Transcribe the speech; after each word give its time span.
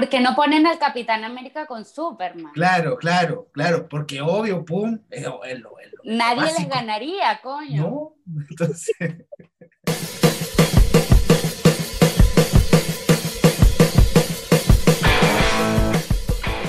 Porque 0.00 0.18
no 0.18 0.34
ponen 0.34 0.66
al 0.66 0.78
Capitán 0.78 1.24
América 1.24 1.66
con 1.66 1.84
Superman. 1.84 2.54
Claro, 2.54 2.96
claro, 2.96 3.50
claro, 3.52 3.86
porque 3.86 4.22
obvio, 4.22 4.64
pum, 4.64 4.98
es, 5.10 5.22
lo, 5.24 5.44
es 5.44 5.60
lo- 5.60 5.78
es 5.78 5.92
lo 5.92 6.00
Nadie 6.04 6.54
les 6.58 6.68
ganaría, 6.70 7.38
coño. 7.42 7.82
No, 7.82 8.14
entonces. 8.48 8.96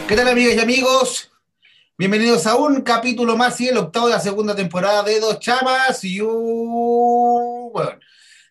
¿Qué 0.08 0.16
tal, 0.16 0.28
amigas 0.28 0.56
y 0.56 0.60
amigos? 0.60 1.32
Bienvenidos 1.98 2.46
a 2.48 2.56
un 2.56 2.82
capítulo 2.82 3.38
más 3.38 3.62
y 3.62 3.70
el 3.70 3.78
octavo 3.78 4.08
de 4.08 4.14
la 4.16 4.20
segunda 4.20 4.54
temporada 4.56 5.04
de 5.04 5.22
Dos 5.22 5.40
Chamas 5.40 6.04
y 6.04 6.20
un. 6.20 7.72
Bueno, 7.72 7.92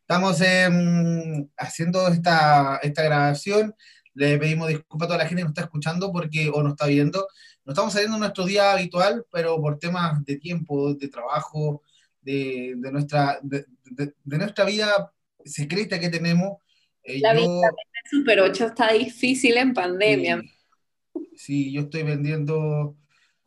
estamos 0.00 0.40
em, 0.40 1.46
haciendo 1.58 2.09
esta, 2.09 2.78
esta 2.83 3.02
grabación. 3.02 3.74
Le 4.14 4.38
pedimos 4.38 4.69
disculpas 4.69 5.06
a 5.06 5.09
toda 5.09 5.19
la 5.19 5.27
gente 5.27 5.41
que 5.41 5.45
nos 5.45 5.50
está 5.52 5.62
escuchando 5.62 6.10
porque, 6.12 6.50
o 6.52 6.62
nos 6.62 6.73
está 6.73 6.87
viendo. 6.87 7.27
No 7.64 7.73
estamos 7.73 7.92
saliendo 7.92 8.16
en 8.16 8.20
nuestro 8.20 8.45
día 8.45 8.73
habitual, 8.73 9.24
pero 9.30 9.60
por 9.60 9.78
temas 9.78 10.24
de 10.24 10.36
tiempo, 10.36 10.95
de 10.95 11.09
trabajo, 11.09 11.83
de, 12.20 12.74
de 12.77 12.92
nuestra, 12.92 13.38
de, 13.42 13.64
de- 13.84 14.14
de 14.24 14.38
nuestra 14.38 14.64
vida 14.64 15.12
secreta 15.45 15.98
que 16.00 16.09
tenemos. 16.10 16.59
eh, 17.05 17.20
La 17.20 17.34
yo- 17.34 17.41
vida 17.41 17.69
de 17.69 18.10
Super 18.10 18.41
8 18.41 18.66
está 18.66 18.92
difícil 18.92 19.56
en 19.56 19.73
pandemia. 19.74 20.41
Sí, 20.42 21.28
sí, 21.36 21.72
yo 21.72 21.83
estoy 21.83 22.02
vendiendo. 22.02 22.97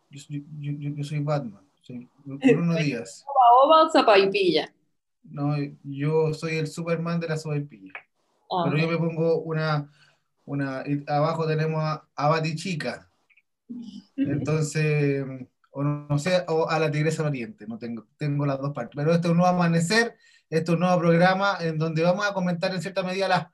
Yo, 0.10 0.22
yo- 0.60 0.92
yo- 0.96 1.04
soy 1.04 1.20
Batman, 1.20 1.68
soy 1.82 2.08
Bruno 2.24 2.76
Díaz. 2.78 3.26
Ova 3.64 3.84
o 3.86 3.90
zapaipilla. 3.90 4.74
No, 5.24 5.56
yo 5.84 6.34
soy 6.34 6.58
el 6.58 6.68
Superman 6.68 7.20
de 7.20 7.28
la 7.30 7.38
sopaipilla. 7.38 7.94
Ah. 8.52 8.64
Pero 8.66 8.78
yo 8.78 8.88
me 8.90 8.98
pongo 8.98 9.38
una. 9.42 9.90
Una 10.46 10.84
y 10.86 11.04
abajo 11.08 11.48
tenemos 11.48 11.84
a, 11.84 12.08
a 12.16 12.28
Batichica. 12.28 13.10
Entonces, 14.16 15.26
o 15.72 15.84
no, 15.84 16.20
sé, 16.20 16.44
o 16.48 16.70
a 16.70 16.80
la 16.80 16.92
Tigresa 16.92 17.24
Oriente. 17.24 17.66
No 17.68 17.78
tengo, 17.78 18.08
tengo 18.18 18.46
las 18.46 18.60
dos 18.60 18.74
partes. 18.74 18.96
Pero 18.96 19.14
este 19.14 19.28
es 19.28 19.32
un 19.32 19.38
nuevo 19.38 19.52
amanecer, 19.52 20.16
este 20.50 20.72
es 20.72 20.76
un 20.76 20.80
nuevo 20.82 21.00
programa 21.00 21.58
en 21.60 21.78
donde 21.78 22.04
vamos 22.04 22.26
a 22.28 22.34
comentar 22.34 22.74
en 22.74 22.82
cierta 22.82 23.04
medida 23.04 23.28
las, 23.28 23.48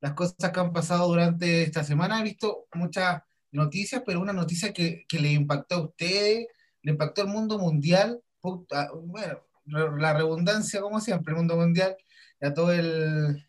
las 0.00 0.12
cosas 0.12 0.50
que 0.52 0.60
han 0.60 0.72
pasado 0.72 1.08
durante 1.08 1.62
esta 1.62 1.82
semana. 1.82 2.20
He 2.20 2.24
visto 2.24 2.66
muchas 2.74 3.22
noticias, 3.50 4.02
pero 4.06 4.20
una 4.20 4.32
noticia 4.32 4.72
que, 4.72 5.04
que 5.08 5.18
le 5.18 5.32
impactó 5.32 5.74
a 5.74 5.82
ustedes, 5.86 6.46
le 6.82 6.92
impactó 6.92 7.22
al 7.22 7.28
mundo 7.28 7.58
mundial. 7.58 8.20
Bueno, 8.42 9.40
la 9.64 10.14
redundancia, 10.14 10.80
como 10.80 11.00
siempre, 11.00 11.32
el 11.32 11.38
mundo 11.38 11.56
mundial, 11.56 11.96
y 12.40 12.46
a 12.46 12.54
todo 12.54 12.72
el. 12.72 13.44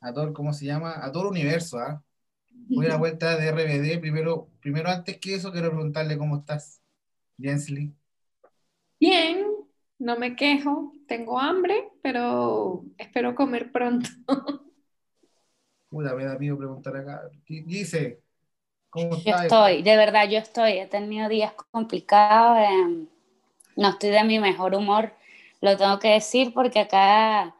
A 0.00 0.12
todo, 0.12 0.32
¿cómo 0.32 0.52
se 0.52 0.64
llama? 0.66 1.04
A 1.04 1.12
todo 1.12 1.24
el 1.24 1.28
universo, 1.30 1.78
¿ah? 1.78 2.02
Voy 2.74 2.86
a 2.86 2.90
la 2.90 2.96
vuelta 2.98 3.36
de 3.38 3.48
RBD. 3.48 4.00
Primero, 4.00 4.50
primero, 4.60 4.90
antes 4.90 5.18
que 5.18 5.34
eso, 5.36 5.52
quiero 5.52 5.70
preguntarle 5.70 6.18
cómo 6.18 6.38
estás, 6.38 6.82
Jensly. 7.38 7.94
Bien, 9.00 9.46
no 9.98 10.16
me 10.16 10.36
quejo. 10.36 10.92
Tengo 11.08 11.38
hambre, 11.40 11.90
pero 12.02 12.84
espero 12.98 13.34
comer 13.34 13.72
pronto. 13.72 14.08
Puta, 15.88 16.14
me 16.14 16.24
da 16.24 16.38
miedo 16.38 16.56
preguntar 16.58 16.96
acá. 16.96 17.22
¿Qué 17.44 17.62
Dice, 17.66 18.22
¿cómo 18.90 19.16
Yo 19.24 19.32
estás? 19.34 19.42
estoy, 19.42 19.82
de 19.82 19.96
verdad, 19.96 20.28
yo 20.28 20.38
estoy. 20.38 20.72
He 20.78 20.86
tenido 20.86 21.28
días 21.28 21.52
complicados. 21.70 22.58
eh, 22.58 23.06
no 23.76 23.88
estoy 23.90 24.10
de 24.10 24.24
mi 24.24 24.38
mejor 24.40 24.74
humor. 24.74 25.12
Lo 25.60 25.76
tengo 25.76 25.98
que 25.98 26.08
decir 26.10 26.52
porque 26.54 26.80
acá 26.80 27.54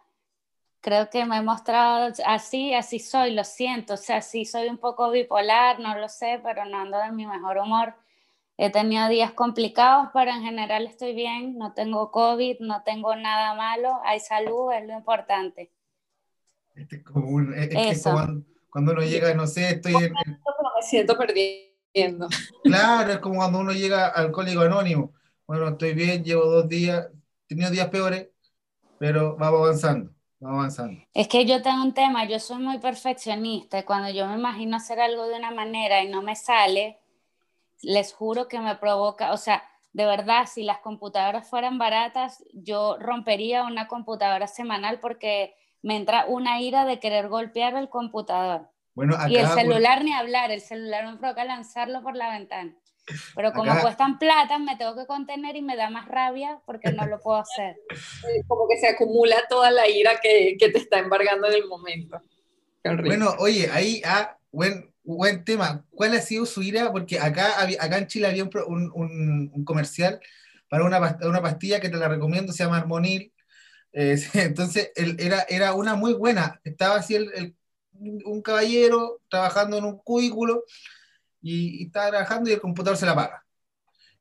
creo 0.81 1.11
que 1.11 1.25
me 1.27 1.39
he 1.39 1.43
mostrado 1.43 2.13
así, 2.27 2.75
así 2.75 2.99
soy, 2.99 3.33
lo 3.35 3.45
siento. 3.45 3.95
O 3.95 3.97
sea, 3.97 4.23
sí 4.23 4.45
soy 4.45 4.69
un 4.69 4.79
poco 4.79 5.11
bipolar, 5.11 5.81
no 5.81 5.97
lo 5.99 6.09
sé, 6.09 6.41
pero 6.43 6.65
no 6.65 6.79
ando 6.79 6.99
de 6.99 7.13
mi 7.13 7.27
mejor 7.27 7.59
humor. 7.59 7.95
He 8.57 8.71
tenido 8.71 9.09
días 9.09 9.33
complicados, 9.33 10.09
pero 10.13 10.31
en 10.31 10.43
general 10.43 10.87
estoy 10.87 11.15
bien. 11.15 11.57
No 11.59 11.73
tengo 11.73 12.11
COVID, 12.11 12.59
no 12.61 12.83
tengo 12.83 13.17
nada 13.17 13.55
malo. 13.55 14.01
Hay 14.05 14.21
salud, 14.21 14.73
es 14.73 14.87
lo 14.87 14.95
importante. 14.95 15.73
Este 16.75 16.97
es 16.97 17.05
como 17.05 17.29
un- 17.29 17.55
es- 17.55 17.71
es 17.71 18.03
como 18.03 18.17
cuando, 18.17 18.45
cuando 18.71 18.93
uno 18.93 19.03
llega, 19.03 19.35
no 19.35 19.47
sé, 19.47 19.71
estoy 19.71 19.95
en, 19.95 20.13
me 20.15 20.83
siento 20.83 21.17
perdiendo. 21.17 22.29
Claro, 22.63 23.13
es 23.13 23.19
como 23.19 23.37
cuando 23.37 23.59
uno 23.61 23.73
llega 23.73 24.09
al 24.09 24.27
Alcohólico 24.27 24.61
Anónimo. 24.61 25.13
Bueno, 25.47 25.69
estoy 25.69 25.95
bien, 25.95 26.23
llevo 26.23 26.45
dos 26.45 26.69
días, 26.69 27.09
he 27.45 27.49
tenido 27.49 27.71
días 27.71 27.89
peores, 27.89 28.29
pero 28.99 29.37
vamos 29.37 29.61
avanzando, 29.63 30.13
avanzando. 30.43 31.01
Es 31.15 31.29
que 31.29 31.45
yo 31.45 31.63
tengo 31.63 31.83
un 31.83 31.95
tema, 31.95 32.25
yo 32.25 32.39
soy 32.39 32.59
muy 32.59 32.79
perfeccionista 32.79 33.79
y 33.79 33.83
cuando 33.83 34.11
yo 34.11 34.27
me 34.27 34.35
imagino 34.35 34.77
hacer 34.77 35.01
algo 35.01 35.27
de 35.27 35.37
una 35.37 35.51
manera 35.51 36.03
y 36.03 36.09
no 36.09 36.23
me 36.23 36.37
sale, 36.37 36.99
les 37.83 38.13
juro 38.13 38.49
que 38.49 38.61
me 38.61 38.77
provoca, 38.77 39.33
o 39.33 39.37
sea, 39.37 39.63
de 39.93 40.07
verdad, 40.07 40.47
si 40.47 40.63
las 40.63 40.79
computadoras 40.79 41.49
fueran 41.49 41.79
baratas, 41.79 42.45
yo 42.53 42.97
rompería 42.99 43.65
una 43.65 43.89
computadora 43.89 44.47
semanal 44.47 45.01
porque 45.01 45.55
me 45.83 45.97
entra 45.97 46.27
una 46.27 46.61
ira 46.61 46.85
de 46.85 47.01
querer 47.01 47.29
golpear 47.29 47.75
el 47.75 47.89
computador. 47.89 48.69
Bueno, 48.95 49.15
acá, 49.15 49.29
Y 49.29 49.37
el 49.37 49.49
celular 49.49 50.05
ni 50.05 50.13
hablar, 50.13 50.51
el 50.51 50.61
celular 50.61 51.07
me 51.07 51.17
provoca 51.17 51.45
lanzarlo 51.45 52.03
por 52.03 52.17
la 52.17 52.31
ventana. 52.31 52.75
Pero 53.35 53.53
como 53.53 53.71
Acá- 53.73 53.83
cuestan 53.83 54.19
plata, 54.19 54.59
me 54.59 54.77
tengo 54.77 54.97
que 54.97 55.07
contener 55.07 55.57
y 55.57 55.63
me 55.63 55.77
da 55.77 55.91
más 55.91 56.07
rabia 56.09 56.61
porque 56.67 56.93
no 56.93 57.07
lo 57.07 57.21
puedo 57.21 57.39
hacer. 57.39 57.77
Como 58.49 58.69
que 58.69 58.79
se 58.79 58.89
acumula 58.89 59.37
toda 59.49 59.71
la 59.71 59.89
ira 59.89 60.21
que, 60.23 60.57
que 60.59 60.69
te 60.71 60.79
está 60.79 60.99
embargando 60.99 61.47
en 61.49 61.55
el 61.55 61.67
momento. 61.67 62.21
Bueno, 62.83 63.35
oye, 63.39 63.69
ahí, 63.73 64.01
ah, 64.05 64.37
buen, 64.51 64.93
buen 65.03 65.45
tema. 65.45 65.85
¿Cuál 65.91 66.15
ha 66.15 66.21
sido 66.21 66.47
su 66.47 66.63
ira? 66.63 66.91
Porque 66.93 67.19
acá, 67.19 67.61
acá 67.63 67.99
en 67.99 68.07
Chile 68.07 68.27
había 68.27 68.45
un, 68.45 68.51
un- 68.95 69.51
un- 69.55 69.65
comercial 69.65 70.21
para 70.69 70.85
una, 70.85 71.19
una 71.23 71.43
pastilla 71.43 71.81
que 71.81 71.89
te 71.89 71.97
la 71.97 72.09
recomiendo, 72.09 72.53
se 72.53 72.65
llama 72.65 72.79
Armonil. 72.79 73.33
Eh, 73.93 74.17
entonces, 74.35 74.93
él- 74.97 75.17
era, 75.19 75.45
era 75.49 75.75
una 75.75 75.95
muy 75.95 76.15
buena. 76.15 76.61
Estaba 76.65 76.97
así 76.97 77.15
el, 77.17 77.31
el- 77.35 77.57
un 78.25 78.41
caballero 78.41 79.21
trabajando 79.29 79.77
en 79.77 79.85
un 79.85 79.99
cubículo 79.99 80.65
y, 81.43 81.83
y 81.83 81.87
estaba 81.87 82.11
trabajando 82.11 82.51
y 82.51 82.55
el 82.55 82.61
computador 82.61 82.97
se 82.97 83.07
la 83.07 83.13
apaga. 83.13 83.45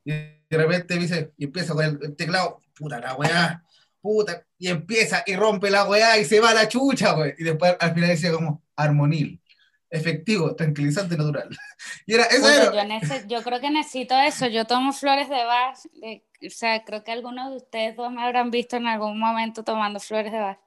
Y 0.06 0.12
de 0.12 0.38
repente 0.50 0.98
dice, 0.98 1.34
y 1.38 1.46
empieza 1.46 1.74
con 1.74 1.84
el, 1.86 2.00
el 2.02 2.16
teclado, 2.16 2.60
puta 2.78 3.00
la 3.00 3.16
weá, 3.16 3.64
puta, 4.02 4.46
y 4.58 4.70
empieza 4.70 5.24
y 5.26 5.36
rompe 5.36 5.70
la 5.70 5.86
weá 5.86 6.18
y 6.18 6.26
se 6.26 6.40
va 6.40 6.52
a 6.52 6.54
la 6.54 6.68
chucha, 6.68 7.14
güey. 7.14 7.34
Y 7.38 7.44
después 7.44 7.76
al 7.80 7.94
final 7.94 8.10
dice 8.10 8.32
como 8.32 8.64
armonil, 8.76 9.42
efectivo, 9.90 10.56
tranquilizante 10.56 11.18
natural. 11.18 11.50
Y 12.06 12.14
era, 12.16 12.24
eso 12.26 12.50
era. 12.50 12.72
yo, 13.00 13.28
yo 13.28 13.44
creo 13.44 13.60
que 13.60 13.70
necesito 13.70 14.18
eso. 14.20 14.48
Yo 14.48 14.66
tomo 14.66 14.92
flores 14.94 15.30
de 15.30 15.44
Bach. 15.44 15.78
eh, 16.04 16.24
o 16.46 16.50
sea, 16.50 16.84
creo 16.86 17.04
que 17.04 17.12
algunos 17.12 17.50
de 17.52 17.58
ustedes 17.58 17.96
dos 17.98 18.12
me 18.12 18.24
habrán 18.24 18.50
visto 18.52 18.78
en 18.78 18.88
algún 18.88 19.20
momento 19.20 19.64
tomando 19.64 20.00
flores 20.00 20.32
de 20.32 20.40
Bach. 20.40 20.60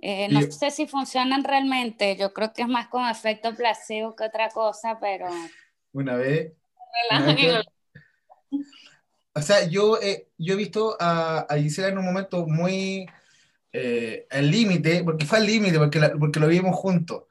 Eh, 0.00 0.28
no 0.30 0.40
Y- 0.40 0.52
sé 0.52 0.70
si 0.70 0.86
funcionan 0.86 1.44
realmente. 1.44 2.16
Yo 2.16 2.32
creo 2.34 2.52
que 2.52 2.62
es 2.62 2.68
más 2.68 2.88
con 2.88 3.06
efecto 3.08 3.54
placebo 3.54 4.14
que 4.16 4.24
otra 4.24 4.48
cosa, 4.50 4.98
pero 5.00 5.26
Una 5.92 6.16
vez, 6.16 6.52
o 9.34 9.40
sea, 9.42 9.66
yo, 9.66 9.98
eh, 10.00 10.28
yo 10.38 10.54
he 10.54 10.56
visto 10.56 10.96
a, 11.00 11.40
a 11.48 11.56
Gisela 11.58 11.88
en 11.88 11.98
un 11.98 12.04
momento 12.04 12.46
muy 12.46 13.06
eh, 13.72 14.26
al 14.30 14.50
límite, 14.50 15.02
porque 15.04 15.24
fue 15.24 15.38
al 15.38 15.46
límite, 15.46 15.78
porque, 15.78 15.98
la- 15.98 16.12
porque 16.12 16.40
lo 16.40 16.46
vimos 16.48 16.76
juntos. 16.76 17.24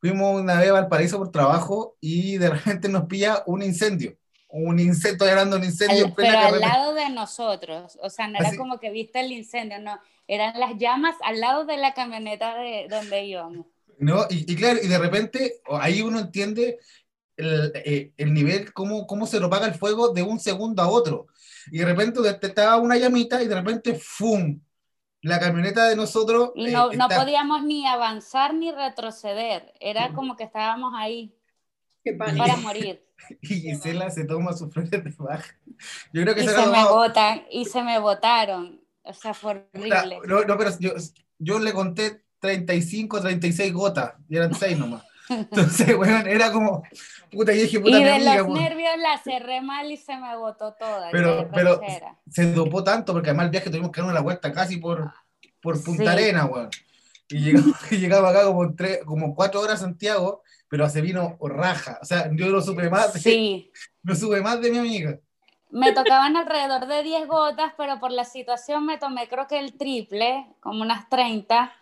Fuimos 0.00 0.40
una 0.40 0.58
vez 0.60 0.70
a 0.70 0.74
Valparaíso 0.74 1.18
por 1.18 1.30
trabajo 1.32 1.96
y 2.00 2.38
de 2.38 2.50
repente 2.50 2.88
nos 2.88 3.06
pilla 3.06 3.42
un 3.46 3.62
incendio. 3.62 4.16
Un 4.48 4.80
incendio, 4.80 5.12
estoy 5.12 5.28
hablando 5.30 5.56
de 5.56 5.62
un 5.62 5.68
incendio 5.68 6.06
al- 6.06 6.14
pero 6.14 6.38
al 6.38 6.60
lado 6.60 6.94
de 6.94 7.08
nosotros. 7.10 7.98
O 8.02 8.10
sea, 8.10 8.28
no 8.28 8.38
era 8.38 8.56
como 8.56 8.78
que 8.78 8.90
viste 8.90 9.20
el 9.20 9.32
incendio, 9.32 9.78
no. 9.80 9.98
Eran 10.28 10.58
las 10.58 10.76
llamas 10.78 11.16
al 11.24 11.40
lado 11.40 11.64
de 11.64 11.76
la 11.76 11.92
camioneta 11.94 12.56
de 12.56 12.86
donde 12.88 13.24
íbamos. 13.24 13.66
¿no? 13.98 14.24
Y, 14.30 14.50
y 14.50 14.56
claro, 14.56 14.78
y 14.82 14.86
de 14.88 14.98
repente 14.98 15.60
ahí 15.68 16.00
uno 16.00 16.20
entiende 16.20 16.78
el, 17.36 17.72
eh, 17.74 18.12
el 18.16 18.34
nivel, 18.34 18.72
cómo, 18.72 19.06
cómo 19.06 19.26
se 19.26 19.38
propaga 19.38 19.66
el 19.66 19.74
fuego 19.74 20.10
de 20.12 20.22
un 20.22 20.38
segundo 20.40 20.82
a 20.82 20.88
otro. 20.88 21.26
Y 21.70 21.78
de 21.78 21.84
repente 21.84 22.20
estaba 22.46 22.76
una 22.78 22.96
llamita 22.96 23.42
y 23.42 23.46
de 23.48 23.54
repente 23.54 23.94
¡fum! 24.02 24.60
La 25.22 25.38
camioneta 25.38 25.86
de 25.86 25.96
nosotros 25.96 26.52
Y 26.54 26.68
eh, 26.68 26.72
no, 26.72 26.86
no 26.92 27.04
está- 27.06 27.20
podíamos 27.22 27.62
ni 27.64 27.86
avanzar 27.86 28.54
ni 28.54 28.72
retroceder. 28.72 29.72
Era 29.78 30.12
como 30.14 30.34
que 30.36 30.44
estábamos 30.44 30.94
ahí 30.96 31.34
Qué 32.02 32.14
para 32.14 32.32
morir. 32.56 33.04
y 33.42 33.60
Gisela 33.60 34.10
se 34.10 34.24
toma 34.24 34.54
sus 34.54 34.72
flores 34.72 34.90
de 34.90 35.14
baja. 35.18 35.54
Yo 36.12 36.22
creo 36.22 36.34
que 36.34 36.44
Y 36.44 36.48
se 36.48 36.66
me 36.66 36.84
botan, 36.84 37.42
y 37.50 37.64
se 37.66 37.82
me 37.82 37.98
botaron. 37.98 38.80
O 39.02 39.12
sea, 39.12 39.34
fue 39.34 39.66
horrible. 39.74 40.18
No, 40.26 40.42
no, 40.44 40.56
pero 40.56 40.70
yo, 40.78 40.92
yo 41.38 41.58
le 41.58 41.72
conté 41.74 42.24
35, 42.38 43.20
36 43.20 43.72
gotas 43.74 44.14
y 44.28 44.36
eran 44.36 44.54
6 44.54 44.78
nomás. 44.78 45.02
Entonces, 45.30 45.94
weón, 45.98 46.26
era 46.26 46.52
como, 46.52 46.82
puta, 47.30 47.52
y 47.52 47.62
dije, 47.62 47.80
puta, 47.80 47.98
Y 47.98 48.04
de 48.04 48.12
amiga, 48.12 48.34
los 48.36 48.46
weón. 48.48 48.58
nervios 48.60 48.90
la 48.98 49.18
cerré 49.18 49.60
mal 49.60 49.90
y 49.90 49.96
se 49.96 50.16
me 50.16 50.36
botó 50.36 50.74
toda. 50.74 51.10
Pero- 51.10 51.48
pero- 51.54 51.80
se 52.28 52.52
dopó 52.52 52.82
tanto 52.84 53.12
porque 53.12 53.30
además 53.30 53.46
el 53.46 53.50
viaje 53.52 53.70
tuvimos 53.70 53.90
que 53.92 54.00
darnos 54.00 54.14
la 54.14 54.20
vuelta 54.22 54.52
casi 54.52 54.76
por, 54.78 55.12
por 55.62 55.82
Punta 55.82 56.02
Sí. 56.02 56.08
Arena, 56.08 56.46
weón. 56.46 56.68
Y 57.28 57.38
llegamos, 57.38 57.74
y 57.92 57.96
llegamos 57.98 58.30
acá 58.30 58.44
como, 58.44 58.74
tres, 58.74 59.00
como 59.04 59.34
cuatro 59.34 59.60
horas 59.60 59.76
a 59.76 59.84
Santiago, 59.84 60.42
pero 60.68 60.88
se 60.88 61.00
vino 61.00 61.38
raja. 61.40 61.98
O 62.02 62.04
sea, 62.04 62.28
yo 62.32 62.46
no 62.48 62.60
supe 62.60 62.90
más. 62.90 63.12
de- 63.14 63.20
Sí, 63.20 63.72
No 64.02 64.14
supe 64.14 64.40
más 64.40 64.60
de 64.60 64.70
mi 64.70 64.78
amiga. 64.78 65.18
me 65.70 65.92
tocaban 65.92 66.36
alrededor 66.36 66.86
de 66.86 67.02
10 67.04 67.28
gotas, 67.28 67.72
pero 67.76 68.00
por 68.00 68.10
la 68.10 68.24
situación 68.24 68.84
me 68.86 68.98
tomé 68.98 69.28
creo 69.28 69.46
que 69.46 69.58
el 69.60 69.76
triple, 69.76 70.46
como 70.60 70.82
unas 70.82 71.08
30. 71.08 71.72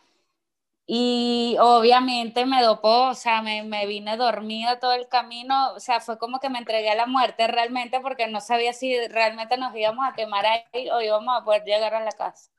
Y 0.90 1.54
obviamente 1.60 2.46
me 2.46 2.62
dopó, 2.62 3.08
o 3.08 3.14
sea, 3.14 3.42
me, 3.42 3.62
me 3.62 3.86
vine 3.86 4.16
dormida 4.16 4.78
todo 4.80 4.94
el 4.94 5.06
camino, 5.06 5.74
o 5.74 5.80
sea, 5.80 6.00
fue 6.00 6.16
como 6.18 6.40
que 6.40 6.48
me 6.48 6.56
entregué 6.58 6.88
a 6.88 6.94
la 6.94 7.04
muerte 7.06 7.46
realmente 7.46 8.00
porque 8.00 8.26
no 8.26 8.40
sabía 8.40 8.72
si 8.72 8.96
realmente 9.08 9.58
nos 9.58 9.76
íbamos 9.76 10.08
a 10.08 10.14
quemar 10.14 10.46
ahí 10.46 10.88
o 10.88 11.02
íbamos 11.02 11.36
a 11.36 11.44
poder 11.44 11.62
llegar 11.64 11.94
a 11.94 12.02
la 12.02 12.12
casa. 12.12 12.50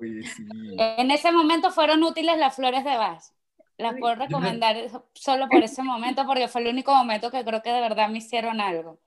Oye, 0.00 0.22
sí. 0.22 0.46
En 0.78 1.10
ese 1.10 1.30
momento 1.30 1.70
fueron 1.70 2.02
útiles 2.04 2.38
las 2.38 2.56
flores 2.56 2.84
de 2.84 2.96
Bach. 2.96 3.22
Las 3.76 3.92
Ay, 3.92 4.00
puedo 4.00 4.14
recomendar 4.14 4.74
solo 5.12 5.50
por 5.50 5.62
ese 5.62 5.82
momento 5.82 6.24
porque 6.26 6.48
fue 6.48 6.62
el 6.62 6.68
único 6.68 6.94
momento 6.94 7.30
que 7.30 7.44
creo 7.44 7.60
que 7.60 7.70
de 7.70 7.82
verdad 7.82 8.08
me 8.08 8.16
hicieron 8.16 8.62
algo. 8.62 8.98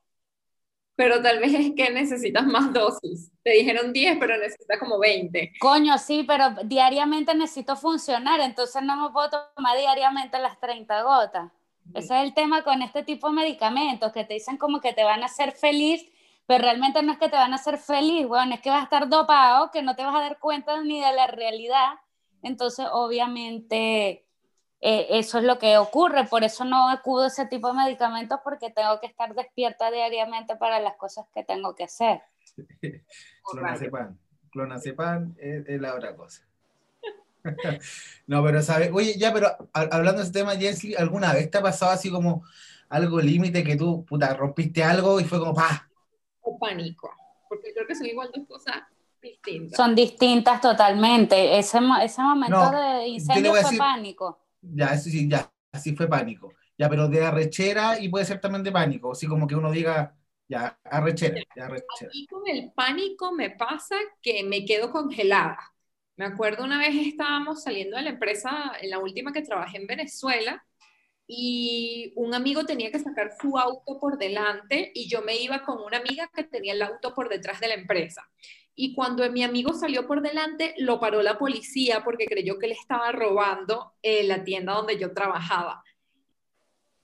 Pero 1.00 1.22
tal 1.22 1.40
vez 1.40 1.54
es 1.54 1.72
que 1.78 1.92
necesitas 1.92 2.46
más 2.46 2.74
dosis. 2.74 3.32
Te 3.42 3.52
dijeron 3.52 3.94
10, 3.94 4.18
pero 4.20 4.38
necesitas 4.38 4.78
como 4.78 5.00
20. 5.00 5.54
Coño, 5.58 5.98
sí, 5.98 6.26
pero 6.28 6.50
diariamente 6.66 7.34
necesito 7.34 7.78
funcionar, 7.78 8.42
entonces 8.42 8.84
no 8.84 8.98
me 8.98 9.14
puedo 9.14 9.30
tomar 9.56 9.78
diariamente 9.78 10.38
las 10.40 10.60
30 10.60 11.04
gotas. 11.04 11.54
Ese 11.94 12.18
es 12.18 12.24
el 12.24 12.34
tema 12.34 12.66
con 12.66 12.82
este 12.82 13.04
tipo 13.04 13.30
de 13.30 13.34
medicamentos 13.34 14.12
que 14.12 14.26
te 14.26 14.34
dicen 14.34 14.58
como 14.58 14.82
que 14.82 14.92
te 14.92 15.06
van 15.06 15.24
a 15.24 15.28
hacer 15.28 15.54
feliz, 15.54 16.06
pero 16.46 16.64
realmente 16.64 17.02
no 17.02 17.14
es 17.14 17.18
que 17.18 17.30
te 17.30 17.38
van 17.38 17.54
a 17.54 17.56
hacer 17.56 17.78
feliz, 17.78 18.28
bueno, 18.28 18.54
es 18.56 18.60
que 18.60 18.70
vas 18.70 18.82
a 18.82 18.84
estar 18.84 19.08
dopado, 19.08 19.72
que 19.72 19.82
no 19.82 19.96
te 19.96 20.04
vas 20.04 20.16
a 20.16 20.20
dar 20.20 20.38
cuenta 20.38 20.84
ni 20.84 21.00
de 21.00 21.14
la 21.14 21.28
realidad. 21.28 21.94
Entonces, 22.44 22.86
obviamente, 22.92 24.28
eh, 24.82 25.08
eso 25.12 25.40
es 25.40 25.44
lo 25.44 25.60
que 25.60 25.78
ocurre, 25.78 26.26
por 26.26 26.44
eso 26.44 26.64
no 26.66 26.90
acudo 26.90 27.24
a 27.24 27.28
ese 27.28 27.46
tipo 27.46 27.68
de 27.68 27.74
medicamentos 27.74 28.40
porque 28.44 28.70
tengo 28.72 29.00
que 29.00 29.08
estar 29.08 29.34
despierta 29.36 29.92
diariamente 29.92 30.56
para 30.56 30.80
las 30.80 30.96
cosas 30.96 31.26
que 31.34 31.44
tengo 31.44 31.76
que 31.76 31.84
hacer. 31.86 32.22
Clonazepam. 33.52 34.18
Clonazepam 34.52 35.36
es, 35.38 35.68
es 35.68 35.82
la 35.82 35.96
otra 35.96 36.16
cosa. 36.16 36.44
no, 38.28 38.44
pero 38.44 38.62
sabes, 38.62 38.92
oye, 38.94 39.18
ya, 39.18 39.32
pero 39.34 39.48
ha- 39.74 39.88
hablando 39.92 40.18
de 40.18 40.24
ese 40.24 40.34
tema, 40.34 40.56
Jensly, 40.56 40.96
¿alguna 40.96 41.34
vez 41.34 41.50
te 41.50 41.58
ha 41.58 41.62
pasado 41.62 41.92
así 41.92 42.10
como 42.12 42.44
algo 42.90 43.20
límite 43.20 43.64
que 43.64 43.76
tú, 43.76 44.04
puta, 44.06 44.34
rompiste 44.34 44.84
algo 44.84 45.20
y 45.20 45.24
fue 45.24 45.40
como, 45.40 45.54
pa, 45.54 45.90
O 46.42 46.58
pánico. 46.58 47.12
Porque 47.48 47.74
creo 47.74 47.88
que 47.88 47.96
son 47.96 48.06
igual 48.08 48.30
dos 48.36 48.48
cosas 48.48 48.76
distintas. 49.22 49.78
Son 49.78 49.96
distintas 49.96 50.62
totalmente. 50.62 51.58
Ese, 51.58 51.80
ese 52.04 52.22
momento 52.22 52.72
No, 52.72 52.72
de 52.72 53.08
incendio 53.08 53.52
fue 53.52 53.62
decir- 53.62 53.78
pánico. 53.78 54.40
Ya, 54.62 54.94
eso 54.94 55.10
sí, 55.10 55.30
ya, 55.30 55.52
así 55.72 55.96
fue 55.96 56.08
pánico. 56.08 56.54
Ya, 56.78 56.90
pero 56.90 57.08
de 57.10 57.24
arrechera 57.26 58.00
y 58.00 58.08
puede 58.10 58.26
ser 58.26 58.40
también 58.40 58.64
de 58.64 58.72
pánico, 58.72 59.12
así 59.12 59.28
como 59.28 59.48
que 59.48 59.56
uno 59.56 59.72
diga, 59.72 60.16
ya, 60.48 60.80
arrechera, 60.84 61.42
ya, 61.56 61.66
arrechera. 61.66 62.12
Y 62.14 62.26
con 62.28 62.48
el 62.48 62.72
pánico 62.72 63.34
me 63.34 63.50
pasa 63.52 63.96
que 64.22 64.44
me 64.44 64.64
quedo 64.66 64.92
congelada. 64.92 65.60
Me 66.16 66.26
acuerdo 66.26 66.64
una 66.64 66.80
vez 66.80 66.96
estábamos 66.96 67.64
saliendo 67.64 67.98
de 67.98 68.04
la 68.04 68.10
empresa, 68.12 68.74
en 68.82 68.90
la 68.90 69.00
última 69.00 69.32
que 69.34 69.42
trabajé 69.42 69.78
en 69.78 69.88
Venezuela, 69.88 70.66
y 71.32 72.12
un 72.16 72.34
amigo 72.34 72.66
tenía 72.66 72.92
que 72.92 72.98
sacar 72.98 73.32
su 73.40 73.56
auto 73.58 74.00
por 74.00 74.18
delante 74.18 74.92
y 74.96 75.08
yo 75.08 75.22
me 75.22 75.38
iba 75.38 75.62
con 75.64 75.80
una 75.80 75.98
amiga 75.98 76.28
que 76.34 76.44
tenía 76.44 76.74
el 76.74 76.82
auto 76.82 77.14
por 77.14 77.30
detrás 77.30 77.60
de 77.60 77.68
la 77.68 77.76
empresa. 77.76 78.28
Y 78.82 78.94
cuando 78.94 79.30
mi 79.30 79.44
amigo 79.44 79.74
salió 79.74 80.08
por 80.08 80.22
delante, 80.22 80.74
lo 80.78 81.02
paró 81.02 81.22
la 81.22 81.38
policía 81.38 82.02
porque 82.02 82.26
creyó 82.28 82.58
que 82.58 82.68
le 82.68 82.76
estaba 82.76 83.12
robando 83.12 83.92
eh, 84.02 84.24
la 84.24 84.46
tienda 84.46 84.72
donde 84.74 84.98
yo 84.98 85.14
trabajaba. 85.14 85.84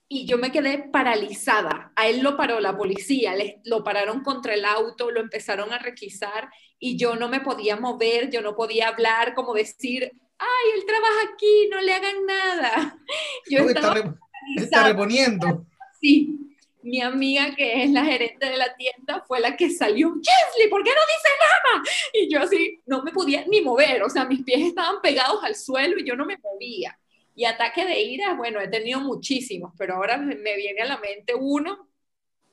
Y 0.08 0.24
yo 0.24 0.38
me 0.38 0.50
quedé 0.52 0.88
paralizada. 0.90 1.92
A 1.96 2.06
él 2.08 2.20
lo 2.22 2.36
paró 2.36 2.60
la 2.60 2.76
policía, 2.78 3.34
le- 3.34 3.60
lo 3.64 3.84
pararon 3.84 4.22
contra 4.22 4.54
el 4.54 4.64
auto, 4.64 5.10
lo 5.10 5.20
empezaron 5.20 5.70
a 5.72 5.78
requisar 5.78 6.48
y 6.78 6.96
yo 6.96 7.14
no 7.16 7.28
me 7.28 7.40
podía 7.40 7.76
mover, 7.76 8.30
yo 8.30 8.40
no 8.40 8.54
podía 8.56 8.88
hablar, 8.88 9.34
como 9.34 9.52
decir, 9.52 10.10
ay, 10.38 10.70
él 10.78 10.86
trabaja 10.86 11.34
aquí, 11.34 11.68
no 11.70 11.80
le 11.82 11.92
hagan 11.92 12.24
nada. 12.26 12.98
Yo 13.50 13.58
estás 13.58 13.76
estaba 13.76 13.94
re- 13.94 14.00
está 14.00 14.80
paralizada. 14.80 14.88
reponiendo. 14.88 15.66
Sí, 16.00 16.55
mi 16.86 17.00
amiga 17.00 17.52
que 17.56 17.82
es 17.82 17.90
la 17.90 18.04
gerente 18.04 18.46
de 18.46 18.56
la 18.56 18.74
tienda 18.76 19.24
fue 19.26 19.40
la 19.40 19.56
que 19.56 19.70
salió, 19.70 20.14
Chesley, 20.20 20.70
¿por 20.70 20.84
qué 20.84 20.90
no 20.90 21.00
dice 21.16 21.34
nada? 21.40 21.84
Y 22.12 22.32
yo 22.32 22.40
así, 22.40 22.80
no 22.86 23.02
me 23.02 23.10
podía 23.10 23.44
ni 23.46 23.60
mover, 23.60 24.04
o 24.04 24.08
sea, 24.08 24.24
mis 24.24 24.44
pies 24.44 24.68
estaban 24.68 25.00
pegados 25.02 25.42
al 25.42 25.56
suelo 25.56 25.98
y 25.98 26.06
yo 26.06 26.14
no 26.14 26.24
me 26.24 26.38
movía. 26.38 26.96
Y 27.34 27.44
ataque 27.44 27.84
de 27.84 28.00
ira, 28.00 28.34
bueno, 28.34 28.60
he 28.60 28.68
tenido 28.68 29.00
muchísimos, 29.00 29.72
pero 29.76 29.96
ahora 29.96 30.16
me 30.16 30.56
viene 30.56 30.82
a 30.82 30.86
la 30.86 30.98
mente 30.98 31.34
uno 31.34 31.88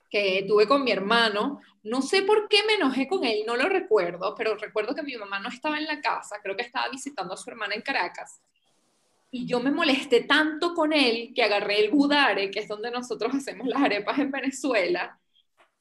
que 0.10 0.44
tuve 0.48 0.68
con 0.68 0.84
mi 0.84 0.92
hermano. 0.92 1.62
No 1.84 2.02
sé 2.02 2.24
por 2.24 2.50
qué 2.50 2.64
me 2.66 2.74
enojé 2.74 3.08
con 3.08 3.24
él, 3.24 3.44
no 3.46 3.56
lo 3.56 3.70
recuerdo, 3.70 4.34
pero 4.36 4.56
recuerdo 4.56 4.96
que 4.96 5.04
mi 5.04 5.16
mamá 5.16 5.40
no 5.40 5.50
estaba 5.50 5.78
en 5.78 5.86
la 5.86 6.02
casa, 6.02 6.40
creo 6.42 6.56
que 6.56 6.64
estaba 6.64 6.90
visitando 6.90 7.36
a 7.36 7.38
su 7.38 7.50
hermana 7.52 7.76
en 7.76 7.82
Caracas. 7.82 8.42
Y 9.36 9.48
yo 9.48 9.60
me 9.60 9.72
molesté 9.72 10.26
tanto 10.26 10.76
con 10.76 10.94
él 10.94 11.32
que 11.34 11.42
agarré 11.42 11.84
el 11.84 11.90
budare, 11.90 12.52
que 12.52 12.60
es 12.60 12.68
donde 12.68 12.92
nosotros 12.92 13.34
hacemos 13.34 13.66
las 13.66 13.82
arepas 13.82 14.20
en 14.20 14.30
Venezuela, 14.30 15.20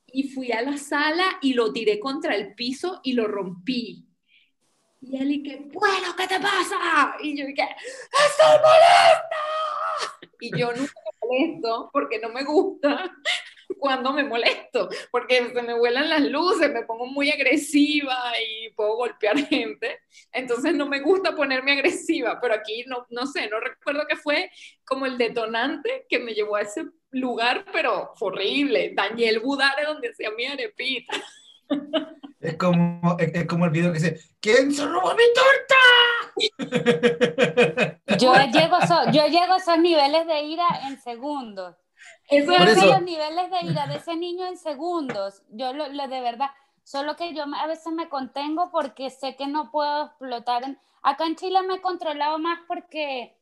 y 0.06 0.30
fui 0.30 0.52
a 0.52 0.62
la 0.62 0.78
sala 0.78 1.38
y 1.42 1.52
lo 1.52 1.70
tiré 1.70 2.00
contra 2.00 2.34
el 2.34 2.54
piso 2.54 3.02
y 3.04 3.12
lo 3.12 3.26
rompí. 3.28 4.06
Y 5.02 5.18
él 5.18 5.32
y 5.32 5.42
que, 5.42 5.68
bueno, 5.70 6.16
¿qué 6.16 6.26
te 6.26 6.40
pasa? 6.40 7.14
Y 7.20 7.38
yo 7.38 7.44
dije, 7.44 7.68
¡estoy 8.26 8.56
molesta! 8.56 9.36
Y 10.40 10.58
yo 10.58 10.72
nunca 10.72 10.94
me 11.04 11.28
molesto 11.28 11.90
porque 11.92 12.18
no 12.20 12.30
me 12.30 12.44
gusta 12.44 13.14
cuando 13.78 14.12
me 14.12 14.24
molesto, 14.24 14.88
porque 15.10 15.50
se 15.52 15.62
me 15.62 15.74
vuelan 15.78 16.08
las 16.10 16.22
luces, 16.22 16.72
me 16.72 16.82
pongo 16.82 17.06
muy 17.06 17.30
agresiva 17.30 18.16
y 18.40 18.70
puedo 18.70 18.96
golpear 18.96 19.36
gente. 19.48 20.00
Entonces 20.32 20.74
no 20.74 20.86
me 20.86 21.00
gusta 21.00 21.34
ponerme 21.34 21.72
agresiva, 21.72 22.38
pero 22.40 22.54
aquí 22.54 22.84
no, 22.86 23.06
no 23.10 23.26
sé, 23.26 23.48
no 23.48 23.60
recuerdo 23.60 24.06
que 24.08 24.16
fue 24.16 24.50
como 24.84 25.06
el 25.06 25.18
detonante 25.18 26.06
que 26.08 26.18
me 26.18 26.34
llevó 26.34 26.56
a 26.56 26.62
ese 26.62 26.84
lugar, 27.10 27.64
pero 27.72 28.12
fue 28.16 28.28
horrible. 28.28 28.92
Dañé 28.94 29.28
el 29.28 29.40
budare 29.40 29.84
donde 29.84 30.10
hacía 30.10 30.30
mi 30.30 30.46
arepita. 30.46 31.14
Es 32.40 32.56
como, 32.56 33.16
es, 33.18 33.34
es 33.34 33.46
como 33.46 33.64
el 33.66 33.70
video 33.70 33.92
que 33.92 33.98
dice, 34.00 34.20
¿quién 34.40 34.72
se 34.72 34.84
robó 34.84 35.14
mi 35.14 35.22
torta? 35.32 35.76
Yo 38.18 38.34
llego, 38.52 38.80
so- 38.86 39.10
yo 39.12 39.26
llego 39.26 39.54
a 39.54 39.56
esos 39.58 39.78
niveles 39.78 40.26
de 40.26 40.42
ira 40.42 40.64
en 40.88 41.00
segundos. 41.00 41.76
Eso 42.28 42.52
es 42.52 42.76
eso- 42.76 42.86
los 42.86 43.02
niveles 43.02 43.50
de 43.50 43.66
ira 43.66 43.86
de 43.86 43.96
ese 43.96 44.16
niño 44.16 44.46
en 44.46 44.56
segundos. 44.56 45.42
Yo 45.50 45.72
lo, 45.72 45.88
lo 45.88 46.08
de 46.08 46.20
verdad, 46.20 46.50
solo 46.84 47.16
que 47.16 47.34
yo 47.34 47.44
a 47.54 47.66
veces 47.66 47.92
me 47.92 48.08
contengo 48.08 48.70
porque 48.70 49.10
sé 49.10 49.36
que 49.36 49.46
no 49.46 49.70
puedo 49.70 50.06
explotar. 50.06 50.62
Acá 51.02 51.26
en 51.26 51.36
Chile 51.36 51.62
me 51.62 51.74
he 51.74 51.80
controlado 51.80 52.38
más 52.38 52.60
porque 52.66 53.36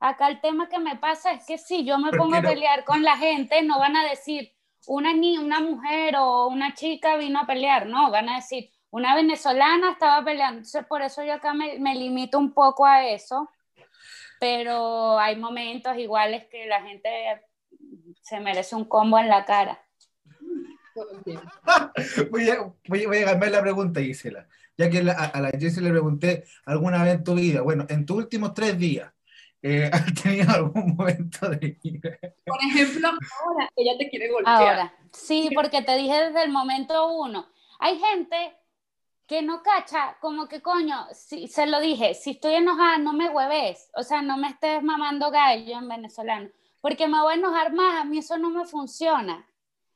acá 0.00 0.28
el 0.28 0.40
tema 0.40 0.68
que 0.68 0.78
me 0.78 0.96
pasa 0.96 1.32
es 1.32 1.46
que 1.46 1.58
si 1.58 1.84
yo 1.84 1.98
me 1.98 2.10
¿Por 2.10 2.18
pongo 2.18 2.32
qué 2.32 2.38
a 2.38 2.42
pelear 2.42 2.84
con 2.84 3.02
la 3.02 3.16
gente, 3.16 3.62
no 3.62 3.78
van 3.78 3.96
a 3.96 4.04
decir 4.04 4.52
una, 4.86 5.12
ni 5.14 5.38
una 5.38 5.60
mujer 5.60 6.16
o 6.18 6.46
una 6.48 6.74
chica 6.74 7.16
vino 7.16 7.40
a 7.40 7.46
pelear, 7.46 7.86
no, 7.86 8.10
van 8.10 8.28
a 8.28 8.36
decir 8.36 8.70
una 8.90 9.14
venezolana 9.14 9.92
estaba 9.92 10.24
peleando. 10.24 10.58
Entonces, 10.58 10.86
por 10.86 11.02
eso 11.02 11.24
yo 11.24 11.32
acá 11.34 11.54
me, 11.54 11.78
me 11.78 11.94
limito 11.94 12.38
un 12.38 12.52
poco 12.52 12.84
a 12.84 13.04
eso, 13.06 13.48
pero 14.38 15.18
hay 15.18 15.36
momentos 15.36 15.96
iguales 15.96 16.46
que 16.50 16.66
la 16.66 16.82
gente 16.82 17.08
se 18.24 18.40
merece 18.40 18.74
un 18.74 18.86
combo 18.86 19.18
en 19.18 19.28
la 19.28 19.44
cara. 19.44 19.80
Voy 22.30 22.48
a, 22.50 22.72
voy, 22.88 23.04
a- 23.04 23.08
voy 23.08 23.18
a 23.18 23.24
cambiar 23.26 23.52
la 23.52 23.60
pregunta, 23.60 24.00
Gisela. 24.00 24.46
Ya 24.76 24.88
que 24.90 25.02
la- 25.02 25.12
a, 25.12 25.24
a 25.26 25.40
la 25.40 25.50
Jessie 25.50 25.82
le 25.82 25.90
pregunté 25.90 26.44
alguna 26.64 27.02
vez 27.04 27.14
en 27.14 27.24
tu 27.24 27.34
vida, 27.34 27.60
bueno, 27.62 27.84
en 27.88 28.06
tus 28.06 28.16
últimos 28.16 28.54
tres 28.54 28.78
días, 28.78 29.12
eh, 29.62 29.90
¿has 29.92 30.14
tenido 30.22 30.50
algún 30.52 30.94
momento 30.96 31.48
de? 31.50 31.78
Por 32.46 32.58
ejemplo, 32.62 33.08
ahora 33.08 33.68
ella 33.76 33.92
te 33.98 34.08
quiere 34.08 34.30
golpear. 34.30 34.56
Ahora, 34.56 34.94
sí, 35.12 35.50
porque 35.54 35.82
te 35.82 35.96
dije 35.96 36.14
desde 36.26 36.44
el 36.44 36.50
momento 36.50 37.12
uno, 37.12 37.48
hay 37.78 37.98
gente 37.98 38.56
que 39.26 39.42
no 39.42 39.62
cacha, 39.62 40.16
como 40.20 40.48
que 40.48 40.60
coño, 40.60 41.06
si, 41.12 41.48
se 41.48 41.66
lo 41.66 41.80
dije, 41.80 42.14
si 42.14 42.32
estoy 42.32 42.54
enojada, 42.54 42.98
no 42.98 43.12
me 43.12 43.30
hueves, 43.30 43.90
o 43.96 44.02
sea, 44.02 44.22
no 44.22 44.36
me 44.36 44.48
estés 44.48 44.82
mamando 44.82 45.30
gallo 45.30 45.78
en 45.78 45.88
venezolano, 45.88 46.50
porque 46.84 47.08
me 47.08 47.18
voy 47.18 47.32
a 47.32 47.36
enojar 47.36 47.72
más, 47.72 48.02
a 48.02 48.04
mí 48.04 48.18
eso 48.18 48.36
no 48.36 48.50
me 48.50 48.66
funciona. 48.66 49.48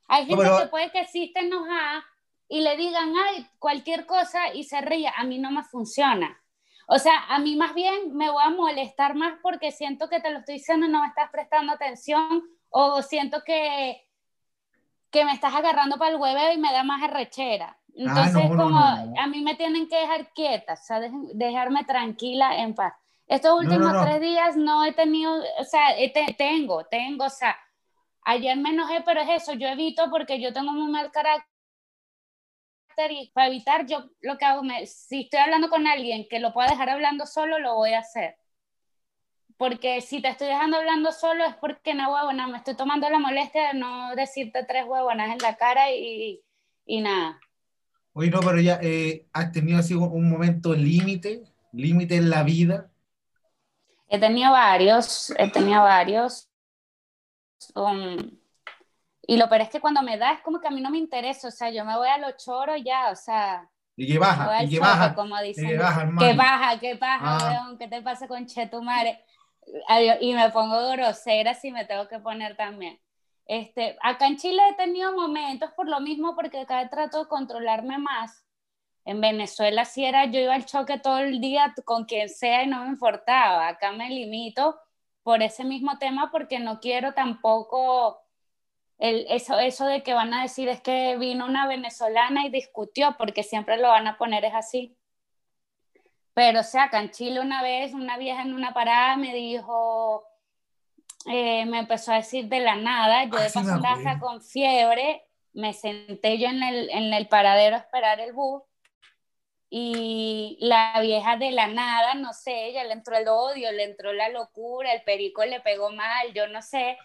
Hay 0.07 0.23
No, 0.25 0.28
gente 0.38 0.45
pero- 0.45 0.59
que 0.61 0.66
puede 0.68 0.90
que 0.90 1.04
sí 1.04 1.25
esté 1.25 1.40
enojada 1.40 2.02
y 2.49 2.62
le 2.62 2.78
digan, 2.78 3.12
ay, 3.14 3.47
cualquier 3.59 4.07
cosa 4.07 4.54
y 4.54 4.64
se 4.64 4.80
ríe, 4.80 5.12
a 5.14 5.23
mí 5.25 5.38
no 5.38 5.50
me 5.50 5.62
funciona. 5.64 6.40
O 6.87 6.99
sea, 6.99 7.26
a 7.28 7.40
mí 7.40 7.57
más 7.57 7.75
bien 7.75 8.16
me 8.16 8.30
voy 8.30 8.42
a 8.42 8.49
molestar 8.49 9.14
más 9.14 9.35
porque 9.42 9.71
siento 9.71 10.09
que 10.09 10.21
te 10.21 10.30
lo 10.30 10.38
estoy 10.38 10.54
diciendo 10.54 10.87
y 10.87 10.88
no 10.88 11.02
me 11.02 11.09
estás 11.09 11.28
prestando 11.30 11.75
atención 11.75 12.42
o 12.71 13.02
siento 13.02 13.42
que, 13.45 14.02
que 15.11 15.26
me 15.26 15.33
estás 15.35 15.54
agarrando 15.54 15.99
para 15.99 16.12
el 16.12 16.16
hueveo 16.16 16.54
y 16.54 16.57
me 16.57 16.73
da 16.73 16.85
más 16.85 17.02
arrechera. 17.02 17.76
Entonces, 17.95 18.33
no, 18.33 18.45
no, 18.45 18.49
como 18.64 18.80
no, 18.80 19.04
no. 19.04 19.21
a 19.21 19.26
mí 19.26 19.42
me 19.42 19.57
tienen 19.57 19.88
que 19.90 19.97
dejar 19.97 20.33
quieta, 20.33 20.73
o 20.73 20.76
sea, 20.76 21.00
dejarme 21.35 21.85
tranquila 21.85 22.57
en 22.57 22.75
paz. 22.75 22.95
Estos 23.28 23.61
últimos 23.61 23.92
tres 24.02 24.20
días 24.23 24.56
no 24.56 24.87
he 24.87 24.92
tenido, 24.94 25.44
o 25.58 25.64
sea, 25.64 25.88
tengo, 26.38 26.85
tengo, 26.87 27.26
o 27.26 27.30
sea, 27.30 27.58
ayer 28.23 28.56
me 28.56 28.70
enojé, 28.70 29.02
pero 29.04 29.20
es 29.20 29.42
eso, 29.42 29.52
yo 29.52 29.68
evito 29.68 30.08
porque 30.11 30.40
yo 30.40 30.54
tengo 30.54 30.73
muy 30.73 30.90
mal 30.90 31.12
carácter 31.12 31.47
y 33.11 33.30
para 33.35 33.49
evitar 33.49 33.87
yo 33.87 34.08
lo 34.23 34.38
que 34.38 34.47
hago, 34.47 34.62
me, 34.62 34.87
si 34.87 35.23
estoy 35.23 35.40
hablando 35.40 35.68
con 35.68 35.87
alguien 35.87 36.26
que 36.28 36.40
lo 36.40 36.54
pueda 36.54 36.68
dejar 36.70 36.88
hablando 36.88 37.26
solo, 37.26 37.58
lo 37.58 37.75
voy 37.75 37.92
a 37.92 37.99
hacer. 37.99 38.37
Porque 39.58 40.00
si 40.00 40.23
te 40.23 40.28
estoy 40.28 40.49
dejando 40.49 40.78
hablando 40.78 41.12
solo 41.12 41.44
es 41.44 41.54
porque 41.56 41.92
no 41.92 42.14
huevona, 42.14 42.49
me 42.49 42.56
estoy 42.56 42.76
tomando 42.76 43.11
la 43.11 43.18
molestia 43.18 43.68
de 43.68 43.78
no 43.78 44.16
decirte 44.16 44.64
tres 44.64 44.85
huevonas 44.87 45.30
en 45.32 45.38
la 45.38 45.54
cara 45.56 45.92
y, 45.92 46.40
y 46.87 47.00
nada. 47.02 47.38
Oye, 48.14 48.30
no, 48.30 48.40
pero 48.40 48.58
ya 48.58 48.78
eh, 48.82 49.26
has 49.35 49.52
tenido 49.52 49.78
así 49.78 49.94
un 49.94 50.30
momento 50.30 50.73
límite, 50.73 51.42
límite 51.73 52.16
en 52.16 52.30
la 52.30 52.42
vida 52.42 52.90
He 54.09 54.19
tenido 54.19 54.53
varios, 54.53 55.31
he 55.37 55.50
tenido 55.50 55.83
varios. 55.83 56.49
y 59.27 59.37
lo 59.37 59.49
peor 59.49 59.61
es 59.61 59.69
que 59.69 59.81
cuando 59.81 60.00
me 60.03 60.17
da 60.17 60.33
es 60.33 60.41
como 60.41 60.61
que 60.61 60.69
a 60.69 60.71
mí 60.71 60.81
no 60.81 60.91
me 60.91 60.99
interesa, 60.99 61.49
o 61.49 61.50
sea, 61.50 61.71
yo 61.71 61.85
me 61.85 61.97
voy 61.97 62.09
a 62.09 62.19
los 62.19 62.37
choros 62.43 62.79
ya, 62.85 63.11
o 63.11 63.17
sea. 63.17 63.69
Y 63.97 64.07
que 64.07 64.19
baja, 64.19 64.65
y 64.65 64.71
que 64.71 64.81
baja. 64.81 65.15
Como 65.15 65.38
dicen, 65.43 65.69
que 65.69 65.77
baja, 65.77 66.09
que 66.19 66.33
baja, 66.33 66.79
que 66.79 66.95
baja, 66.95 67.38
ah. 67.41 67.75
¿qué 67.79 67.88
te 67.88 68.00
pasa 68.00 68.27
con 68.27 68.47
Chetumare? 68.47 69.23
Y 70.21 70.33
me 70.33 70.49
pongo 70.50 70.91
grosera 70.93 71.53
si 71.53 71.71
me 71.71 71.85
tengo 71.85 72.09
que 72.09 72.19
poner 72.21 72.57
también. 72.57 72.99
Este, 73.45 73.99
acá 74.03 74.27
en 74.27 74.37
Chile 74.37 74.62
he 74.71 74.75
tenido 74.75 75.12
momentos 75.12 75.71
por 75.73 75.88
lo 75.88 76.00
mismo, 76.00 76.35
porque 76.35 76.61
acá 76.61 76.88
trato 76.88 77.25
de 77.25 77.29
controlarme 77.29 77.99
más 77.99 78.48
en 79.09 79.23
Venezuela 79.23 79.87
sí 79.87 80.05
era, 80.05 80.27
yo 80.27 80.38
iba 80.38 80.55
al 80.55 80.67
choque 80.67 80.99
todo 80.99 81.21
el 81.21 81.41
día 81.41 81.75
con 81.87 82.05
quien 82.05 82.29
sea 82.29 82.65
y 82.65 82.67
no 82.67 82.83
me 82.83 82.88
importaba. 82.88 83.67
Acá 83.67 83.91
me 83.91 84.11
limito 84.11 84.79
por 85.23 85.43
ese 85.43 85.65
mismo 85.65 85.97
tema 85.97 86.31
porque 86.31 86.59
no 86.59 86.79
quiero 86.79 87.15
tampoco 87.15 88.21
el, 88.99 89.25
eso, 89.31 89.59
eso 89.59 89.87
de 89.87 90.03
que 90.03 90.12
van 90.12 90.35
a 90.35 90.43
decir 90.43 90.69
es 90.69 90.83
que 90.83 91.17
vino 91.17 91.47
una 91.47 91.67
venezolana 91.67 92.45
y 92.45 92.50
discutió, 92.50 93.17
porque 93.17 93.43
siempre 93.43 93.79
lo 93.79 93.88
van 93.88 94.07
a 94.09 94.19
poner 94.19 94.45
es 94.45 94.53
así. 94.53 94.95
Pero 96.35 96.61
o 96.61 96.65
sea, 96.65 96.85
acá 96.85 97.00
en 97.00 97.11
Chile 97.11 97.41
una 97.41 97.62
vez 97.62 97.95
una 97.95 98.19
vieja 98.19 98.43
en 98.43 98.53
una 98.53 98.75
parada 98.75 99.17
me 99.17 99.35
dijo, 99.35 100.23
eh, 101.25 101.65
me 101.65 101.79
empezó 101.79 102.12
a 102.12 102.17
decir 102.17 102.49
de 102.49 102.61
la 102.61 102.77
nada, 102.77 103.25
yo 103.25 103.38
de 103.38 103.49
paso 103.49 103.61
andaba 103.61 104.19
con 104.21 104.43
fiebre, 104.43 105.27
me 105.55 105.73
senté 105.73 106.37
yo 106.37 106.49
en 106.49 106.62
el, 106.62 106.91
en 106.91 107.15
el 107.15 107.27
paradero 107.27 107.77
a 107.77 107.79
esperar 107.79 108.21
el 108.21 108.35
bus 108.35 108.68
y 109.71 110.57
la 110.61 110.99
vieja 111.01 111.37
de 111.37 111.51
la 111.51 111.67
nada, 111.67 112.15
no 112.15 112.33
sé, 112.33 112.67
ella 112.67 112.85
le 112.85 112.95
entró 112.95 113.17
el 113.17 113.29
odio, 113.29 113.71
le 113.73 113.85
entró 113.85 114.13
la 114.13 114.31
locura, 114.31 114.93
el 114.93 115.03
perico 115.03 115.45
le 115.45 115.61
pegó 115.61 115.91
mal, 115.91 116.33
yo 116.35 116.47
no 116.49 116.63
sé, 116.63 116.97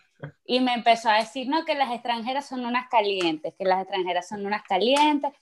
y 0.45 0.61
me 0.61 0.73
empezó 0.73 1.09
a 1.09 1.17
decir, 1.17 1.49
no, 1.49 1.65
que 1.65 1.75
las 1.75 1.91
extranjeras 1.91 2.47
son 2.47 2.65
unas 2.65 2.87
calientes, 2.87 3.53
que 3.57 3.65
las 3.65 3.81
extranjeras 3.81 4.27
son 4.27 4.45
unas 4.45 4.63
calientes. 4.63 5.33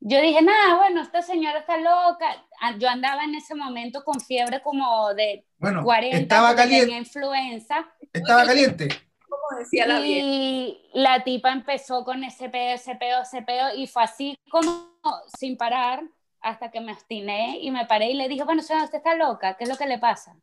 Yo 0.00 0.20
dije, 0.20 0.40
nada, 0.40 0.76
bueno, 0.76 1.02
esta 1.02 1.20
señora 1.20 1.58
está 1.58 1.76
loca. 1.76 2.26
Ah, 2.60 2.74
yo 2.78 2.88
andaba 2.88 3.22
en 3.22 3.34
ese 3.34 3.54
momento 3.54 4.02
con 4.02 4.18
fiebre 4.18 4.62
como 4.62 5.12
de 5.12 5.44
bueno, 5.58 5.84
40, 5.84 6.16
estaba 6.16 6.56
caliente. 6.56 6.96
influenza. 6.96 7.86
Estaba 8.10 8.46
caliente. 8.46 8.88
Como 9.28 9.58
decía 9.58 9.86
la 9.86 10.00
y 10.00 10.90
la 10.94 11.22
tipa 11.22 11.52
empezó 11.52 12.02
con 12.02 12.24
ese 12.24 12.48
pedo, 12.48 12.74
ese 12.74 12.96
pedo, 12.96 13.22
ese 13.22 13.42
pedo, 13.42 13.74
y 13.76 13.86
fue 13.86 14.02
así 14.02 14.38
como 14.50 14.90
sin 15.38 15.58
parar 15.58 16.02
hasta 16.40 16.70
que 16.70 16.80
me 16.80 16.92
obstiné 16.92 17.58
y 17.60 17.70
me 17.70 17.86
paré 17.86 18.10
y 18.10 18.14
le 18.14 18.28
dije, 18.28 18.44
bueno, 18.44 18.62
señora, 18.62 18.84
usted 18.84 18.98
está 18.98 19.14
loca, 19.14 19.56
¿qué 19.56 19.64
es 19.64 19.70
lo 19.70 19.76
que 19.76 19.86
le 19.86 19.98
pasa? 19.98 20.36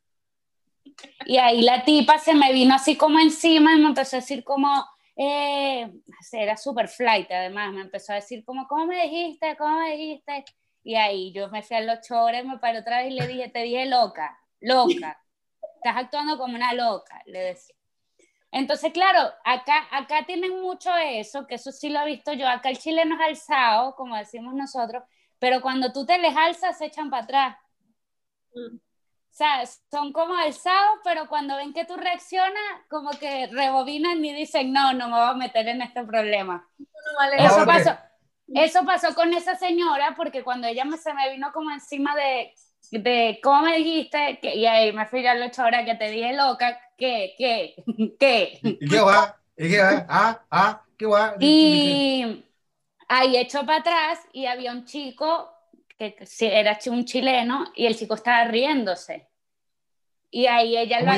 Y 1.25 1.37
ahí 1.37 1.61
la 1.61 1.83
tipa 1.83 2.17
se 2.17 2.33
me 2.33 2.53
vino 2.53 2.75
así 2.75 2.95
como 2.95 3.19
encima 3.19 3.73
y 3.73 3.79
me 3.79 3.87
empezó 3.87 4.15
a 4.15 4.19
decir 4.19 4.43
como, 4.43 4.85
eh, 5.15 5.91
era 6.31 6.57
super 6.57 6.87
flight 6.87 7.31
además, 7.31 7.73
me 7.73 7.81
empezó 7.81 8.13
a 8.13 8.15
decir 8.15 8.45
como, 8.45 8.67
¿cómo 8.67 8.85
me 8.85 9.03
dijiste? 9.03 9.55
¿Cómo 9.57 9.79
me 9.79 9.91
dijiste? 9.97 10.45
Y 10.83 10.95
ahí 10.95 11.31
yo 11.33 11.49
me 11.49 11.63
fui 11.63 11.75
a 11.75 11.81
los 11.81 12.01
chores, 12.07 12.45
me 12.45 12.59
paré 12.59 12.79
otra 12.79 12.99
vez 12.99 13.11
y 13.11 13.15
le 13.15 13.27
dije, 13.27 13.49
te 13.49 13.63
dije 13.63 13.85
loca, 13.87 14.39
loca, 14.61 15.21
estás 15.75 15.97
actuando 15.97 16.37
como 16.37 16.55
una 16.55 16.73
loca, 16.73 17.21
le 17.25 17.39
decía. 17.39 17.75
Entonces, 18.51 18.93
claro, 18.93 19.19
acá, 19.43 19.87
acá 19.91 20.25
tienen 20.25 20.61
mucho 20.61 20.95
eso, 20.95 21.45
que 21.45 21.55
eso 21.55 21.71
sí 21.71 21.89
lo 21.89 21.99
he 21.99 22.05
visto 22.05 22.31
yo, 22.33 22.47
acá 22.47 22.69
el 22.69 22.77
chileno 22.77 23.15
es 23.15 23.21
alzado, 23.21 23.95
como 23.95 24.15
decimos 24.15 24.53
nosotros, 24.53 25.03
pero 25.39 25.61
cuando 25.61 25.91
tú 25.91 26.05
te 26.05 26.17
les 26.17 26.35
alzas, 26.35 26.77
se 26.77 26.85
echan 26.85 27.09
para 27.09 27.23
atrás. 27.23 27.57
Mm. 28.53 28.75
O 28.75 29.37
sea, 29.37 29.63
son 29.91 30.11
como 30.13 30.33
alzados, 30.35 30.99
pero 31.03 31.27
cuando 31.27 31.57
ven 31.57 31.71
que 31.71 31.85
tú 31.85 31.95
reaccionas, 31.95 32.81
como 32.89 33.11
que 33.11 33.45
rebobinan 33.45 34.25
y 34.25 34.33
dicen, 34.33 34.73
no, 34.73 34.93
no 34.93 35.09
me 35.09 35.13
voy 35.13 35.29
a 35.29 35.33
meter 35.35 35.67
en 35.67 35.83
este 35.83 36.03
problema. 36.03 36.67
eso, 37.37 37.63
pasó, 37.63 37.97
eso 38.47 38.83
pasó 38.83 39.13
con 39.13 39.31
esa 39.33 39.55
señora, 39.55 40.15
porque 40.17 40.43
cuando 40.43 40.67
ella 40.67 40.85
me, 40.85 40.97
se 40.97 41.13
me 41.13 41.31
vino 41.31 41.51
como 41.53 41.69
encima 41.69 42.15
de, 42.15 42.51
de 42.89 43.39
¿cómo 43.43 43.61
me 43.61 43.77
dijiste? 43.77 44.39
Que, 44.41 44.55
y 44.55 44.65
ahí 44.65 44.91
me 44.91 45.05
fui 45.05 45.25
a 45.27 45.35
la 45.35 45.45
ocho 45.45 45.63
horas 45.63 45.85
que 45.85 45.93
te 45.93 46.09
dije 46.09 46.33
loca, 46.33 46.79
¿qué? 46.97 47.35
¿Qué? 47.37 47.75
¿Qué? 48.19 48.59
¿Y 48.63 48.89
qué 48.89 48.99
va? 49.01 49.37
¿Y 49.55 49.69
qué 49.69 49.79
va? 49.79 50.05
Ah, 50.09 50.41
ah, 50.49 50.81
¿qué 50.97 51.05
va? 51.05 51.35
Y 51.39 52.43
ahí 53.07 53.37
echó 53.37 53.65
para 53.65 53.79
atrás 53.79 54.19
y 54.33 54.45
había 54.45 54.71
un 54.71 54.85
chico 54.85 55.53
que 55.97 56.15
era 56.39 56.77
un 56.87 57.05
chileno 57.05 57.71
y 57.75 57.87
el 57.87 57.95
chico 57.95 58.15
estaba 58.15 58.43
riéndose. 58.45 59.29
Y 60.29 60.45
ahí 60.45 60.77
ella 60.77 61.01
lo, 61.01 61.13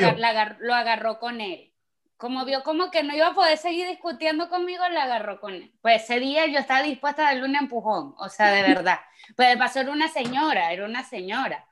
lo, 0.60 0.74
agarró 0.74 1.20
con 1.20 1.42
él. 1.42 1.74
Como 2.16 2.46
vio 2.46 2.64
como 2.64 2.92
que 2.92 3.04
no 3.04 3.16
iba 3.16 3.28
a 3.28 3.34
poder 3.34 3.58
seguir 3.58 3.88
discutiendo 3.88 4.50
conmigo, 4.50 4.88
lo 4.90 5.00
agarró 5.00 5.40
con 5.40 5.54
él. 5.54 5.74
Pues 5.82 6.04
ese 6.04 6.20
día 6.20 6.46
yo 6.48 6.60
estaba 6.60 6.84
dispuesta 6.84 7.24
a 7.24 7.26
darle 7.34 7.46
un 7.46 7.56
empujón, 7.56 8.14
o 8.18 8.30
sea, 8.30 8.52
de 8.52 8.62
verdad. 8.62 9.00
Pues 9.36 9.58
pasó 9.58 9.82
era 9.82 9.92
una 9.92 10.08
señora, 10.08 10.72
era 10.72 10.86
una 10.86 11.04
señora. 11.04 11.68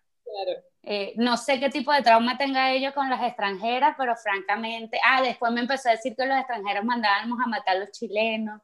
Eh, 0.83 1.13
no 1.15 1.37
sé 1.37 1.59
qué 1.59 1.69
tipo 1.69 1.91
de 1.91 2.03
trauma 2.03 2.37
tenga 2.37 2.71
ella 2.71 2.91
con 2.91 3.09
las 3.09 3.23
extranjeras, 3.23 3.95
pero 3.97 4.15
francamente, 4.15 4.99
ah, 5.03 5.21
después 5.21 5.51
me 5.51 5.61
empezó 5.61 5.89
a 5.89 5.93
decir 5.93 6.15
que 6.15 6.25
los 6.25 6.37
extranjeros 6.37 6.85
mandábamos 6.85 7.39
a 7.43 7.47
matar 7.47 7.77
a 7.77 7.79
los 7.79 7.91
chilenos 7.91 8.61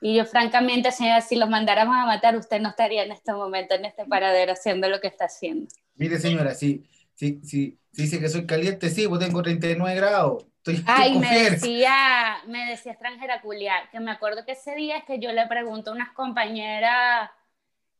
y 0.00 0.16
yo, 0.16 0.24
francamente, 0.24 0.92
señora, 0.92 1.20
si 1.20 1.36
los 1.36 1.48
mandáramos 1.48 1.96
a 1.96 2.06
matar, 2.06 2.36
usted 2.36 2.60
no 2.60 2.70
estaría 2.70 3.02
en 3.02 3.12
este 3.12 3.32
momento 3.32 3.74
en 3.74 3.84
este 3.84 4.04
paradero 4.04 4.52
haciendo 4.52 4.88
lo 4.88 5.00
que 5.00 5.08
está 5.08 5.24
haciendo. 5.24 5.66
Mire, 5.96 6.18
señora, 6.18 6.54
si, 6.54 6.84
si, 7.14 7.40
si, 7.42 7.78
dice 7.92 8.20
que 8.20 8.28
soy 8.28 8.46
caliente, 8.46 8.90
sí, 8.90 9.08
pues 9.08 9.20
tengo 9.20 9.42
39 9.42 9.96
grados. 9.96 10.46
Estoy, 10.58 10.84
Ay, 10.86 11.18
me 11.18 11.50
decía, 11.50 12.38
me 12.46 12.66
decía 12.66 12.92
extranjera 12.92 13.40
culiar, 13.40 13.90
que 13.90 13.98
me 13.98 14.10
acuerdo 14.10 14.44
que 14.44 14.52
ese 14.52 14.74
día 14.74 14.98
es 14.98 15.04
que 15.04 15.18
yo 15.18 15.32
le 15.32 15.46
pregunto 15.46 15.90
a 15.90 15.94
unas 15.94 16.12
compañeras 16.12 17.30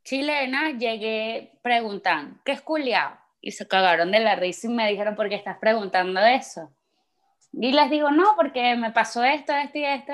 chilenas, 0.04 0.74
llegué 0.78 1.58
preguntando, 1.62 2.38
¿qué 2.44 2.52
es 2.52 2.60
culiado? 2.60 3.16
Y 3.40 3.52
se 3.52 3.66
cagaron 3.66 4.10
de 4.10 4.20
la 4.20 4.36
risa 4.36 4.66
y 4.66 4.70
me 4.70 4.88
dijeron, 4.88 5.16
¿por 5.16 5.28
qué 5.28 5.34
estás 5.34 5.58
preguntando 5.58 6.20
eso? 6.20 6.70
Y 7.52 7.72
les 7.72 7.90
digo, 7.90 8.10
no, 8.10 8.34
porque 8.36 8.76
me 8.76 8.92
pasó 8.92 9.24
esto, 9.24 9.52
esto 9.52 9.78
y 9.78 9.84
esto. 9.84 10.12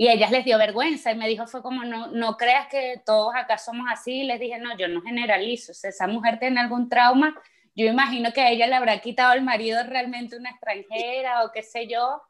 Y 0.00 0.08
ellas 0.08 0.30
les 0.30 0.46
dio 0.46 0.56
vergüenza 0.56 1.12
y 1.12 1.14
me 1.14 1.28
dijo, 1.28 1.46
fue 1.46 1.60
como, 1.60 1.84
no, 1.84 2.10
no 2.10 2.38
creas 2.38 2.68
que 2.68 3.02
todos 3.04 3.34
acá 3.36 3.58
somos 3.58 3.86
así. 3.92 4.22
Y 4.22 4.24
les 4.24 4.40
dije, 4.40 4.58
no, 4.58 4.74
yo 4.78 4.88
no 4.88 5.02
generalizo. 5.02 5.74
Si 5.74 5.88
esa 5.88 6.06
mujer 6.06 6.38
tiene 6.38 6.58
algún 6.58 6.88
trauma, 6.88 7.38
yo 7.76 7.84
imagino 7.84 8.32
que 8.32 8.40
a 8.40 8.48
ella 8.48 8.66
le 8.66 8.76
habrá 8.76 8.98
quitado 9.02 9.34
el 9.34 9.42
marido 9.42 9.78
realmente 9.86 10.38
una 10.38 10.52
extranjera 10.52 11.44
o 11.44 11.52
qué 11.52 11.62
sé 11.62 11.86
yo, 11.86 12.22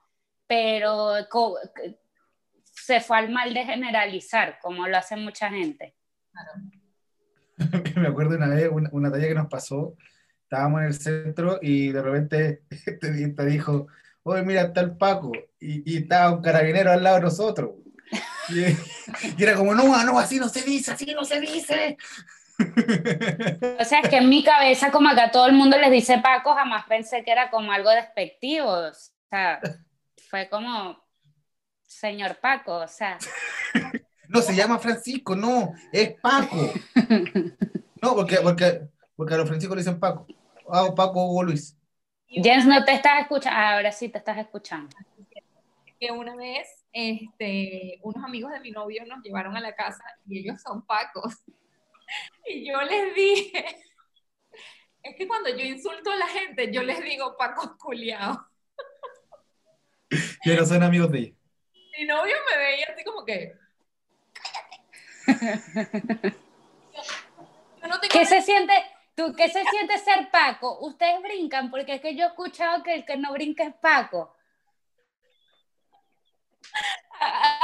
pero 0.48 1.12
se 2.64 3.00
fue 3.00 3.18
al 3.18 3.30
mal 3.30 3.54
de 3.54 3.64
generalizar, 3.64 4.58
como 4.60 4.88
lo 4.88 4.96
hace 4.96 5.14
mucha 5.14 5.48
gente. 5.48 5.94
me 7.94 8.08
acuerdo 8.08 8.34
una 8.34 8.48
vez, 8.48 8.68
una, 8.68 8.90
una, 8.90 9.12
talla 9.12 9.28
que 9.28 9.34
nos 9.36 9.48
pasó, 9.48 9.94
estábamos 10.42 10.80
en 10.80 10.86
el 10.88 10.94
centro 10.94 11.60
y 11.62 11.92
de 11.92 12.02
repente 12.02 12.62
te 13.00 13.44
dijo, 13.46 13.86
oye, 14.22 14.42
mira, 14.42 14.62
está 14.62 14.80
el 14.80 14.96
Paco, 14.96 15.32
y, 15.58 15.92
y 15.92 15.98
estaba 15.98 16.32
un 16.32 16.42
carabinero 16.42 16.92
al 16.92 17.02
lado 17.02 17.16
de 17.16 17.22
nosotros. 17.22 17.70
Y, 19.38 19.42
era 19.42 19.54
como, 19.54 19.74
no, 19.74 20.04
no, 20.04 20.18
así 20.18 20.38
no 20.38 20.48
se 20.48 20.62
dice, 20.62 20.92
así 20.92 21.14
no 21.14 21.24
se 21.24 21.40
dice. 21.40 21.96
O 23.78 23.84
sea, 23.84 24.00
es 24.00 24.08
que 24.08 24.16
en 24.16 24.28
mi 24.28 24.44
cabeza, 24.44 24.90
como 24.90 25.08
acá 25.08 25.30
todo 25.30 25.46
el 25.46 25.54
mundo 25.54 25.78
les 25.78 25.90
dice 25.90 26.18
Paco, 26.18 26.54
jamás 26.54 26.84
pensé 26.86 27.22
que 27.24 27.30
era 27.30 27.50
como 27.50 27.72
algo 27.72 27.90
despectivo. 27.90 28.68
O 28.68 28.92
sea, 29.30 29.60
fue 30.28 30.48
como, 30.48 30.98
señor 31.86 32.38
Paco, 32.40 32.76
o 32.76 32.88
sea. 32.88 33.18
No, 34.28 34.40
se 34.40 34.54
llama 34.54 34.78
Francisco, 34.78 35.34
no, 35.34 35.74
es 35.92 36.14
Paco. 36.20 36.72
No, 38.02 38.14
porque, 38.14 38.36
porque, 38.36 38.88
porque 39.14 39.34
a 39.34 39.36
los 39.36 39.46
Franciscos 39.46 39.76
le 39.76 39.82
dicen 39.82 40.00
Paco. 40.00 40.26
Ah, 40.72 40.88
Paco 40.96 41.26
Hugo 41.26 41.42
Luis. 41.42 41.76
Jens, 42.30 42.66
no 42.66 42.84
te 42.84 42.92
estás 42.92 43.20
escuchando. 43.20 43.58
Ah, 43.58 43.74
ahora 43.74 43.90
sí 43.90 44.08
te 44.08 44.18
estás 44.18 44.38
escuchando. 44.38 44.96
Que 45.98 46.12
una 46.12 46.36
vez 46.36 46.86
este, 46.92 47.98
unos 48.02 48.24
amigos 48.24 48.52
de 48.52 48.60
mi 48.60 48.70
novio 48.70 49.04
nos 49.04 49.22
llevaron 49.22 49.56
a 49.56 49.60
la 49.60 49.74
casa 49.74 50.04
y 50.26 50.38
ellos 50.38 50.60
son 50.62 50.84
pacos. 50.86 51.34
Y 52.44 52.68
yo 52.68 52.82
les 52.82 53.14
dije 53.14 53.64
es 55.02 55.16
que 55.16 55.28
cuando 55.28 55.48
yo 55.50 55.64
insulto 55.64 56.10
a 56.10 56.16
la 56.16 56.26
gente, 56.26 56.72
yo 56.72 56.82
les 56.82 57.00
digo 57.04 57.36
Paco 57.36 57.76
culiao. 57.78 58.48
Que 60.42 60.56
no 60.56 60.66
son 60.66 60.82
amigos 60.82 61.12
de 61.12 61.18
ella. 61.18 61.34
Mi 61.96 62.04
novio 62.06 62.34
me 62.50 62.58
veía 62.58 62.86
así 62.92 63.04
como 63.04 63.24
que. 63.24 63.54
Yo 67.80 67.88
no 67.88 68.00
tengo 68.00 68.12
¿Qué 68.12 68.26
se 68.26 68.42
siente? 68.42 68.72
¿Tú 69.20 69.34
qué 69.34 69.48
se 69.50 69.62
siente 69.64 69.98
ser 69.98 70.30
Paco? 70.30 70.78
Ustedes 70.80 71.20
brincan, 71.22 71.70
porque 71.70 71.96
es 71.96 72.00
que 72.00 72.14
yo 72.16 72.24
he 72.24 72.28
escuchado 72.28 72.82
que 72.82 72.94
el 72.94 73.04
que 73.04 73.18
no 73.18 73.32
brinca 73.32 73.64
es 73.64 73.74
Paco. 73.74 74.34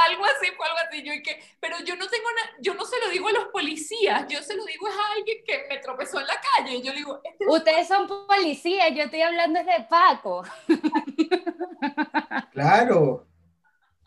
algo 0.07 0.23
así, 0.25 0.51
fue 0.55 0.67
algo 0.67 0.77
así. 0.87 1.01
Yo 1.03 1.13
y 1.13 1.23
que, 1.23 1.41
pero 1.59 1.77
yo 1.79 1.95
no 1.95 2.07
tengo 2.07 2.27
nada, 2.35 2.49
yo 2.61 2.75
no 2.75 2.85
se 2.85 2.99
lo 2.99 3.09
digo 3.09 3.27
a 3.29 3.31
los 3.31 3.45
policías, 3.45 4.27
yo 4.27 4.39
se 4.43 4.55
lo 4.55 4.65
digo 4.65 4.85
a 4.87 5.13
alguien 5.15 5.37
que 5.47 5.65
me 5.67 5.79
tropezó 5.79 6.19
en 6.19 6.27
la 6.27 6.39
calle. 6.39 6.79
Yo 6.83 6.91
le 6.91 6.99
digo, 6.99 7.19
este 7.23 7.43
es 7.43 7.49
Ustedes 7.49 7.87
son 7.87 8.07
policías, 8.27 8.93
yo 8.93 9.03
estoy 9.03 9.21
hablando 9.23 9.59
es 9.59 9.65
de 9.65 9.87
Paco. 9.89 10.43
Claro. 12.51 13.27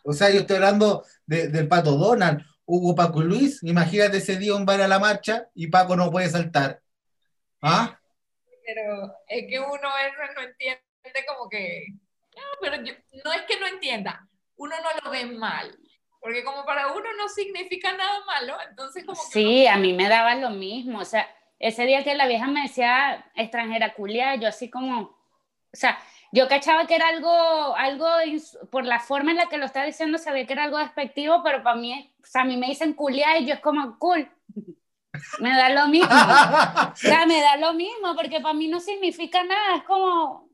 O 0.03 0.11
sea, 0.13 0.29
yo 0.29 0.41
estoy 0.41 0.57
hablando 0.57 1.05
de- 1.25 1.47
del 1.47 1.67
pato 1.67 1.91
Donald. 1.95 2.43
Hugo 2.65 2.95
Paco 2.95 3.21
Luis, 3.21 3.63
imagínate 3.63 4.17
ese 4.17 4.37
día 4.37 4.55
un 4.55 4.65
bar 4.65 4.81
a 4.81 4.87
la 4.87 4.99
marcha 4.99 5.47
y 5.55 5.67
Paco 5.67 5.95
no 5.95 6.11
puede 6.11 6.29
saltar. 6.29 6.80
¿Ah? 7.61 7.97
pero 8.65 9.15
es 9.27 9.45
que 9.49 9.59
uno 9.59 9.89
eso 9.97 10.33
no 10.35 10.41
entiende 10.41 10.81
como 11.27 11.49
que, 11.49 11.85
no, 12.35 12.41
pero 12.61 12.83
yo- 12.83 12.93
no 13.23 13.33
es 13.33 13.41
que 13.43 13.59
no 13.59 13.67
entienda, 13.67 14.27
uno 14.55 14.75
no 14.81 14.89
lo 15.03 15.11
ve 15.11 15.25
mal, 15.25 15.77
porque 16.19 16.43
como 16.43 16.63
para 16.65 16.91
uno 16.93 17.13
no 17.17 17.27
significa 17.27 17.91
nada 17.93 18.23
malo, 18.25 18.55
entonces 18.69 19.03
como 19.05 19.19
que 19.19 19.27
Sí, 19.31 19.67
a 19.67 19.77
mí 19.77 19.93
me 19.93 20.07
daba 20.07 20.35
lo 20.35 20.51
mismo. 20.51 20.99
O 20.99 21.05
sea, 21.05 21.27
ese 21.59 21.85
día 21.85 22.03
que 22.03 22.15
la 22.15 22.27
vieja 22.27 22.47
me 22.47 22.61
decía 22.63 23.25
extranjera 23.35 23.93
culia, 23.93 24.35
yo 24.35 24.47
así 24.47 24.69
como, 24.69 25.01
o 25.01 25.17
sea, 25.73 25.97
yo 26.31 26.47
cachaba 26.47 26.85
que 26.87 26.95
era 26.95 27.07
algo, 27.09 27.75
algo, 27.75 28.07
por 28.71 28.85
la 28.85 28.99
forma 28.99 29.31
en 29.31 29.37
la 29.37 29.49
que 29.49 29.57
lo 29.57 29.65
estaba 29.65 29.85
diciendo, 29.85 30.17
sabía 30.17 30.45
que 30.45 30.53
era 30.53 30.63
algo 30.65 30.77
despectivo, 30.77 31.41
pero 31.43 31.63
para 31.63 31.75
mí, 31.75 32.13
o 32.21 32.25
sea, 32.25 32.41
a 32.43 32.45
mí 32.45 32.55
me 32.55 32.67
dicen 32.67 32.93
culia 32.93 33.37
y 33.39 33.47
yo 33.47 33.55
es 33.55 33.59
como 33.59 33.97
cool. 33.99 34.29
Me 35.39 35.49
da 35.55 35.69
lo 35.69 35.87
mismo. 35.87 36.07
O 36.09 36.95
sea, 36.95 37.25
me 37.25 37.41
da 37.41 37.57
lo 37.57 37.73
mismo, 37.73 38.15
porque 38.15 38.39
para 38.39 38.53
mí 38.53 38.67
no 38.67 38.79
significa 38.79 39.43
nada, 39.43 39.77
es 39.77 39.83
como, 39.83 40.49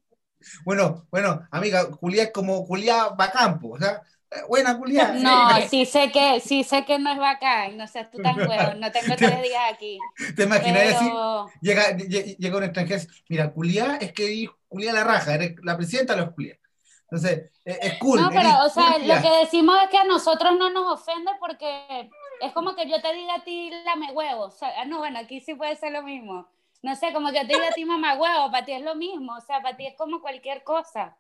bueno, 0.66 1.06
bueno, 1.12 1.42
amiga, 1.52 1.86
Julia 2.00 2.24
es 2.24 2.32
como 2.32 2.66
Julia 2.66 3.10
Bacampo. 3.10 3.70
O 3.72 3.78
sea, 3.80 4.02
eh, 4.32 4.42
buena 4.48 4.76
Julia. 4.76 5.14
no, 5.14 5.50
sí 5.70 5.86
sé 5.86 6.12
que, 6.12 6.40
sí 6.40 6.64
sé 6.64 6.86
que 6.86 7.00
no 7.00 7.12
es 7.12 7.18
bacán, 7.18 7.78
no 7.78 7.88
seas 7.88 8.10
tú 8.12 8.18
tan 8.22 8.38
huevo, 8.38 8.74
no 8.78 8.92
tengo 8.92 9.16
tres 9.16 9.42
días 9.42 9.64
aquí. 9.74 9.98
¿Te 10.36 10.44
imaginas 10.44 10.96
así? 10.96 11.06
Pero, 11.06 11.48
Llega, 11.62 11.92
lle- 11.98 12.36
llega 12.38 12.58
un 12.58 12.64
extranjero 12.64 13.00
y 13.02 13.06
dice, 13.06 13.22
mira, 13.30 13.52
Julia 13.54 13.98
es 14.02 14.12
que 14.14 14.48
Julia 14.70 14.94
la 14.94 15.04
raja, 15.04 15.36
eres 15.36 15.56
la 15.64 15.76
presidenta 15.78 16.16
de 16.16 16.22
los 16.22 16.34
Julia. 16.34 16.58
Entonces, 17.10 17.52
es, 17.64 17.78
es 17.82 17.94
cool. 18.00 18.22
No, 18.22 18.30
pero, 18.30 18.50
o 18.66 18.70
sea, 18.70 18.98
lo 19.00 19.22
que 19.22 19.30
decimos 19.40 19.78
es 19.84 19.90
que 19.90 19.98
a 19.98 20.04
nosotros 20.04 20.54
no 20.60 20.70
nos 20.70 21.00
ofende 21.00 21.32
porque 21.40 22.10
es 22.40 22.54
como 22.54 22.76
que 22.76 22.90
yo 22.90 23.02
te 23.02 23.14
diga 23.14 23.36
a 23.36 23.44
ti 23.44 23.70
lame 23.86 24.12
huevo. 24.12 24.44
O 24.46 24.52
sea, 24.52 24.86
no, 24.86 25.00
bueno, 25.00 25.20
aquí 25.20 25.42
sí 25.42 25.56
puede 25.56 25.76
ser 25.76 25.92
lo 25.94 26.04
mismo. 26.04 26.48
No 26.84 26.96
sé, 26.96 27.14
como 27.14 27.30
que 27.32 27.36
yo 27.36 27.48
te 27.48 27.54
diga 27.54 27.70
a 27.70 27.74
ti 27.74 27.86
mamá 27.86 28.16
huevo, 28.16 28.52
para 28.52 28.66
ti 28.66 28.74
es 28.74 28.82
lo 28.82 28.96
mismo. 28.96 29.36
O 29.36 29.42
sea, 29.42 29.62
para 29.62 29.76
ti 29.78 29.88
es 29.88 29.96
como 29.96 30.22
cualquier 30.22 30.64
cosa. 30.64 31.18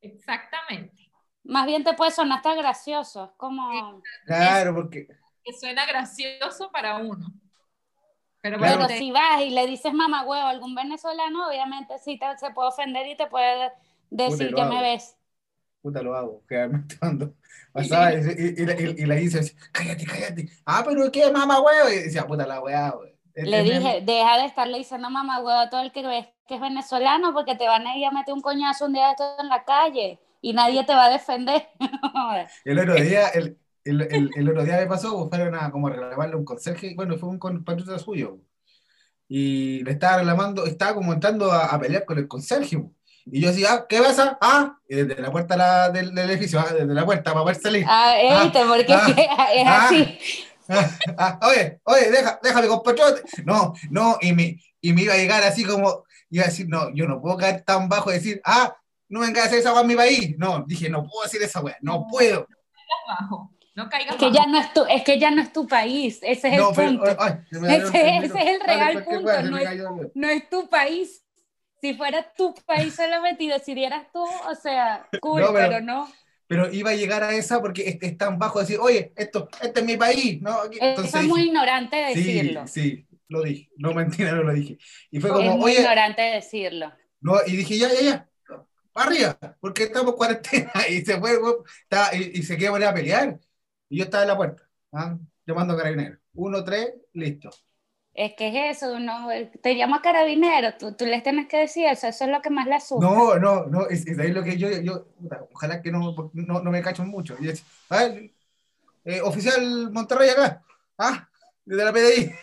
exactamente, 0.00 1.10
Más 1.44 1.64
bien 1.66 1.82
te 1.84 1.94
puede 1.94 2.10
sonar 2.10 2.38
hasta 2.38 2.54
gracioso. 2.54 3.24
Es 3.24 3.30
como. 3.38 4.02
Claro, 4.26 4.74
porque 4.74 5.06
que 5.44 5.52
suena 5.52 5.86
gracioso 5.86 6.70
para 6.70 6.96
uno. 6.98 7.26
Pero 8.40 8.58
Claro. 8.58 8.78
bueno, 8.78 8.86
Pero 8.88 8.98
si 8.98 9.10
vas 9.12 9.40
y 9.42 9.50
le 9.50 9.66
dices 9.66 9.92
mamá 9.92 10.22
huevo 10.24 10.46
a 10.46 10.50
algún 10.50 10.74
venezolano, 10.74 11.48
obviamente 11.48 11.98
sí 11.98 12.18
te, 12.18 12.36
se 12.38 12.50
puede 12.52 12.68
ofender 12.68 13.06
y 13.06 13.16
te 13.16 13.26
puede 13.26 13.72
decir 14.10 14.54
que 14.54 14.64
me 14.64 14.80
ves. 14.82 15.16
Puta 15.86 16.02
lo 16.02 16.14
hago, 16.16 16.42
me 16.50 16.84
cuando 17.00 17.34
pasaba 17.72 18.12
y, 18.14 18.16
y, 18.18 18.62
y, 18.62 18.66
la- 19.06 19.20
y- 19.20 19.26
así, 19.26 19.54
cállate, 19.72 20.04
cállate. 20.04 20.48
Ah, 20.64 20.82
pero 20.86 21.10
¿qué, 21.12 21.30
mamá, 21.30 21.60
huevo? 21.60 21.88
Y 21.90 21.96
decía, 22.04 22.26
puta 22.26 22.46
la 22.46 22.60
weá, 22.60 22.90
güey. 22.90 23.14
Le 23.44 23.62
dije, 23.62 24.00
deja 24.02 24.38
de 24.38 24.46
estarle 24.46 24.78
diciendo 24.78 25.08
mamá 25.10 25.38
huevo 25.38 25.58
a 25.60 25.70
todo 25.70 25.82
el 25.82 25.92
que 25.92 26.02
ves 26.06 26.26
que 26.48 26.56
es 26.56 26.60
venezolano 26.60 27.32
porque 27.32 27.54
te 27.54 27.66
van 27.68 27.86
a 27.86 27.96
ir 27.96 28.06
a 28.06 28.10
meter 28.10 28.34
un 28.34 28.40
coñazo 28.40 28.86
un 28.86 28.92
día 28.94 29.06
de 29.06 29.10
esto 29.12 29.24
en 29.40 29.48
la 29.48 29.64
calle 29.64 30.18
y 30.40 30.52
nadie 30.52 30.84
te 30.84 30.94
va 30.94 31.06
a 31.06 31.10
defender. 31.10 31.68
El 32.64 32.78
otro 32.78 32.98
día, 33.00 33.28
el, 33.28 33.58
el, 33.84 34.02
el, 34.02 34.30
el 34.34 34.48
otro 34.50 34.64
día 34.64 34.78
me 34.78 34.86
pasó, 34.86 35.16
pues, 35.16 35.28
fueron 35.30 35.54
a 35.54 35.70
como 35.70 35.88
reclamarle 35.88 36.34
a 36.34 36.38
un 36.38 36.44
conserje, 36.44 36.94
bueno, 36.96 37.16
fue 37.18 37.28
un 37.28 37.38
compatriota 37.38 37.98
suyo, 37.98 38.40
y 39.28 39.84
le 39.84 39.92
estaba 39.92 40.18
reclamando, 40.18 40.66
estaba 40.66 40.94
como 40.96 41.14
entrando 41.14 41.52
a, 41.52 41.66
a 41.66 41.80
pelear 41.80 42.06
con 42.06 42.18
el 42.18 42.28
conserje, 42.28 42.78
pues. 42.80 42.92
Y 43.30 43.40
yo 43.40 43.48
decía, 43.48 43.68
ah, 43.72 43.86
¿qué 43.88 44.00
pasa? 44.00 44.38
Ah, 44.40 44.78
y 44.88 44.94
desde 44.96 45.20
la 45.20 45.30
puerta 45.32 45.56
la- 45.56 45.90
del, 45.90 46.14
del 46.14 46.30
edificio, 46.30 46.60
ah, 46.60 46.72
desde 46.72 46.94
la 46.94 47.04
puerta 47.04 47.32
para 47.32 47.42
poder 47.42 47.56
salir. 47.56 47.84
Ah, 47.88 48.14
¿viste? 48.44 48.60
Porque 48.64 48.92
ah, 48.92 49.48
es 49.54 49.66
ah. 49.66 49.84
así. 49.86 50.18
Ah, 51.16 51.38
oye, 51.42 51.80
oye, 51.84 52.10
deja, 52.10 52.38
déjame, 52.42 52.66
compatriota. 52.68 53.20
No, 53.44 53.74
no, 53.90 54.18
y 54.20 54.32
me, 54.32 54.58
y 54.80 54.92
me 54.92 55.02
iba 55.02 55.14
a 55.14 55.16
llegar 55.16 55.42
así 55.44 55.64
como, 55.64 56.04
iba 56.30 56.44
a 56.44 56.48
decir, 56.48 56.66
no, 56.68 56.92
yo 56.94 57.06
no 57.06 57.20
puedo 57.20 57.36
caer 57.36 57.62
tan 57.62 57.88
bajo 57.88 58.10
y 58.10 58.14
decir, 58.14 58.40
ah, 58.44 58.76
no 59.08 59.20
venga 59.20 59.42
a 59.42 59.46
hacer 59.46 59.60
esa 59.60 59.72
weá 59.72 59.82
en 59.82 59.86
mi 59.88 59.94
país. 59.94 60.34
No, 60.38 60.64
dije, 60.66 60.88
no 60.90 61.04
puedo 61.04 61.22
decir 61.24 61.40
esa 61.42 61.60
weá, 61.60 61.76
no 61.82 62.06
puedo. 62.10 62.46
bajo, 63.08 63.52
no 63.76 63.88
caigas 63.88 64.14
Es 64.14 64.18
que, 64.18 64.26
bajo. 64.26 64.36
ya 64.36 64.46
no 64.46 64.58
es 64.58 64.72
tu, 64.72 64.84
es 64.86 65.02
que 65.04 65.18
ya 65.20 65.30
no 65.30 65.42
es 65.42 65.52
tu 65.52 65.66
país, 65.68 66.18
ese 66.22 66.48
es 66.48 66.58
No, 66.58 66.70
el 66.70 66.74
pero, 66.76 66.88
punto. 66.98 67.16
ay, 67.20 67.32
Ese- 67.50 68.16
ese 68.18 68.26
es 68.38 68.46
el 68.46 68.60
real 68.66 69.04
punto, 69.04 69.42
no 69.42 69.58
es- 69.58 70.10
No 70.14 70.28
es 70.28 70.48
tu 70.50 70.68
país. 70.68 71.22
Si 71.80 71.94
fuera 71.94 72.32
tu 72.36 72.54
país 72.66 72.94
solamente 72.94 73.44
y 73.44 73.48
decidieras 73.48 74.06
tú, 74.12 74.22
o 74.22 74.54
sea, 74.54 75.08
cool, 75.20 75.42
No, 75.42 75.52
pero- 75.52 75.68
pero, 75.68 75.80
no. 75.80 76.10
Pero 76.48 76.72
iba 76.72 76.90
a 76.90 76.94
llegar 76.94 77.24
a 77.24 77.34
esa 77.34 77.60
porque 77.60 77.88
es, 77.88 77.98
es 78.00 78.16
tan 78.16 78.38
bajo 78.38 78.60
decir, 78.60 78.78
oye, 78.80 79.12
esto, 79.16 79.48
este 79.60 79.80
es 79.80 79.86
mi 79.86 79.96
país, 79.96 80.40
¿no? 80.40 80.64
Entonces 80.64 81.06
Eso 81.06 81.18
es 81.18 81.24
muy 81.26 81.42
ignorante 81.42 81.96
decirlo. 81.96 82.66
Sí, 82.68 82.82
sí, 82.82 83.06
lo 83.28 83.42
dije, 83.42 83.68
no 83.78 83.92
mentira, 83.92 84.30
no 84.32 84.44
lo 84.44 84.52
dije. 84.52 84.78
Y 85.10 85.18
fue 85.18 85.30
es 85.30 85.36
como, 85.36 85.56
muy 85.56 85.72
oye, 85.72 85.80
ignorante 85.80 86.22
decirlo. 86.22 86.92
no, 87.20 87.34
y 87.46 87.56
dije, 87.56 87.76
ya, 87.78 87.88
ya, 87.92 88.00
ya, 88.00 88.28
para 88.92 89.10
arriba, 89.10 89.38
porque 89.60 89.82
estamos 89.84 90.12
en 90.12 90.16
cuarentena. 90.16 90.72
Y 90.88 91.04
se 91.04 91.18
fue, 91.18 91.32
estaba- 91.82 92.14
y, 92.14 92.30
y 92.38 92.42
se 92.44 92.56
quedó 92.56 92.76
a 92.76 92.94
pelear. 92.94 93.40
Y 93.88 93.98
yo 93.98 94.04
estaba 94.04 94.22
en 94.22 94.28
la 94.28 94.36
puerta, 94.36 94.62
¿ah? 94.92 95.18
llamando 95.44 95.74
a 95.74 95.76
carabineros. 95.76 96.18
Uno, 96.34 96.62
tres, 96.62 96.92
listo. 97.12 97.50
Es 98.18 98.32
que 98.34 98.48
es 98.48 98.78
eso, 98.78 98.98
no, 98.98 99.28
te 99.62 99.76
llama 99.76 100.00
carabinero, 100.00 100.72
tú, 100.78 100.92
tú 100.94 101.04
les 101.04 101.22
tienes 101.22 101.48
que 101.48 101.58
decir 101.58 101.84
eso, 101.84 102.06
eso 102.06 102.24
es 102.24 102.30
lo 102.30 102.40
que 102.40 102.48
más 102.48 102.66
le 102.66 102.76
asusta. 102.76 103.06
No, 103.06 103.34
no, 103.36 103.66
no, 103.66 103.86
es, 103.88 104.06
es 104.06 104.18
ahí 104.18 104.32
lo 104.32 104.42
que 104.42 104.56
yo, 104.56 104.70
yo 104.70 105.04
ojalá 105.52 105.82
que 105.82 105.92
no, 105.92 106.30
no, 106.32 106.60
no 106.62 106.70
me 106.70 106.80
cacho 106.80 107.04
mucho. 107.04 107.36
Es, 107.42 107.62
a 107.90 108.04
ver, 108.04 108.30
eh, 109.04 109.20
oficial 109.20 109.92
Monterrey 109.92 110.30
acá, 110.30 110.62
¿ah? 110.96 111.28
Desde 111.66 111.84
la 111.84 111.92
PDI. 111.92 112.32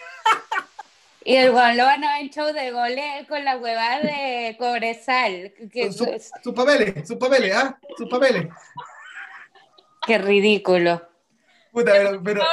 Y 1.25 1.37
el 1.37 1.51
Juan 1.51 1.77
lo 1.77 1.85
van 1.85 2.03
a 2.03 2.15
ver 2.15 2.23
en 2.23 2.29
show 2.31 2.53
de 2.53 2.71
goles 2.71 3.25
con 3.29 3.45
la 3.45 3.57
hueva 3.57 4.01
de 4.01 4.57
Cobresal. 4.59 5.53
Que, 5.71 5.89
su- 5.89 6.05
sus 6.43 6.53
papeles, 6.53 7.07
sus 7.07 7.15
papeles, 7.15 7.55
¿ah? 7.55 7.79
Sus 7.97 8.09
papeles. 8.09 8.47
qué 10.05 10.17
ridículo. 10.17 11.01
Puta, 11.71 11.93
pero, 11.93 12.21
pero. 12.21 12.43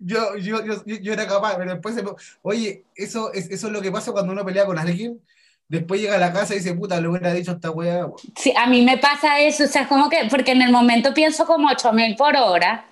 Yo, 0.00 0.36
yo, 0.36 0.36
yo, 0.36 0.84
yo, 0.84 0.96
yo 0.96 1.12
era 1.12 1.26
capaz, 1.26 1.56
pero 1.56 1.72
después, 1.72 1.94
se 1.94 2.04
oye, 2.42 2.84
eso 2.94 3.32
es, 3.32 3.50
eso 3.50 3.66
es 3.66 3.72
lo 3.72 3.80
que 3.80 3.92
pasa 3.92 4.12
cuando 4.12 4.32
uno 4.32 4.44
pelea 4.44 4.66
con 4.66 4.78
alguien, 4.78 5.20
después 5.68 6.00
llega 6.00 6.16
a 6.16 6.18
la 6.18 6.32
casa 6.32 6.54
y 6.54 6.58
dice, 6.58 6.74
puta, 6.74 7.00
le 7.00 7.08
hubiera 7.08 7.32
dicho 7.32 7.52
esta 7.52 7.70
weá. 7.70 8.06
weón". 8.06 8.14
Sí, 8.36 8.52
a 8.56 8.66
mí 8.66 8.82
me 8.82 8.98
pasa 8.98 9.40
eso, 9.40 9.64
o 9.64 9.66
sea, 9.66 9.82
es 9.82 9.88
como 9.88 10.08
que, 10.08 10.26
porque 10.30 10.52
en 10.52 10.62
el 10.62 10.72
momento 10.72 11.14
pienso 11.14 11.46
como 11.46 11.68
8000 11.68 12.16
por 12.16 12.36
hora 12.36 12.88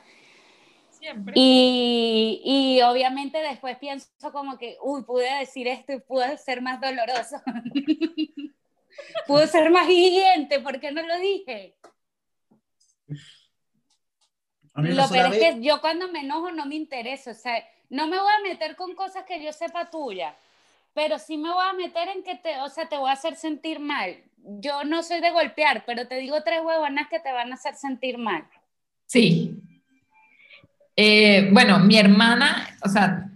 Siempre. 0.90 1.34
y, 1.36 2.40
y 2.44 2.82
obviamente 2.82 3.38
después 3.38 3.76
pienso 3.78 4.08
como 4.32 4.58
que, 4.58 4.76
uy, 4.82 5.02
pude 5.04 5.32
decir 5.38 5.68
esto 5.68 5.92
y 5.92 6.00
pudo 6.00 6.24
ser 6.38 6.62
más 6.62 6.80
doloroso. 6.80 7.42
pudo 9.26 9.46
ser 9.46 9.70
más 9.70 9.88
hiriente, 9.88 10.60
¿por 10.60 10.80
qué 10.80 10.92
no 10.92 11.02
lo 11.02 11.18
dije? 11.18 11.74
Lo 14.74 15.08
peor 15.08 15.32
es 15.34 15.38
que 15.38 15.60
yo 15.60 15.80
cuando 15.80 16.08
me 16.08 16.20
enojo 16.20 16.50
no 16.50 16.66
me 16.66 16.74
interesa, 16.74 17.30
o 17.30 17.34
sea, 17.34 17.64
no 17.90 18.08
me 18.08 18.18
voy 18.18 18.32
a 18.38 18.42
meter 18.42 18.74
con 18.74 18.94
cosas 18.94 19.24
que 19.24 19.42
yo 19.42 19.52
sepa 19.52 19.90
tuya, 19.90 20.34
pero 20.94 21.18
sí 21.18 21.36
me 21.36 21.52
voy 21.52 21.64
a 21.64 21.72
meter 21.72 22.08
en 22.08 22.24
que 22.24 22.34
te, 22.36 22.58
o 22.60 22.68
sea, 22.68 22.88
te 22.88 22.96
voy 22.96 23.10
a 23.10 23.14
hacer 23.14 23.36
sentir 23.36 23.78
mal. 23.78 24.16
Yo 24.36 24.84
no 24.84 25.02
soy 25.02 25.20
de 25.20 25.30
golpear, 25.30 25.84
pero 25.86 26.08
te 26.08 26.16
digo 26.16 26.42
tres 26.42 26.60
huevonas 26.62 27.08
que 27.08 27.20
te 27.20 27.32
van 27.32 27.52
a 27.52 27.54
hacer 27.54 27.76
sentir 27.76 28.18
mal. 28.18 28.44
Sí. 29.06 29.56
Eh, 30.96 31.48
bueno, 31.52 31.78
mi 31.78 31.96
hermana, 31.96 32.76
o 32.84 32.88
sea, 32.88 33.30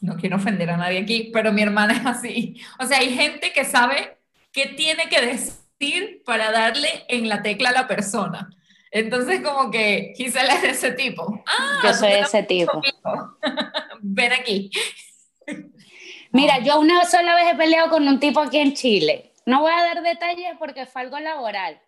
no 0.00 0.16
quiero 0.16 0.36
ofender 0.36 0.70
a 0.70 0.76
nadie 0.76 0.98
aquí, 0.98 1.30
pero 1.32 1.52
mi 1.52 1.62
hermana 1.62 1.94
es 1.94 2.06
así. 2.06 2.60
O 2.78 2.86
sea, 2.86 2.98
hay 2.98 3.14
gente 3.14 3.52
que 3.52 3.64
sabe 3.64 4.18
qué 4.52 4.66
tiene 4.66 5.08
que 5.08 5.20
decir 5.20 6.22
para 6.24 6.50
darle 6.50 7.04
en 7.08 7.28
la 7.28 7.42
tecla 7.42 7.70
a 7.70 7.72
la 7.72 7.88
persona. 7.88 8.50
Entonces, 8.96 9.42
como 9.42 9.70
que 9.70 10.14
Gisela 10.16 10.54
es 10.54 10.62
de 10.62 10.70
ese 10.70 10.92
tipo. 10.92 11.42
Ah, 11.46 11.80
Yo 11.84 11.92
soy 11.92 12.08
de 12.12 12.20
ese 12.20 12.42
tipo. 12.44 12.72
conmigo. 12.72 13.36
Ven 14.00 14.32
aquí. 14.32 14.70
Mira, 16.32 16.60
yo 16.60 16.80
una 16.80 17.04
sola 17.04 17.34
vez 17.34 17.52
he 17.52 17.56
peleado 17.56 17.90
con 17.90 18.08
un 18.08 18.18
tipo 18.18 18.40
aquí 18.40 18.56
en 18.56 18.72
Chile. 18.72 19.34
No 19.44 19.60
voy 19.60 19.70
a 19.70 19.84
dar 19.84 20.02
detalles 20.02 20.48
porque 20.58 20.86
fue 20.86 21.02
algo 21.02 21.18
laboral. 21.18 21.78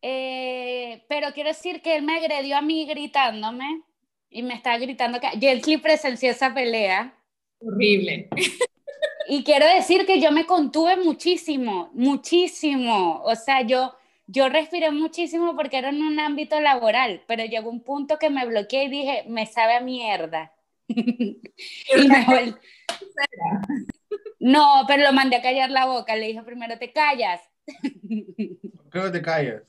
Eh, 0.00 1.04
pero 1.06 1.34
quiero 1.34 1.50
decir 1.50 1.82
que 1.82 1.96
él 1.96 2.02
me 2.02 2.16
agredió 2.16 2.56
a 2.56 2.62
mí 2.62 2.86
gritándome 2.86 3.82
y 4.30 4.42
me 4.42 4.54
estaba 4.54 4.78
gritando 4.78 5.20
que 5.20 5.28
Gently 5.38 5.76
presenció 5.76 6.30
esa 6.30 6.54
pelea. 6.54 7.14
Horrible. 7.60 8.30
Y 9.28 9.44
quiero 9.44 9.66
decir 9.66 10.06
que 10.06 10.18
yo 10.18 10.32
me 10.32 10.46
contuve 10.46 10.96
muchísimo, 10.96 11.90
muchísimo. 11.92 13.20
O 13.22 13.34
sea, 13.34 13.60
yo, 13.60 13.94
yo 14.26 14.48
respiré 14.48 14.90
muchísimo 14.90 15.54
porque 15.56 15.78
era 15.78 15.90
en 15.90 16.02
un 16.02 16.18
ámbito 16.20 16.60
laboral, 16.60 17.22
pero 17.26 17.44
llegó 17.44 17.70
un 17.70 17.82
punto 17.82 18.18
que 18.18 18.30
me 18.30 18.46
bloqueé 18.46 18.84
y 18.84 18.88
dije, 18.88 19.24
me 19.28 19.46
sabe 19.46 19.74
a 19.74 19.80
mierda. 19.80 20.52
y 20.88 22.08
me 22.08 22.54
no, 24.38 24.84
pero 24.86 25.02
lo 25.02 25.12
mandé 25.12 25.36
a 25.36 25.42
callar 25.42 25.70
la 25.70 25.86
boca. 25.86 26.14
Le 26.14 26.28
dije 26.28 26.42
primero, 26.42 26.78
te 26.78 26.92
callas. 26.92 27.40
Que 28.92 29.10
te 29.10 29.20
callas. 29.20 29.62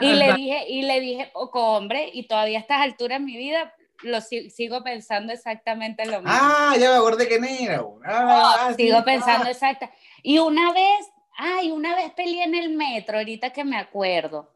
Y 0.00 0.12
le 0.12 0.32
dije, 0.36 0.64
y 0.68 0.82
le 0.82 1.00
dije, 1.00 1.30
poco 1.32 1.76
hombre, 1.76 2.10
y 2.12 2.26
todavía 2.26 2.58
a 2.58 2.60
estas 2.60 2.80
alturas 2.80 3.18
en 3.18 3.24
mi 3.24 3.36
vida 3.36 3.72
lo 4.02 4.20
sigo 4.20 4.82
pensando 4.84 5.32
exactamente 5.32 6.04
lo 6.06 6.20
mismo. 6.20 6.30
Ah, 6.30 6.74
ya 6.78 6.90
me 6.90 6.96
acordé 6.96 7.26
que 7.26 7.36
era. 7.36 7.84
Ah, 8.04 8.72
sigo 8.76 9.02
pensando 9.04 9.48
exacta. 9.48 9.90
Y 10.22 10.38
una 10.38 10.72
vez, 10.72 11.10
ay, 11.38 11.70
una 11.70 11.94
vez 11.94 12.12
peleé 12.12 12.44
en 12.44 12.54
el 12.54 12.70
metro, 12.70 13.16
ahorita 13.16 13.50
que 13.50 13.64
me 13.64 13.78
acuerdo. 13.78 14.52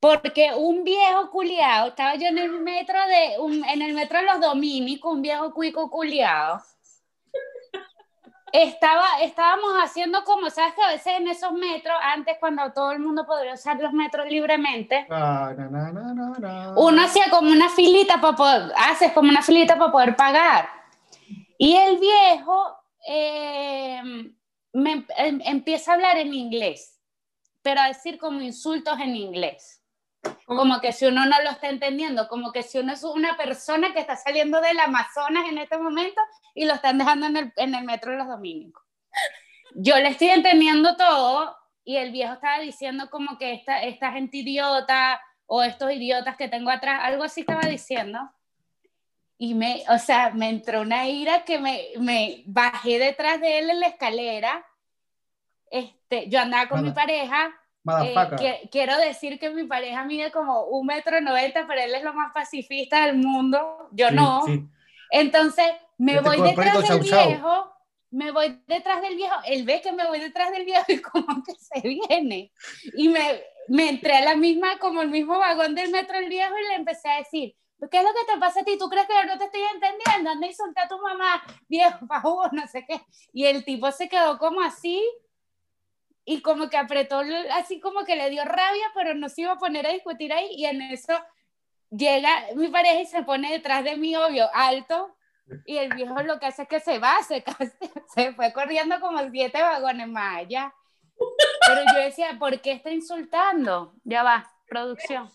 Porque 0.00 0.52
un 0.56 0.82
viejo 0.82 1.30
culiado, 1.30 1.88
estaba 1.88 2.14
yo 2.14 2.26
en 2.28 2.38
el 2.38 2.50
metro 2.50 2.98
de, 3.06 3.34
en 3.72 3.82
el 3.82 3.92
metro 3.92 4.18
de 4.18 4.24
los 4.24 4.40
Dominicos, 4.40 5.12
un 5.12 5.22
viejo 5.22 5.52
cuico 5.52 5.90
culiado 5.90 6.62
estaba, 8.52 9.06
estábamos 9.22 9.72
haciendo 9.82 10.22
como, 10.24 10.50
¿sabes 10.50 10.74
que 10.74 10.82
a 10.82 10.88
veces 10.88 11.14
en 11.18 11.26
esos 11.26 11.52
metros, 11.52 11.96
antes 12.02 12.36
cuando 12.38 12.70
todo 12.72 12.92
el 12.92 12.98
mundo 12.98 13.24
podría 13.26 13.54
usar 13.54 13.80
los 13.80 13.92
metros 13.92 14.28
libremente, 14.28 15.06
ah, 15.10 15.52
no, 15.56 16.74
uno 16.76 17.02
hacía 17.02 17.30
como 17.30 17.50
una 17.50 17.70
filita 17.70 18.20
para 18.20 18.36
poder, 18.36 18.72
haces 18.76 19.12
como 19.12 19.30
una 19.30 19.42
filita 19.42 19.76
para 19.78 19.90
poder 19.90 20.16
pagar. 20.16 20.68
Y 21.56 21.76
el 21.76 21.98
viejo 21.98 22.76
eh, 23.08 24.02
me, 24.72 25.06
em, 25.16 25.40
empieza 25.44 25.90
a 25.90 25.94
hablar 25.94 26.16
en 26.16 26.34
inglés, 26.34 27.00
pero 27.62 27.80
a 27.80 27.88
decir 27.88 28.18
como 28.18 28.40
insultos 28.40 28.98
en 29.00 29.16
inglés. 29.16 29.82
Como 30.46 30.80
que 30.80 30.92
si 30.92 31.06
uno 31.06 31.24
no 31.26 31.42
lo 31.42 31.50
está 31.50 31.68
entendiendo, 31.68 32.28
como 32.28 32.52
que 32.52 32.62
si 32.62 32.78
uno 32.78 32.92
es 32.92 33.02
una 33.02 33.36
persona 33.36 33.92
que 33.92 34.00
está 34.00 34.16
saliendo 34.16 34.60
del 34.60 34.78
Amazonas 34.78 35.48
en 35.48 35.58
este 35.58 35.78
momento 35.78 36.20
y 36.54 36.64
lo 36.64 36.74
están 36.74 36.98
dejando 36.98 37.26
en 37.26 37.36
el, 37.36 37.52
en 37.56 37.74
el 37.74 37.84
metro 37.84 38.12
de 38.12 38.18
los 38.18 38.28
dominicos. 38.28 38.82
Yo 39.74 39.96
le 39.96 40.08
estoy 40.08 40.28
entendiendo 40.28 40.96
todo 40.96 41.56
y 41.84 41.96
el 41.96 42.12
viejo 42.12 42.34
estaba 42.34 42.60
diciendo 42.60 43.10
como 43.10 43.38
que 43.38 43.54
esta, 43.54 43.82
esta 43.82 44.12
gente 44.12 44.38
idiota 44.38 45.20
o 45.46 45.62
estos 45.62 45.90
idiotas 45.92 46.36
que 46.36 46.48
tengo 46.48 46.70
atrás, 46.70 47.00
algo 47.02 47.24
así 47.24 47.40
estaba 47.40 47.68
diciendo. 47.68 48.18
Y 49.42 49.54
me, 49.54 49.82
o 49.88 49.98
sea, 49.98 50.30
me 50.30 50.48
entró 50.48 50.82
una 50.82 51.08
ira 51.08 51.44
que 51.44 51.58
me, 51.58 51.88
me 51.98 52.44
bajé 52.46 53.00
detrás 53.00 53.40
de 53.40 53.58
él 53.58 53.70
en 53.70 53.80
la 53.80 53.88
escalera. 53.88 54.64
Este, 55.68 56.28
yo 56.28 56.38
andaba 56.38 56.68
con 56.68 56.84
mi 56.84 56.92
pareja 56.92 57.52
eh, 58.40 58.68
quiero 58.70 58.96
decir 58.98 59.40
que 59.40 59.50
mi 59.50 59.64
pareja 59.64 60.04
mide 60.04 60.30
como 60.30 60.66
un 60.66 60.86
metro 60.86 61.20
noventa, 61.20 61.64
pero 61.66 61.80
él 61.80 61.94
es 61.94 62.04
lo 62.04 62.14
más 62.14 62.32
pacifista 62.32 63.06
del 63.06 63.16
mundo. 63.16 63.88
Yo 63.90 64.10
no. 64.10 64.44
Entonces 65.10 65.66
me 65.98 66.20
voy 66.20 66.40
detrás 66.40 66.88
del 66.88 67.00
viejo, 67.00 67.72
me 68.10 68.30
voy 68.30 68.62
detrás 68.68 69.02
del 69.02 69.16
viejo. 69.16 69.34
Él 69.46 69.64
ve 69.64 69.80
que 69.80 69.92
me 69.92 70.06
voy 70.06 70.20
detrás 70.20 70.52
del 70.52 70.64
viejo 70.64 70.84
y 70.88 71.00
como 71.00 71.42
que 71.42 71.54
se 71.54 71.80
viene. 71.80 72.52
Y 72.96 73.08
me, 73.08 73.42
me 73.66 73.88
entré 73.88 74.18
a 74.18 74.24
la 74.24 74.36
misma, 74.36 74.78
como 74.78 75.02
el 75.02 75.08
mismo 75.08 75.38
vagón 75.38 75.74
del 75.74 75.90
metro 75.90 76.18
del 76.18 76.28
viejo 76.28 76.54
y 76.56 76.68
le 76.68 76.74
empecé 76.76 77.08
a 77.08 77.18
decir. 77.18 77.56
¿Qué 77.90 77.98
es 77.98 78.04
lo 78.04 78.10
que 78.10 78.32
te 78.32 78.38
pasa 78.38 78.60
a 78.60 78.64
ti? 78.64 78.78
¿Tú 78.78 78.88
crees 78.88 79.06
que 79.06 79.14
yo 79.14 79.24
no 79.24 79.38
te 79.38 79.44
estoy 79.44 79.62
entendiendo? 79.62 80.30
Anda 80.30 80.52
solté 80.52 80.80
a 80.80 80.88
tu 80.88 80.98
mamá, 80.98 81.42
viejo, 81.68 82.06
favor, 82.06 82.52
no 82.52 82.66
sé 82.66 82.84
qué. 82.86 83.00
Y 83.32 83.46
el 83.46 83.64
tipo 83.64 83.90
se 83.90 84.08
quedó 84.08 84.38
como 84.38 84.60
así, 84.60 85.02
y 86.24 86.40
como 86.40 86.68
que 86.68 86.76
apretó, 86.76 87.20
así 87.52 87.80
como 87.80 88.04
que 88.04 88.16
le 88.16 88.30
dio 88.30 88.44
rabia, 88.44 88.86
pero 88.94 89.14
no 89.14 89.28
se 89.28 89.42
iba 89.42 89.52
a 89.52 89.58
poner 89.58 89.86
a 89.86 89.92
discutir 89.92 90.32
ahí 90.32 90.50
y 90.52 90.66
en 90.66 90.80
eso 90.82 91.14
llega 91.90 92.46
mi 92.54 92.68
pareja 92.68 93.00
y 93.00 93.06
se 93.06 93.22
pone 93.22 93.50
detrás 93.50 93.84
de 93.84 93.96
mí, 93.96 94.14
obvio, 94.16 94.48
alto, 94.54 95.16
y 95.66 95.78
el 95.78 95.92
viejo 95.94 96.22
lo 96.22 96.38
que 96.38 96.46
hace 96.46 96.62
es 96.62 96.68
que 96.68 96.80
se 96.80 96.98
va, 96.98 97.22
se, 97.22 97.44
se 98.14 98.32
fue 98.34 98.52
corriendo 98.52 99.00
como 99.00 99.18
siete 99.30 99.60
vagones 99.60 100.08
más 100.08 100.38
allá. 100.38 100.74
Pero 101.66 101.82
yo 101.94 102.00
decía, 102.00 102.36
¿por 102.38 102.60
qué 102.60 102.72
está 102.72 102.90
insultando? 102.90 103.94
Ya 104.04 104.22
va, 104.22 104.50
producción. 104.68 105.28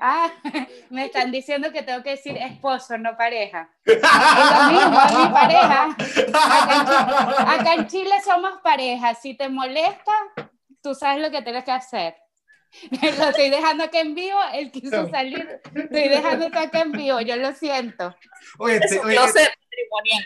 Ah, 0.00 0.32
me 0.90 1.06
están 1.06 1.30
diciendo 1.30 1.72
que 1.72 1.82
tengo 1.82 2.02
que 2.02 2.10
decir 2.10 2.36
esposo, 2.36 2.98
no 2.98 3.16
pareja. 3.16 3.70
Es 3.84 4.00
lo 4.00 4.70
mismo, 4.70 5.24
mi 5.24 5.32
pareja. 5.32 5.96
Acá 7.46 7.74
en, 7.74 7.86
Chile, 7.86 8.14
somos 8.24 8.60
pareja. 8.62 9.14
Si 9.14 9.34
te 9.34 9.48
molesta, 9.48 10.12
tú 10.82 10.94
sabes 10.94 11.22
lo 11.22 11.30
que 11.30 11.42
tienes 11.42 11.64
que 11.64 11.72
hacer. 11.72 12.16
Lo 13.18 13.28
estoy 13.28 13.48
dejando 13.48 13.84
acá 13.84 14.00
en 14.00 14.14
vivo, 14.14 14.38
él 14.52 14.70
quiso 14.70 15.08
salir, 15.08 15.60
estoy 15.74 16.08
dejando 16.08 16.46
acá 16.46 16.80
en 16.80 16.92
vivo, 16.92 17.20
yo 17.20 17.36
lo 17.36 17.52
siento. 17.52 18.14
Oye, 18.58 18.80
este, 18.82 18.98
oye, 19.00 19.16
matrimonial. 19.16 20.24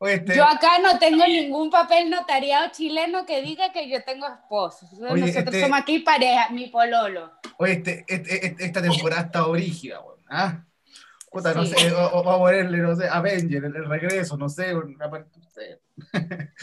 Este- 0.00 0.34
yo 0.34 0.44
acá 0.44 0.78
no 0.82 0.98
tengo 0.98 1.26
ningún 1.26 1.70
papel 1.70 2.08
notariado 2.08 2.70
chileno 2.72 3.26
que 3.26 3.42
diga 3.42 3.70
que 3.70 3.88
yo 3.88 4.02
tengo 4.02 4.26
esposo. 4.26 4.88
Nosotros 4.92 5.28
este- 5.28 5.60
somos 5.60 5.78
aquí 5.78 5.98
pareja, 5.98 6.48
mi 6.50 6.68
pololo. 6.68 7.32
Oye, 7.58 7.72
este, 7.74 8.04
este 8.08 8.64
esta 8.64 8.80
temporada 8.80 9.22
está 9.22 9.46
brígida, 9.46 10.00
¿ah? 10.30 10.64
no 11.32 11.64
sé, 11.64 11.92
o, 11.92 12.30
a 12.30 12.38
ponerle, 12.38 12.78
no 12.78 12.96
sé, 12.96 13.08
Avenger, 13.08 13.64
el, 13.64 13.86
regreso, 13.86 14.36
no 14.36 14.48
sé, 14.48 14.74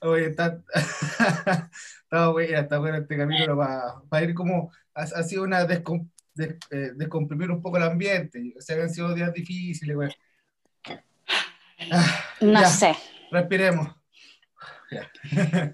Oye, 0.00 0.26
está, 0.26 0.60
está 2.02 2.28
bueno, 2.28 2.58
está 2.58 2.78
bueno 2.78 2.98
este 2.98 3.16
camino 3.16 3.56
para, 3.56 3.94
para 4.08 4.24
ir 4.24 4.34
como, 4.34 4.72
ha, 4.94 5.02
ha 5.02 5.22
sido 5.22 5.42
una 5.42 5.64
descom, 5.64 6.08
eh, 6.38 6.92
descomprimir 6.94 7.50
un 7.50 7.60
poco 7.60 7.76
el 7.76 7.82
ambiente, 7.84 8.54
o 8.56 8.60
sea, 8.60 8.82
han 8.82 8.90
sido 8.90 9.14
días 9.14 9.32
difíciles, 9.32 9.94
güey. 9.94 10.10
No 12.40 12.64
sé. 12.66 12.96
Respiremos. 13.30 13.88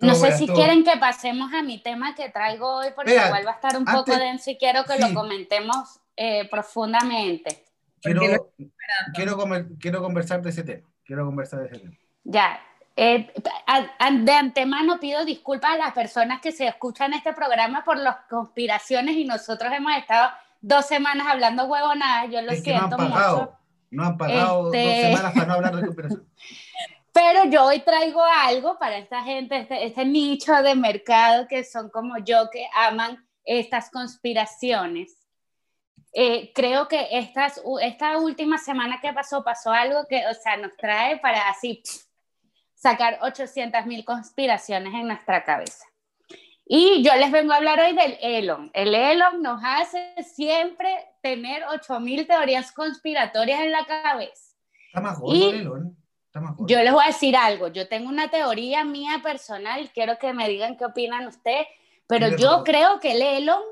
no 0.00 0.14
sé 0.14 0.36
si 0.36 0.46
quieren 0.46 0.84
que 0.84 0.96
pasemos 0.98 1.52
a 1.52 1.62
mi 1.62 1.82
tema 1.82 2.14
que 2.14 2.28
traigo 2.28 2.78
hoy, 2.78 2.88
porque 2.94 3.14
igual 3.14 3.46
va 3.46 3.52
a 3.52 3.54
estar 3.54 3.76
un 3.76 3.84
poco 3.84 4.16
denso 4.16 4.50
y 4.50 4.58
quiero 4.58 4.84
que 4.84 4.98
lo 4.98 5.14
comentemos 5.14 6.00
eh, 6.16 6.48
profundamente. 6.48 7.64
Quiero, 8.02 8.52
quiero, 9.14 9.38
quiero, 9.78 10.02
conversar 10.02 10.42
de 10.42 10.50
ese 10.50 10.64
tema. 10.64 10.88
Quiero 11.04 11.24
conversar 11.24 11.60
de 11.60 11.66
ese 11.66 11.78
tema. 11.78 11.96
Ya. 12.24 12.60
Eh, 12.94 13.32
de 14.20 14.32
antemano 14.32 15.00
pido 15.00 15.24
disculpas 15.24 15.72
a 15.72 15.76
las 15.78 15.92
personas 15.92 16.42
que 16.42 16.52
se 16.52 16.66
escuchan 16.66 17.14
este 17.14 17.32
programa 17.32 17.84
por 17.84 17.96
las 17.96 18.16
conspiraciones 18.28 19.16
y 19.16 19.24
nosotros 19.24 19.72
hemos 19.72 19.96
estado 19.96 20.30
dos 20.60 20.86
semanas 20.86 21.26
hablando 21.28 21.64
huevonadas. 21.64 22.30
Yo 22.30 22.42
lo 22.42 22.52
siento 22.52 22.98
mucho. 22.98 23.56
No 23.92 24.04
han 24.04 24.16
pagado 24.16 24.64
dos 24.64 24.74
este 24.74 25.02
semanas 25.02 25.34
para 25.34 25.46
no 25.46 25.52
hablar 25.52 25.76
de 25.76 25.86
cooperación. 25.86 26.26
Pero 27.12 27.44
yo 27.44 27.66
hoy 27.66 27.80
traigo 27.80 28.22
algo 28.22 28.78
para 28.78 28.96
esta 28.96 29.22
gente, 29.22 29.58
este, 29.58 29.84
este, 29.84 30.04
nicho 30.06 30.54
de 30.62 30.74
mercado 30.74 31.46
que 31.46 31.62
son 31.62 31.90
como 31.90 32.16
yo, 32.24 32.48
que 32.50 32.66
aman 32.74 33.22
estas 33.44 33.90
conspiraciones. 33.90 35.14
Eh, 36.14 36.52
creo 36.54 36.88
que 36.88 37.06
estas, 37.10 37.60
esta 37.82 38.16
última 38.16 38.56
semana 38.56 38.98
que 38.98 39.12
pasó, 39.12 39.44
pasó 39.44 39.70
algo 39.72 40.06
que, 40.08 40.26
o 40.26 40.34
sea, 40.34 40.56
nos 40.56 40.74
trae 40.74 41.18
para 41.18 41.50
así 41.50 41.82
sacar 42.74 43.18
800 43.20 43.84
mil 43.84 44.06
conspiraciones 44.06 44.94
en 44.94 45.06
nuestra 45.06 45.44
cabeza. 45.44 45.84
Y 46.74 47.02
yo 47.02 47.14
les 47.16 47.30
vengo 47.30 47.52
a 47.52 47.56
hablar 47.56 47.78
hoy 47.80 47.94
del 47.94 48.16
Elon. 48.22 48.70
El 48.72 48.94
Elon 48.94 49.42
nos 49.42 49.60
hace 49.62 50.14
siempre 50.22 50.88
tener 51.20 51.64
8000 51.64 52.26
teorías 52.26 52.72
conspiratorias 52.72 53.60
en 53.60 53.72
la 53.72 53.84
cabeza. 53.84 54.56
Está 54.86 55.02
más 55.02 55.20
gordo 55.20 55.34
Elon. 55.34 55.94
Yo 56.60 56.82
les 56.82 56.90
voy 56.90 57.04
a 57.04 57.08
decir 57.08 57.36
algo. 57.36 57.68
Yo 57.68 57.88
tengo 57.88 58.08
una 58.08 58.30
teoría 58.30 58.84
mía 58.84 59.20
personal. 59.22 59.90
Quiero 59.92 60.16
que 60.18 60.32
me 60.32 60.48
digan 60.48 60.78
qué 60.78 60.86
opinan 60.86 61.26
ustedes. 61.26 61.66
Pero 62.06 62.34
yo 62.38 62.64
creo 62.64 63.00
que 63.00 63.12
el 63.12 63.20
Elon 63.20 63.62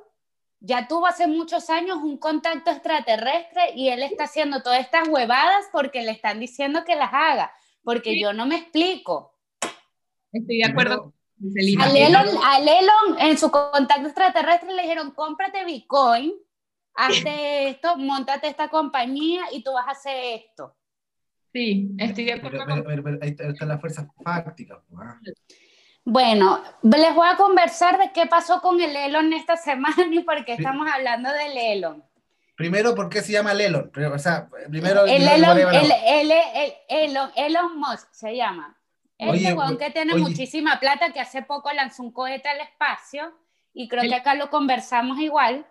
ya 0.58 0.86
tuvo 0.86 1.06
hace 1.06 1.26
muchos 1.26 1.70
años 1.70 1.96
un 2.02 2.18
contacto 2.18 2.70
extraterrestre 2.70 3.72
y 3.76 3.88
él 3.88 4.02
está 4.02 4.24
haciendo 4.24 4.62
todas 4.62 4.80
estas 4.80 5.08
huevadas 5.08 5.64
porque 5.72 6.02
le 6.02 6.10
están 6.10 6.38
diciendo 6.38 6.84
que 6.84 6.96
las 6.96 7.14
haga. 7.14 7.50
Porque 7.82 8.20
yo 8.20 8.34
no 8.34 8.44
me 8.44 8.56
explico. 8.56 9.32
Estoy 10.32 10.58
de 10.58 10.70
acuerdo. 10.70 11.14
A 11.80 12.58
Elon, 12.58 13.18
en 13.18 13.38
su 13.38 13.50
contacto 13.50 14.06
extraterrestre 14.06 14.72
le 14.74 14.82
dijeron, 14.82 15.12
cómprate 15.12 15.64
Bitcoin, 15.64 16.32
hazte 16.94 17.68
esto, 17.68 17.96
montate 17.96 18.48
esta 18.48 18.68
compañía 18.68 19.44
y 19.52 19.62
tú 19.62 19.72
vas 19.72 19.88
a 19.88 19.92
hacer 19.92 20.16
esto. 20.44 20.76
Sí, 21.52 21.90
estoy 21.98 22.24
de 22.26 22.34
acuerdo. 22.34 22.64
Pero, 22.66 22.84
pero, 22.84 23.02
pero, 23.02 23.18
ahí 23.22 23.36
están 23.38 23.68
las 23.68 23.80
fuerzas 23.80 24.06
fácticas. 24.22 24.78
pues, 24.88 25.00
ah. 25.02 25.18
Bueno, 26.04 26.62
les 26.82 27.14
voy 27.14 27.28
a 27.28 27.36
conversar 27.36 27.98
de 27.98 28.12
qué 28.12 28.26
pasó 28.26 28.60
con 28.60 28.80
el 28.80 28.94
Elon 28.94 29.32
esta 29.32 29.56
semana 29.56 29.96
y 30.10 30.20
por 30.20 30.44
qué 30.44 30.54
estamos 30.54 30.88
hablando 30.92 31.30
del 31.32 31.56
Elon. 31.56 32.04
Primero, 32.56 32.94
¿por 32.94 33.08
qué 33.08 33.22
se 33.22 33.32
llama 33.32 33.52
Elon? 33.52 33.90
O 34.12 34.18
sea, 34.18 34.48
primero... 34.68 35.06
El 35.06 35.26
Elon, 35.26 35.58
el, 35.58 35.90
el- 35.90 36.30
el- 36.30 36.72
Elon, 36.88 37.30
Elon 37.34 37.78
Musk 37.78 38.08
se 38.12 38.36
llama. 38.36 38.76
Este 39.20 39.52
weón 39.54 39.76
que 39.78 39.90
tiene 39.90 40.14
oye. 40.14 40.22
muchísima 40.22 40.80
plata, 40.80 41.12
que 41.12 41.20
hace 41.20 41.42
poco 41.42 41.70
lanzó 41.72 42.02
un 42.02 42.12
cohete 42.12 42.48
al 42.48 42.60
espacio, 42.60 43.32
y 43.72 43.88
creo 43.88 44.02
que 44.02 44.14
acá 44.14 44.34
lo 44.34 44.50
conversamos 44.50 45.18
igual. 45.20 45.66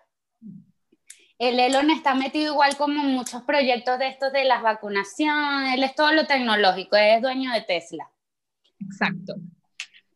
El 1.38 1.60
Elon 1.60 1.90
está 1.90 2.16
metido 2.16 2.52
igual 2.54 2.76
como 2.78 3.02
en 3.02 3.14
muchos 3.16 3.44
proyectos 3.44 3.98
de 3.98 4.08
estos 4.10 4.32
de 4.34 4.44
las 4.44 4.62
vacunaciones, 4.62 5.74
él 5.74 5.84
es 5.84 5.96
todo 5.96 6.12
lo 6.12 6.28
tecnológico, 6.28 6.96
es 6.98 7.22
dueño 7.22 7.52
de 7.54 7.62
Tesla. 7.62 8.10
Exacto. 8.80 9.36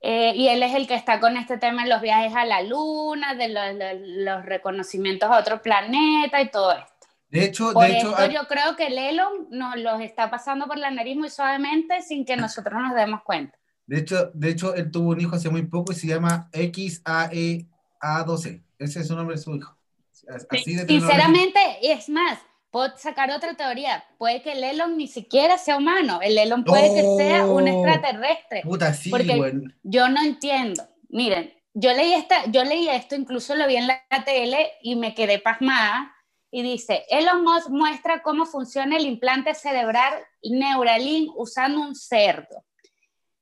Eh, 0.02 0.34
y 0.36 0.50
él 0.50 0.62
es 0.64 0.76
el 0.76 0.86
que 0.86 0.96
está 0.96 1.22
con 1.22 1.38
este 1.38 1.58
tema 1.58 1.84
de 1.84 1.90
los 1.90 2.02
viajes 2.02 2.36
a 2.36 2.44
la 2.44 2.62
luna, 2.62 3.36
de 3.36 3.48
los, 3.48 3.74
los- 3.76 4.26
los 4.26 4.46
reconocimientos 4.46 5.30
a 5.32 5.38
otro 5.40 5.62
planeta 5.62 6.42
y 6.42 6.50
todo 6.50 6.74
esto. 6.74 6.93
De 7.34 7.46
hecho, 7.46 7.74
Por 7.74 7.86
de 7.88 7.98
hecho, 7.98 8.10
esto 8.12 8.22
ah, 8.22 8.28
yo 8.28 8.48
creo 8.48 8.76
que 8.76 8.86
el 8.88 8.98
Elon 8.98 9.48
nos 9.50 9.76
los 9.78 10.00
está 10.02 10.30
pasando 10.30 10.68
por 10.68 10.78
la 10.78 10.92
nariz 10.92 11.18
muy 11.18 11.30
suavemente 11.32 12.02
sin 12.04 12.26
que 12.26 12.38
nosotros 12.38 12.76
nos 12.80 12.94
demos 12.96 13.24
cuenta. 13.24 13.58
de 13.88 13.98
hecho, 14.00 14.30
de 14.36 14.50
hecho, 14.52 14.76
él 14.76 14.92
tuvo 14.92 15.10
un 15.12 15.20
hijo 15.22 15.36
hace 15.36 15.50
muy 15.50 15.64
poco 15.64 15.92
y 15.94 15.96
se 15.96 16.06
llama 16.08 16.50
XAEA12. 16.54 18.62
Ese 18.80 19.00
es 19.00 19.08
su 19.08 19.16
nombre 19.16 19.36
de 19.36 19.42
su 19.42 19.56
hijo. 19.56 19.76
Así 20.52 20.76
de. 20.76 20.86
Sinceramente, 20.88 21.60
es 21.82 22.10
más, 22.10 22.40
puedo 22.72 22.96
sacar 22.98 23.32
otra 23.32 23.54
teoría. 23.56 24.04
Puede 24.18 24.42
que 24.42 24.54
el 24.54 24.64
Elon 24.64 24.98
ni 24.98 25.08
siquiera 25.08 25.58
sea 25.58 25.78
humano. 25.78 26.20
El 26.22 26.38
Elon 26.38 26.64
puede 26.64 26.94
que 26.94 27.02
sea 27.18 27.46
un 27.46 27.68
Oh. 27.68 27.78
extraterrestre. 27.86 28.62
Puta, 28.64 28.94
sí, 28.94 29.10
Porque- 29.10 29.36
güey. 29.36 29.54
Yo 29.84 30.10
no 30.10 30.22
entiendo. 30.22 30.84
Miren, 31.10 31.54
yo 31.74 31.94
leí, 31.94 32.14
esta, 32.14 32.46
yo 32.46 32.64
leí 32.64 32.88
esto, 32.90 33.16
incluso 33.16 33.56
lo 33.56 33.68
vi 33.68 33.76
en 33.78 33.88
la 33.88 34.02
tele 34.26 34.72
y 34.82 34.96
me 34.96 35.14
quedé 35.14 35.40
pasmada. 35.40 36.13
Y 36.56 36.62
dice, 36.62 37.04
Elon 37.10 37.44
Musk 37.44 37.70
muestra 37.70 38.22
cómo 38.22 38.46
funciona 38.46 38.96
el 38.96 39.08
implante 39.08 39.56
cerebral 39.56 40.14
Neuralink 40.44 41.32
usando 41.36 41.82
un 41.82 41.96
cerdo. 41.96 42.64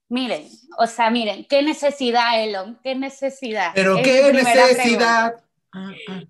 Miren, 0.08 0.48
o 0.78 0.88
sea, 0.88 1.10
miren, 1.10 1.46
qué 1.50 1.62
necesidad, 1.62 2.42
Elon, 2.42 2.80
qué 2.82 2.96
necesidad. 2.96 3.74
Pero 3.76 3.98
Es 3.98 4.04
qué 4.04 4.32
necesidad. 4.32 5.36
Ah, 5.74 5.92
ah, 6.08 6.22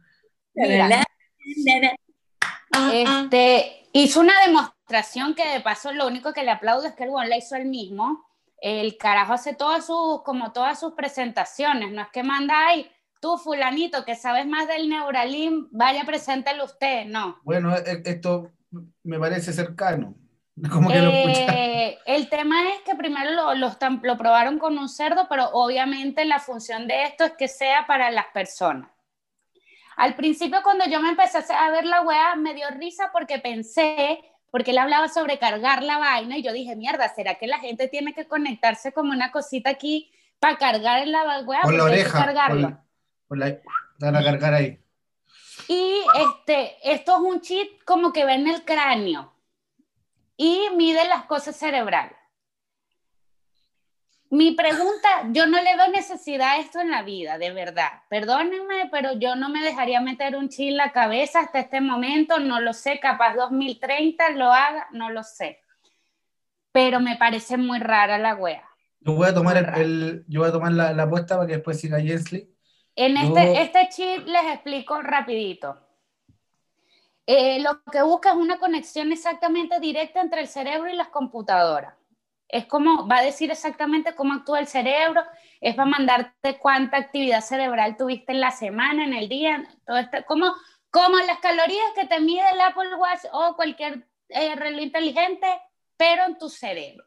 Mira, 0.56 1.96
ah, 2.72 2.92
Este, 2.92 3.88
hizo 3.94 4.20
una 4.20 4.42
demostración 4.48 5.36
que 5.36 5.48
de 5.48 5.62
paso 5.62 5.94
lo 5.94 6.08
único 6.08 6.34
que 6.34 6.42
le 6.42 6.50
aplaudo 6.50 6.88
es 6.88 6.96
que 6.96 7.04
el 7.04 7.12
la 7.12 7.38
hizo 7.38 7.56
él 7.56 7.66
mismo. 7.66 8.26
El 8.58 8.98
carajo 8.98 9.34
hace 9.34 9.54
todas 9.54 9.86
sus, 9.86 10.24
como 10.24 10.52
todas 10.52 10.80
sus 10.80 10.94
presentaciones, 10.94 11.92
no 11.92 12.02
es 12.02 12.08
que 12.12 12.24
manda 12.24 12.70
ahí, 12.70 12.92
tú 13.22 13.38
fulanito 13.38 14.04
que 14.04 14.16
sabes 14.16 14.46
más 14.46 14.68
del 14.68 14.90
Neuralink, 14.90 15.70
vaya, 15.72 16.04
preséntelo 16.04 16.66
usted, 16.66 17.06
no. 17.06 17.40
Bueno, 17.44 17.74
e- 17.78 18.02
esto 18.06 18.52
me 19.04 19.20
parece 19.20 19.54
cercano. 19.54 20.16
Como 20.72 20.90
que 20.90 21.00
lo. 21.00 21.12
Eh, 21.12 21.98
el 22.06 22.30
tema 22.30 22.70
es 22.70 22.82
que 22.82 22.96
primero 22.96 23.32
lo, 23.32 23.54
lo 23.56 24.18
probaron 24.18 24.60
con 24.60 24.78
un 24.78 24.90
cerdo, 24.90 25.28
pero 25.30 25.50
obviamente 25.54 26.26
la 26.26 26.40
función 26.40 26.88
de 26.88 27.04
esto 27.04 27.24
es 27.24 27.32
que 27.34 27.48
sea 27.48 27.88
para 27.88 28.12
las 28.12 28.26
personas. 28.34 28.90
Al 29.98 30.16
principio 30.16 30.60
cuando 30.64 30.86
yo 30.86 31.00
me 31.00 31.10
empecé 31.10 31.38
a 31.54 31.70
ver 31.70 31.86
la 31.86 32.02
weá 32.02 32.36
me 32.36 32.54
dio 32.54 32.68
risa 32.72 33.12
porque 33.14 33.40
pensé, 33.40 34.20
porque 34.50 34.72
él 34.72 34.78
hablaba 34.78 35.10
sobre 35.10 35.38
cargar 35.38 35.84
la 35.84 36.00
vaina 36.00 36.38
y 36.38 36.44
yo 36.44 36.54
dije, 36.54 36.76
mierda, 36.76 37.08
¿será 37.14 37.36
que 37.36 37.48
la 37.48 37.60
gente 37.60 37.88
tiene 37.88 38.14
que 38.14 38.28
conectarse 38.28 38.94
como 38.94 39.12
una 39.12 39.32
cosita 39.32 39.70
aquí 39.70 40.12
para 40.40 40.58
cargar 40.58 41.06
la 41.08 41.42
weá? 41.42 41.62
Con 41.62 41.78
la 41.78 41.84
oreja. 41.84 42.26
cargarlo. 42.26 42.70
Con, 42.70 42.91
la, 43.38 43.58
van 44.00 44.16
a 44.16 44.24
cargar 44.24 44.54
ahí. 44.54 44.80
Y 45.68 46.02
este, 46.20 46.76
esto 46.84 47.16
es 47.16 47.22
un 47.22 47.42
chip 47.42 47.84
como 47.86 48.12
que 48.12 48.26
va 48.26 48.34
en 48.34 48.48
el 48.48 48.64
cráneo 48.64 49.34
y 50.38 50.70
mide 50.76 51.08
las 51.08 51.26
cosas 51.26 51.56
cerebrales. 51.56 52.18
Mi 54.32 54.52
pregunta, 54.52 55.10
yo 55.32 55.46
no 55.46 55.62
le 55.62 55.76
doy 55.76 55.92
necesidad 55.92 56.52
a 56.52 56.58
esto 56.58 56.80
en 56.80 56.90
la 56.90 57.04
vida, 57.04 57.38
de 57.38 57.52
verdad. 57.52 57.90
Perdónenme, 58.10 58.88
pero 58.90 59.12
yo 59.20 59.36
no 59.36 59.50
me 59.50 59.62
dejaría 59.62 60.00
meter 60.00 60.38
un 60.38 60.48
chip 60.48 60.70
en 60.70 60.78
la 60.78 60.94
cabeza 60.94 61.42
hasta 61.42 61.60
este 61.60 61.82
momento, 61.82 62.40
no 62.40 62.62
lo 62.62 62.72
sé, 62.72 63.00
capaz 63.02 63.36
2030 63.36 64.30
lo 64.32 64.54
haga, 64.54 64.88
no 64.94 65.10
lo 65.10 65.24
sé. 65.24 65.60
Pero 66.72 67.02
me 67.02 67.18
parece 67.18 67.58
muy 67.58 67.80
rara 67.80 68.18
la 68.18 68.36
wea. 68.36 68.64
Yo 69.02 69.14
voy 69.14 69.28
a 69.28 69.34
tomar, 69.34 69.58
el, 69.58 70.24
yo 70.30 70.40
voy 70.40 70.50
a 70.50 70.54
tomar 70.54 70.72
la, 70.72 70.94
la 70.94 71.04
apuesta 71.04 71.36
para 71.36 71.48
que 71.48 71.56
después 71.56 71.78
siga 71.78 72.00
Jensley. 72.00 72.50
En 72.96 73.18
este, 73.18 73.62
este 73.62 73.90
chip 73.90 74.28
les 74.28 74.44
explico 74.54 75.02
rapidito. 75.02 75.78
Eh, 77.26 77.62
lo 77.62 77.82
que 77.92 78.02
busca 78.02 78.32
es 78.32 78.36
una 78.36 78.60
conexión 78.60 79.12
exactamente 79.12 79.80
directa 79.80 80.22
entre 80.22 80.42
el 80.42 80.48
cerebro 80.48 80.90
y 80.90 80.96
las 80.96 81.10
computadoras. 81.10 81.96
Es 82.48 82.66
como, 82.66 83.08
va 83.08 83.20
a 83.20 83.24
decir 83.24 83.50
exactamente 83.50 84.14
cómo 84.14 84.34
actúa 84.34 84.60
el 84.60 84.68
cerebro, 84.68 85.24
es 85.62 85.76
para 85.76 85.90
mandarte 85.90 86.58
cuánta 86.60 86.98
actividad 86.98 87.40
cerebral 87.40 87.96
tuviste 87.96 88.34
en 88.34 88.42
la 88.42 88.52
semana, 88.52 89.06
en 89.06 89.14
el 89.14 89.30
día, 89.30 89.64
todo 89.86 89.98
esto, 89.98 90.18
como, 90.28 90.54
como 90.90 91.18
las 91.20 91.40
calorías 91.40 91.92
que 91.96 92.08
te 92.08 92.20
mide 92.20 92.44
el 92.52 92.60
Apple 92.60 92.96
Watch 92.98 93.24
o 93.32 93.56
cualquier 93.56 94.06
eh, 94.28 94.56
reloj 94.56 94.82
inteligente, 94.82 95.48
pero 95.96 96.26
en 96.26 96.38
tu 96.38 96.50
cerebro. 96.50 97.06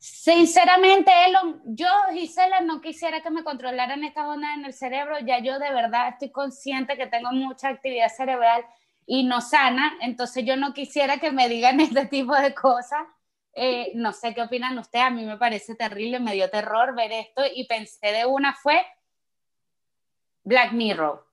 Sinceramente, 0.00 1.10
Elon, 1.26 1.60
yo, 1.66 1.86
Gisela, 2.14 2.62
no 2.62 2.80
quisiera 2.80 3.22
que 3.22 3.28
me 3.28 3.44
controlaran 3.44 4.02
estas 4.02 4.24
ondas 4.24 4.56
en 4.56 4.64
el 4.64 4.72
cerebro. 4.72 5.18
Ya 5.20 5.40
yo 5.40 5.58
de 5.58 5.70
verdad 5.74 6.08
estoy 6.08 6.30
consciente 6.30 6.96
que 6.96 7.06
tengo 7.06 7.30
mucha 7.32 7.68
actividad 7.68 8.08
cerebral 8.08 8.64
y 9.06 9.24
no 9.24 9.42
sana, 9.42 9.98
entonces 10.00 10.46
yo 10.46 10.56
no 10.56 10.72
quisiera 10.72 11.18
que 11.18 11.32
me 11.32 11.50
digan 11.50 11.80
este 11.80 12.06
tipo 12.06 12.34
de 12.34 12.54
cosas. 12.54 13.02
Eh, 13.52 13.92
no 13.94 14.14
sé 14.14 14.32
qué 14.32 14.40
opinan 14.40 14.78
ustedes, 14.78 15.04
a 15.04 15.10
mí 15.10 15.22
me 15.24 15.36
parece 15.36 15.74
terrible, 15.74 16.18
me 16.18 16.32
dio 16.32 16.48
terror 16.48 16.94
ver 16.94 17.12
esto 17.12 17.42
y 17.54 17.66
pensé 17.66 18.12
de 18.12 18.24
una 18.24 18.54
fue 18.54 18.80
Black 20.44 20.72
Mirror. 20.72 21.26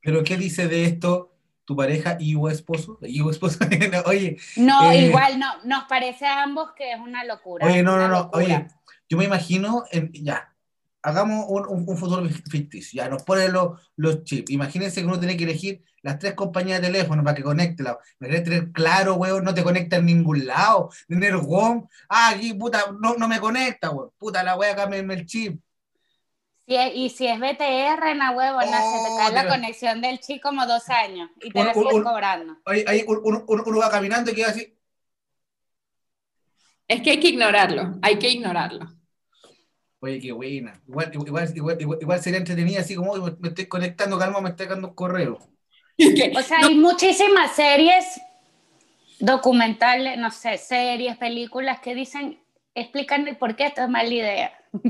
¿Pero 0.00 0.24
qué 0.24 0.38
dice 0.38 0.66
de 0.66 0.84
esto 0.84 1.37
tu 1.68 1.76
pareja 1.76 2.16
y 2.18 2.34
o 2.34 2.48
esposo? 2.48 2.98
¿Y 3.02 3.20
o 3.20 3.30
esposo? 3.30 3.58
No, 3.92 4.00
oye, 4.06 4.38
No, 4.56 4.90
Eh. 4.90 5.02
igual 5.08 5.38
no, 5.38 5.46
nos 5.64 5.84
parece 5.84 6.24
a 6.24 6.42
ambos 6.42 6.70
que 6.74 6.92
es 6.92 6.98
una 6.98 7.24
locura. 7.24 7.66
oye, 7.66 7.82
no, 7.82 7.98
no, 7.98 8.08
no. 8.08 8.14
locura. 8.20 8.42
Oye, 8.42 8.66
yo 9.06 9.18
me 9.18 9.24
imagino, 9.26 9.84
en- 9.92 10.10
ya, 10.14 10.54
hagamos 11.02 11.44
un, 11.46 11.66
un- 11.68 11.84
un 11.86 11.96
futuro 11.98 12.26
ficticio. 12.50 13.02
Ya, 13.02 13.10
nos 13.10 13.22
ponen 13.22 13.52
los, 13.52 13.78
los 13.96 14.24
chips. 14.24 14.50
Imagínense 14.50 15.02
que 15.02 15.06
uno 15.06 15.18
tiene 15.20 15.36
que 15.36 15.44
elegir 15.44 15.82
las 16.00 16.18
tres 16.18 16.32
compañías 16.32 16.80
de 16.80 16.86
teléfono 16.86 17.22
para 17.22 17.36
que 17.36 17.42
conecte. 17.42 17.82
La, 17.82 17.98
Imagínate 18.18 18.50
tener 18.50 18.72
claro, 18.72 19.16
weón, 19.16 19.44
no 19.44 19.52
te 19.52 19.62
conecta 19.62 19.96
en 19.96 20.06
ningún 20.06 20.46
lado. 20.46 20.88
Tener 21.06 21.36
WOM, 21.36 21.86
ah, 22.08 22.30
aquí, 22.30 22.54
puta, 22.54 22.84
no, 22.98 23.14
no 23.16 23.28
me 23.28 23.40
conecta, 23.40 23.90
weón. 23.90 24.10
Puta, 24.16 24.42
la 24.42 24.56
wea, 24.56 24.74
cámbiame 24.74 25.12
el 25.12 25.26
chip. 25.26 25.60
Si 26.68 26.76
es- 26.76 26.92
y 26.94 27.08
si 27.08 27.26
es 27.26 27.40
BTR, 27.40 28.14
na 28.14 28.30
huevo, 28.30 28.58
na, 28.60 28.66
se 28.66 28.98
te 28.98 29.08
Oh, 29.10 29.16
cae 29.16 29.32
la 29.32 29.48
conexión 29.48 30.02
del 30.02 30.20
chip 30.20 30.42
como 30.42 30.66
dos 30.66 30.86
años 30.90 31.30
y 31.40 31.50
te 31.50 31.60
Un- 31.60 31.66
la 31.66 31.72
un- 31.72 31.82
siguen 31.82 31.96
un- 31.96 32.04
cobrando. 32.04 32.56
Ahí, 32.66 32.84
ahí 32.86 33.04
uno, 33.06 33.42
uno- 33.48 33.78
va 33.80 33.90
caminando 33.90 34.30
y 34.30 34.34
queda 34.34 34.48
así. 34.48 34.74
Es 36.86 37.00
que 37.00 37.12
hay 37.12 37.20
que 37.20 37.28
ignorarlo, 37.28 37.94
hay 38.02 38.18
que 38.18 38.28
ignorarlo. 38.28 38.86
Oye, 40.00 40.20
qué 40.20 40.30
buena. 40.32 40.78
Igual, 40.86 41.10
igual, 41.14 41.52
igual, 41.56 41.80
igual, 41.80 41.98
igual 42.02 42.20
sería 42.22 42.38
entretenida 42.38 42.80
así 42.80 42.94
como 42.94 43.12
"Uy, 43.12 43.34
me 43.40 43.48
estoy 43.48 43.66
conectando, 43.66 44.18
calma, 44.18 44.42
me 44.42 44.50
está 44.50 44.64
llegando 44.64 44.88
un 44.88 44.94
correo. 44.94 45.38
O 46.38 46.42
sea, 46.42 46.58
hay 46.58 46.74
muchísimas 46.74 47.52
series 47.56 48.04
documentales, 49.20 50.18
no 50.18 50.30
sé, 50.30 50.58
series, 50.58 51.16
películas 51.16 51.80
que 51.80 51.94
dicen, 51.94 52.38
explican 52.74 53.26
el 53.26 53.36
por 53.38 53.56
qué 53.56 53.66
esto 53.66 53.82
es 53.82 53.88
mala 53.88 54.08
idea. 54.12 54.52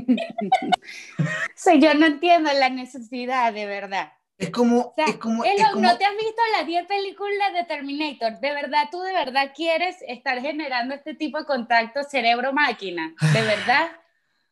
o 1.19 1.23
sea, 1.55 1.75
yo 1.75 1.93
no 1.93 2.05
entiendo 2.05 2.51
la 2.53 2.69
necesidad, 2.69 3.53
de 3.53 3.65
verdad. 3.65 4.13
Es 4.37 4.51
como, 4.51 4.79
O 4.79 4.93
sea, 4.95 5.05
es 5.05 5.17
como, 5.17 5.43
Elo, 5.43 5.53
es 5.57 5.69
como- 5.71 5.81
¿no 5.81 5.97
te 5.97 6.05
has 6.05 6.13
visto 6.15 6.41
las 6.57 6.65
10 6.65 6.85
películas 6.87 7.53
de 7.53 7.65
Terminator? 7.65 8.39
¿De 8.39 8.53
verdad 8.53 8.87
tú 8.89 9.01
de 9.01 9.11
verdad 9.11 9.51
quieres 9.53 9.97
estar 10.07 10.39
generando 10.41 10.95
este 10.95 11.13
tipo 11.13 11.37
de 11.39 11.45
contacto 11.45 12.03
cerebro-máquina? 12.03 13.13
¿De 13.33 13.41
verdad? 13.41 13.91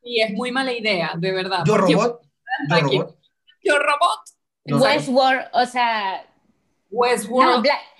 Y 0.03 0.21
es 0.21 0.31
muy 0.33 0.51
mala 0.51 0.73
idea, 0.73 1.11
de 1.17 1.31
verdad. 1.31 1.63
yo 1.65 1.77
robot, 1.77 2.21
yo 2.69 2.79
robot. 2.79 3.17
Yo 3.63 3.79
robot. 3.79 4.19
Westworld, 4.83 5.47
o 5.53 5.65
sea, 5.65 6.21
no, 6.23 6.99
Westworld. 6.99 7.61
Black- 7.61 7.96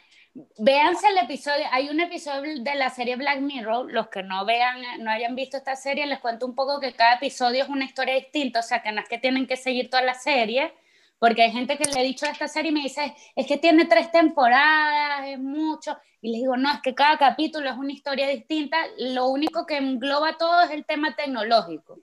véanse 0.58 1.08
el 1.08 1.18
episodio, 1.18 1.66
hay 1.72 1.90
un 1.90 2.00
episodio 2.00 2.62
de 2.62 2.76
la 2.76 2.90
serie 2.90 3.16
Black 3.16 3.40
Mirror, 3.40 3.92
los 3.92 4.08
que 4.10 4.24
no 4.24 4.46
vean, 4.46 4.82
no 5.00 5.10
hayan 5.10 5.36
visto 5.36 5.58
esta 5.58 5.76
serie, 5.76 6.06
les 6.06 6.20
cuento 6.20 6.46
un 6.46 6.54
poco 6.54 6.80
que 6.80 6.94
cada 6.94 7.16
episodio 7.16 7.64
es 7.64 7.70
una 7.70 7.86
historia 7.86 8.16
distinta, 8.16 8.60
o 8.60 8.64
sea 8.64 8.82
que 8.82 8.92
no 8.92 9.02
es 9.02 9.10
que 9.10 9.18
tienen 9.18 9.48
que 9.48 9.58
seguir 9.58 9.90
toda 9.90 10.04
la 10.04 10.14
serie, 10.14 10.74
porque 11.20 11.42
hay 11.44 11.52
gente 11.52 11.78
que 11.78 11.90
le 11.90 12.00
he 12.00 12.04
dicho 12.04 12.26
de 12.26 12.34
esta 12.34 12.48
serie 12.48 12.70
y 12.70 12.74
me 12.74 12.82
dice, 12.82 13.16
es 13.36 13.48
que 13.48 13.58
tiene 13.58 13.86
tres 13.86 14.12
temporadas, 14.12 15.28
es 15.28 15.40
mucho, 15.40 15.98
y 16.22 16.32
les 16.32 16.42
digo, 16.42 16.56
no, 16.56 16.72
es 16.72 16.82
que 16.82 16.94
cada 16.94 17.18
capítulo 17.18 17.70
es 17.70 17.78
una 17.78 17.92
historia 17.92 18.28
distinta, 18.28 18.78
lo 19.00 19.28
único 19.28 19.66
que 19.66 19.78
engloba 19.78 20.38
todo 20.38 20.62
es 20.62 20.72
el 20.72 20.86
tema 20.86 21.16
tecnológico. 21.16 22.00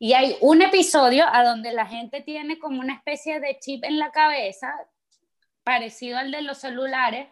Y 0.00 0.12
hay 0.12 0.36
un 0.40 0.60
episodio 0.60 1.24
a 1.32 1.44
donde 1.44 1.72
la 1.72 1.86
gente 1.86 2.20
tiene 2.20 2.58
como 2.58 2.80
una 2.80 2.94
especie 2.94 3.38
de 3.38 3.58
chip 3.60 3.84
en 3.84 3.98
la 3.98 4.10
cabeza, 4.10 4.74
parecido 5.64 6.18
al 6.18 6.30
de 6.30 6.42
los 6.42 6.58
celulares, 6.58 7.28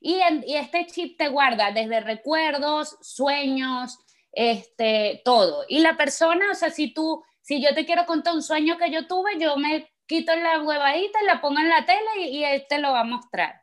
y, 0.00 0.18
y 0.46 0.56
este 0.56 0.86
chip 0.86 1.18
te 1.18 1.28
guarda 1.28 1.72
desde 1.72 2.00
recuerdos, 2.00 2.96
sueños, 3.02 3.98
este, 4.32 5.20
todo. 5.24 5.64
Y 5.68 5.80
la 5.80 5.96
persona, 5.96 6.50
o 6.52 6.54
sea, 6.54 6.70
si 6.70 6.94
tú, 6.94 7.22
si 7.40 7.62
yo 7.62 7.74
te 7.74 7.84
quiero 7.84 8.06
contar 8.06 8.34
un 8.34 8.42
sueño 8.42 8.78
que 8.78 8.90
yo 8.90 9.06
tuve, 9.06 9.38
yo 9.38 9.56
me 9.56 9.90
quito 10.06 10.34
la 10.36 10.62
huevadita, 10.62 11.22
la 11.22 11.40
pongo 11.40 11.60
en 11.60 11.68
la 11.68 11.84
tele 11.84 12.00
y, 12.18 12.38
y 12.38 12.44
él 12.44 12.64
te 12.68 12.78
lo 12.78 12.92
va 12.92 13.00
a 13.00 13.04
mostrar. 13.04 13.60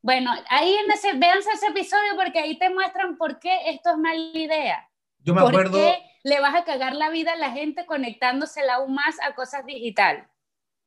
Bueno, 0.00 0.30
ahí 0.48 0.72
en 0.72 0.90
ese, 0.90 1.14
véanse 1.14 1.50
ese 1.52 1.66
episodio 1.66 2.14
porque 2.14 2.38
ahí 2.38 2.58
te 2.58 2.70
muestran 2.70 3.16
por 3.16 3.40
qué 3.40 3.70
esto 3.70 3.90
es 3.90 3.98
mala 3.98 4.20
idea. 4.34 4.88
Yo 5.18 5.34
me 5.34 5.40
¿Por 5.40 5.50
acuerdo, 5.50 5.78
qué 5.78 6.00
le 6.22 6.40
vas 6.40 6.54
a 6.54 6.64
cagar 6.64 6.94
la 6.94 7.10
vida 7.10 7.32
a 7.32 7.36
la 7.36 7.50
gente 7.50 7.86
conectándosela 7.86 8.74
aún 8.74 8.94
más 8.94 9.16
a 9.22 9.34
cosas 9.34 9.66
digitales? 9.66 10.24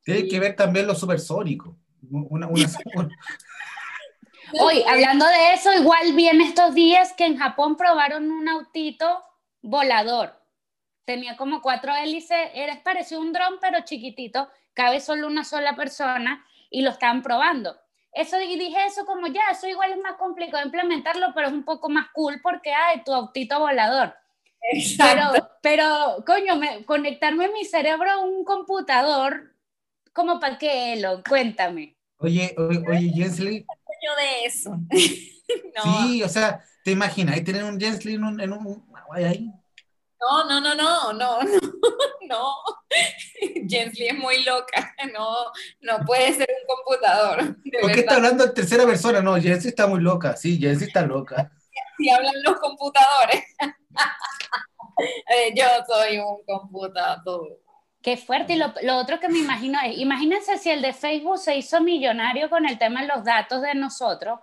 tiene 0.04 0.28
que 0.28 0.40
ver 0.40 0.56
también 0.56 0.88
lo 0.88 0.96
supersónico. 0.96 1.78
Una, 2.12 2.48
una, 2.48 2.48
una- 2.48 3.10
Hoy, 4.60 4.84
hablando 4.88 5.26
de 5.26 5.54
eso, 5.54 5.74
igual 5.74 6.14
vi 6.14 6.28
en 6.28 6.42
estos 6.42 6.74
días 6.74 7.14
que 7.14 7.26
en 7.26 7.38
Japón 7.38 7.78
probaron 7.78 8.32
un 8.32 8.48
autito 8.50 9.24
volador. 9.62 10.34
Tenía 11.06 11.38
como 11.38 11.62
cuatro 11.62 11.94
hélices, 11.96 12.50
era 12.54 12.82
parecido 12.84 13.22
a 13.22 13.24
un 13.24 13.34
dron, 13.34 13.56
pero 13.60 13.80
chiquitito, 13.84 14.50
cabe 14.74 15.00
solo 15.00 15.28
una 15.28 15.44
sola 15.44 15.76
persona 15.76 16.46
y 16.70 16.82
lo 16.82 16.92
estaban 16.92 17.22
probando. 17.24 17.76
Eso 18.12 18.40
y 18.42 18.58
dije 18.58 18.86
eso 18.86 19.06
como 19.06 19.28
ya, 19.28 19.42
eso 19.52 19.68
igual 19.68 19.92
es 19.92 20.00
más 20.00 20.14
complicado 20.18 20.58
de 20.60 20.66
implementarlo, 20.68 21.28
pero 21.36 21.48
es 21.48 21.54
un 21.54 21.64
poco 21.64 21.90
más 21.90 22.08
cool 22.14 22.40
porque 22.42 22.74
hay 22.74 23.04
tu 23.04 23.14
autito 23.14 23.60
volador. 23.60 24.16
Pero, 24.98 25.50
pero 25.62 26.24
coño, 26.26 26.56
me- 26.56 26.86
conectarme 26.86 27.50
mi 27.50 27.66
cerebro 27.66 28.12
a 28.12 28.18
un 28.20 28.44
computador, 28.44 29.54
como 30.14 30.40
para 30.40 30.58
qué, 30.58 30.94
Elon, 30.94 31.24
cuéntame. 31.28 31.96
Oye, 32.22 32.54
oye, 32.58 32.84
oye, 32.86 33.12
Jensly, 33.16 33.66
yo 34.04 34.16
de 34.16 34.46
eso. 34.46 34.72
no, 35.76 36.08
sí, 36.08 36.22
o 36.22 36.28
sea, 36.28 36.62
te 36.84 36.92
imaginas, 36.92 37.36
ahí 37.36 37.44
tener 37.46 37.64
un 37.64 37.80
Jensly 37.80 38.16
en 38.16 38.26
un, 38.26 38.42
en 38.42 38.52
un 38.52 38.86
ahí. 39.14 39.50
no, 40.20 40.46
no, 40.46 40.60
no, 40.60 40.76
no, 40.76 41.14
no, 41.14 41.40
no, 41.42 41.58
no. 42.28 42.54
Es 43.72 44.18
muy 44.18 44.44
loca, 44.44 44.94
no, 45.14 45.46
no 45.80 46.06
puede 46.06 46.34
ser 46.34 46.50
un 46.50 46.76
computador. 46.76 47.56
De 47.64 47.80
¿Por 47.80 47.92
qué 47.94 48.02
está 48.02 48.16
hablando 48.16 48.44
en 48.44 48.54
tercera 48.54 48.86
persona? 48.86 49.22
No, 49.22 49.40
Jensly 49.40 49.70
está 49.70 49.88
muy 49.88 50.02
loca. 50.02 50.36
Sí, 50.36 50.60
Jensly 50.60 50.88
está 50.88 51.04
loca. 51.04 51.52
Si 51.98 52.10
hablan 52.10 52.34
los 52.44 52.60
computadores. 52.60 53.44
Eh, 55.02 55.54
yo 55.56 55.64
soy 55.88 56.18
un 56.18 56.44
computador. 56.46 57.58
Qué 58.02 58.18
fuerte. 58.18 58.54
Y 58.54 58.58
lo, 58.58 58.74
lo 58.84 58.98
otro 58.98 59.20
que 59.20 59.30
me 59.30 59.40
imagino 59.40 59.80
es, 59.84 59.98
imagínense 59.98 60.58
si 60.58 60.70
el 60.70 60.82
de 60.82 60.94
Facebook 60.94 61.38
se 61.38 61.58
hizo 61.58 61.82
millonario 61.82 62.50
con 62.50 62.66
el 62.66 62.78
tema 62.78 63.02
de 63.02 63.08
los 63.08 63.24
datos 63.24 63.62
de 63.62 63.76
nosotros 63.76 64.40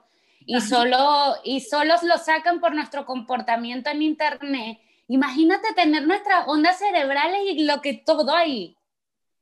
y 0.46 0.60
solo, 0.60 1.36
y 1.42 1.60
solo 1.60 1.94
lo 2.02 2.18
sacan 2.18 2.60
por 2.60 2.74
nuestro 2.74 3.04
comportamiento 3.04 3.90
en 3.90 4.02
Internet. 4.02 4.78
Imagínate 5.08 5.74
tener 5.74 6.06
nuestras 6.06 6.46
ondas 6.46 6.78
cerebrales 6.78 7.40
y 7.44 7.64
lo 7.64 7.80
que 7.80 7.94
todo 7.94 8.34
ahí. 8.34 8.76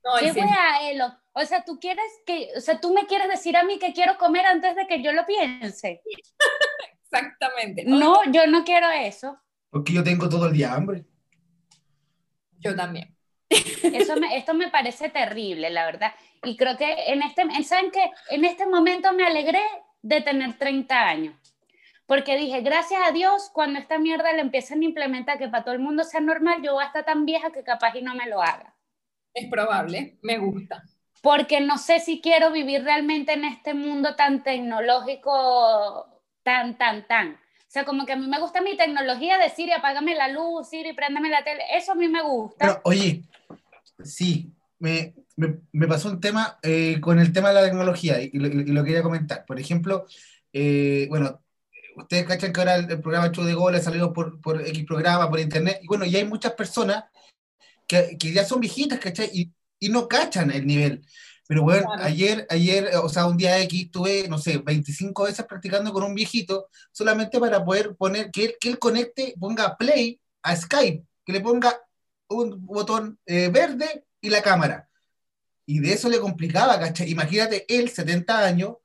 No, 0.03 0.11
¿Qué 0.19 0.31
wea, 0.31 0.89
Elo? 0.89 1.15
O 1.33 1.45
sea, 1.45 1.63
tú 1.63 1.79
quieres 1.79 2.05
que, 2.25 2.49
o 2.57 2.61
sea, 2.61 2.79
tú 2.79 2.93
me 2.93 3.05
quieres 3.05 3.27
decir 3.27 3.55
a 3.55 3.63
mí 3.63 3.77
que 3.77 3.93
quiero 3.93 4.17
comer 4.17 4.45
antes 4.45 4.75
de 4.75 4.87
que 4.87 5.03
yo 5.03 5.11
lo 5.11 5.25
piense. 5.25 6.01
exactamente. 7.03 7.83
No, 7.85 8.23
yo 8.31 8.47
no 8.47 8.63
quiero 8.63 8.89
eso. 8.89 9.37
Porque 9.69 9.93
yo 9.93 10.03
tengo 10.03 10.27
todo 10.27 10.47
el 10.47 10.53
día 10.53 10.73
hambre. 10.73 11.05
Yo 12.59 12.75
también. 12.75 13.14
Eso 13.49 14.15
me- 14.17 14.35
esto 14.37 14.53
me 14.53 14.69
parece 14.69 15.09
terrible, 15.09 15.69
la 15.69 15.85
verdad. 15.85 16.13
Y 16.43 16.57
creo 16.57 16.77
que 16.77 16.93
en 17.07 17.21
este, 17.21 17.43
¿saben 17.63 17.91
qué? 17.91 18.11
En 18.29 18.45
este 18.45 18.65
momento 18.65 19.13
me 19.13 19.25
alegré 19.25 19.61
de 20.01 20.21
tener 20.21 20.57
30 20.57 21.07
años. 21.07 21.35
Porque 22.05 22.37
dije, 22.37 22.61
gracias 22.61 23.01
a 23.03 23.11
Dios, 23.11 23.49
cuando 23.51 23.79
esta 23.79 23.97
mierda 23.97 24.31
la 24.33 24.41
empiecen 24.41 24.81
a 24.81 24.85
implementar, 24.85 25.39
que 25.39 25.47
para 25.47 25.63
todo 25.63 25.73
el 25.73 25.79
mundo 25.79 26.03
sea 26.03 26.19
normal, 26.21 26.61
yo 26.61 26.73
voy 26.73 26.83
a 26.83 26.87
estar 26.87 27.03
tan 27.03 27.25
vieja 27.25 27.51
que 27.51 27.63
capaz 27.63 27.95
y 27.95 28.03
no 28.03 28.13
me 28.13 28.27
lo 28.27 28.41
haga. 28.43 28.75
Es 29.33 29.49
probable, 29.49 30.17
me 30.21 30.37
gusta. 30.37 30.83
Porque 31.21 31.59
no 31.61 31.79
sé 31.79 31.99
si 31.99 32.21
quiero 32.21 32.51
vivir 32.51 32.83
realmente 32.83 33.33
en 33.33 33.45
este 33.45 33.73
mundo 33.73 34.15
tan 34.15 34.43
tecnológico, 34.43 36.05
tan, 36.43 36.77
tan, 36.77 37.07
tan. 37.07 37.39
O 37.75 37.77
sea, 37.77 37.83
como 37.83 38.05
que 38.05 38.13
a 38.13 38.15
mí 38.15 38.25
me 38.25 38.39
gusta 38.39 38.61
mi 38.61 38.77
tecnología 38.77 39.37
de 39.37 39.49
Siri, 39.49 39.73
apágame 39.73 40.15
la 40.15 40.29
luz, 40.29 40.69
Siri, 40.69 40.93
préndame 40.93 41.29
la 41.29 41.43
tele. 41.43 41.61
Eso 41.75 41.91
a 41.91 41.95
mí 41.95 42.07
me 42.07 42.23
gusta. 42.23 42.79
Oye, 42.85 43.23
sí, 44.01 44.49
me, 44.79 45.13
me, 45.35 45.85
pasó 45.85 46.07
un 46.07 46.21
tema 46.21 46.57
eh, 46.63 47.01
con 47.01 47.19
el 47.19 47.33
tema 47.33 47.49
de 47.49 47.55
la 47.55 47.63
tecnología 47.65 48.21
y, 48.21 48.31
lo, 48.31 48.47
y 48.47 48.63
lo 48.67 48.81
quería 48.81 49.03
comentar. 49.03 49.43
Por 49.45 49.59
ejemplo, 49.59 50.05
eh, 50.53 51.07
bueno, 51.09 51.41
ustedes 51.97 52.25
cachan 52.25 52.53
que 52.53 52.61
ahora 52.61 52.75
el, 52.75 52.89
el 52.89 53.01
programa 53.01 53.29
Show 53.33 53.43
de 53.43 53.53
Gol 53.53 53.75
ha 53.75 53.81
salido 53.81 54.13
por, 54.13 54.39
por 54.39 54.65
X 54.65 54.85
programa, 54.85 55.29
por 55.29 55.41
internet, 55.41 55.79
y 55.81 55.87
bueno, 55.87 56.05
y 56.05 56.15
hay 56.15 56.23
muchas 56.23 56.53
personas 56.53 57.03
que, 57.85 58.15
que 58.17 58.31
ya 58.31 58.45
son 58.45 58.61
viejitas, 58.61 58.99
¿cachai? 58.99 59.29
Y, 59.33 59.51
y 59.81 59.89
no 59.89 60.07
cachan 60.07 60.49
el 60.49 60.65
nivel. 60.65 61.05
Pero 61.47 61.61
bueno, 61.63 61.85
Claro. 61.87 62.03
ayer, 62.03 62.47
ayer, 62.49 62.89
o 63.03 63.09
sea, 63.09 63.27
un 63.27 63.37
día 63.37 63.59
X, 63.59 63.91
tuve, 63.91 64.27
no 64.27 64.37
sé, 64.37 64.57
25 64.57 65.23
veces 65.23 65.45
practicando 65.45 65.93
con 65.93 66.03
un 66.03 66.15
viejito, 66.15 66.69
solamente 66.91 67.39
para 67.39 67.63
poder 67.63 67.95
poner, 67.95 68.31
que 68.31 68.45
él, 68.45 68.55
que 68.59 68.69
él 68.69 68.79
conecte, 68.79 69.35
ponga 69.39 69.77
play 69.77 70.19
a 70.41 70.55
Skype, 70.55 71.03
que 71.23 71.33
le 71.33 71.41
ponga 71.41 71.73
un 72.29 72.65
botón 72.65 73.19
eh, 73.25 73.49
verde 73.49 74.05
y 74.21 74.29
la 74.29 74.41
cámara. 74.41 74.87
Y 75.67 75.79
de 75.79 75.93
eso 75.93 76.09
le 76.09 76.19
complicaba, 76.19 76.79
¿cachai? 76.79 77.09
Imagínate 77.11 77.65
él, 77.67 77.89
70 77.89 78.39
años, 78.39 78.75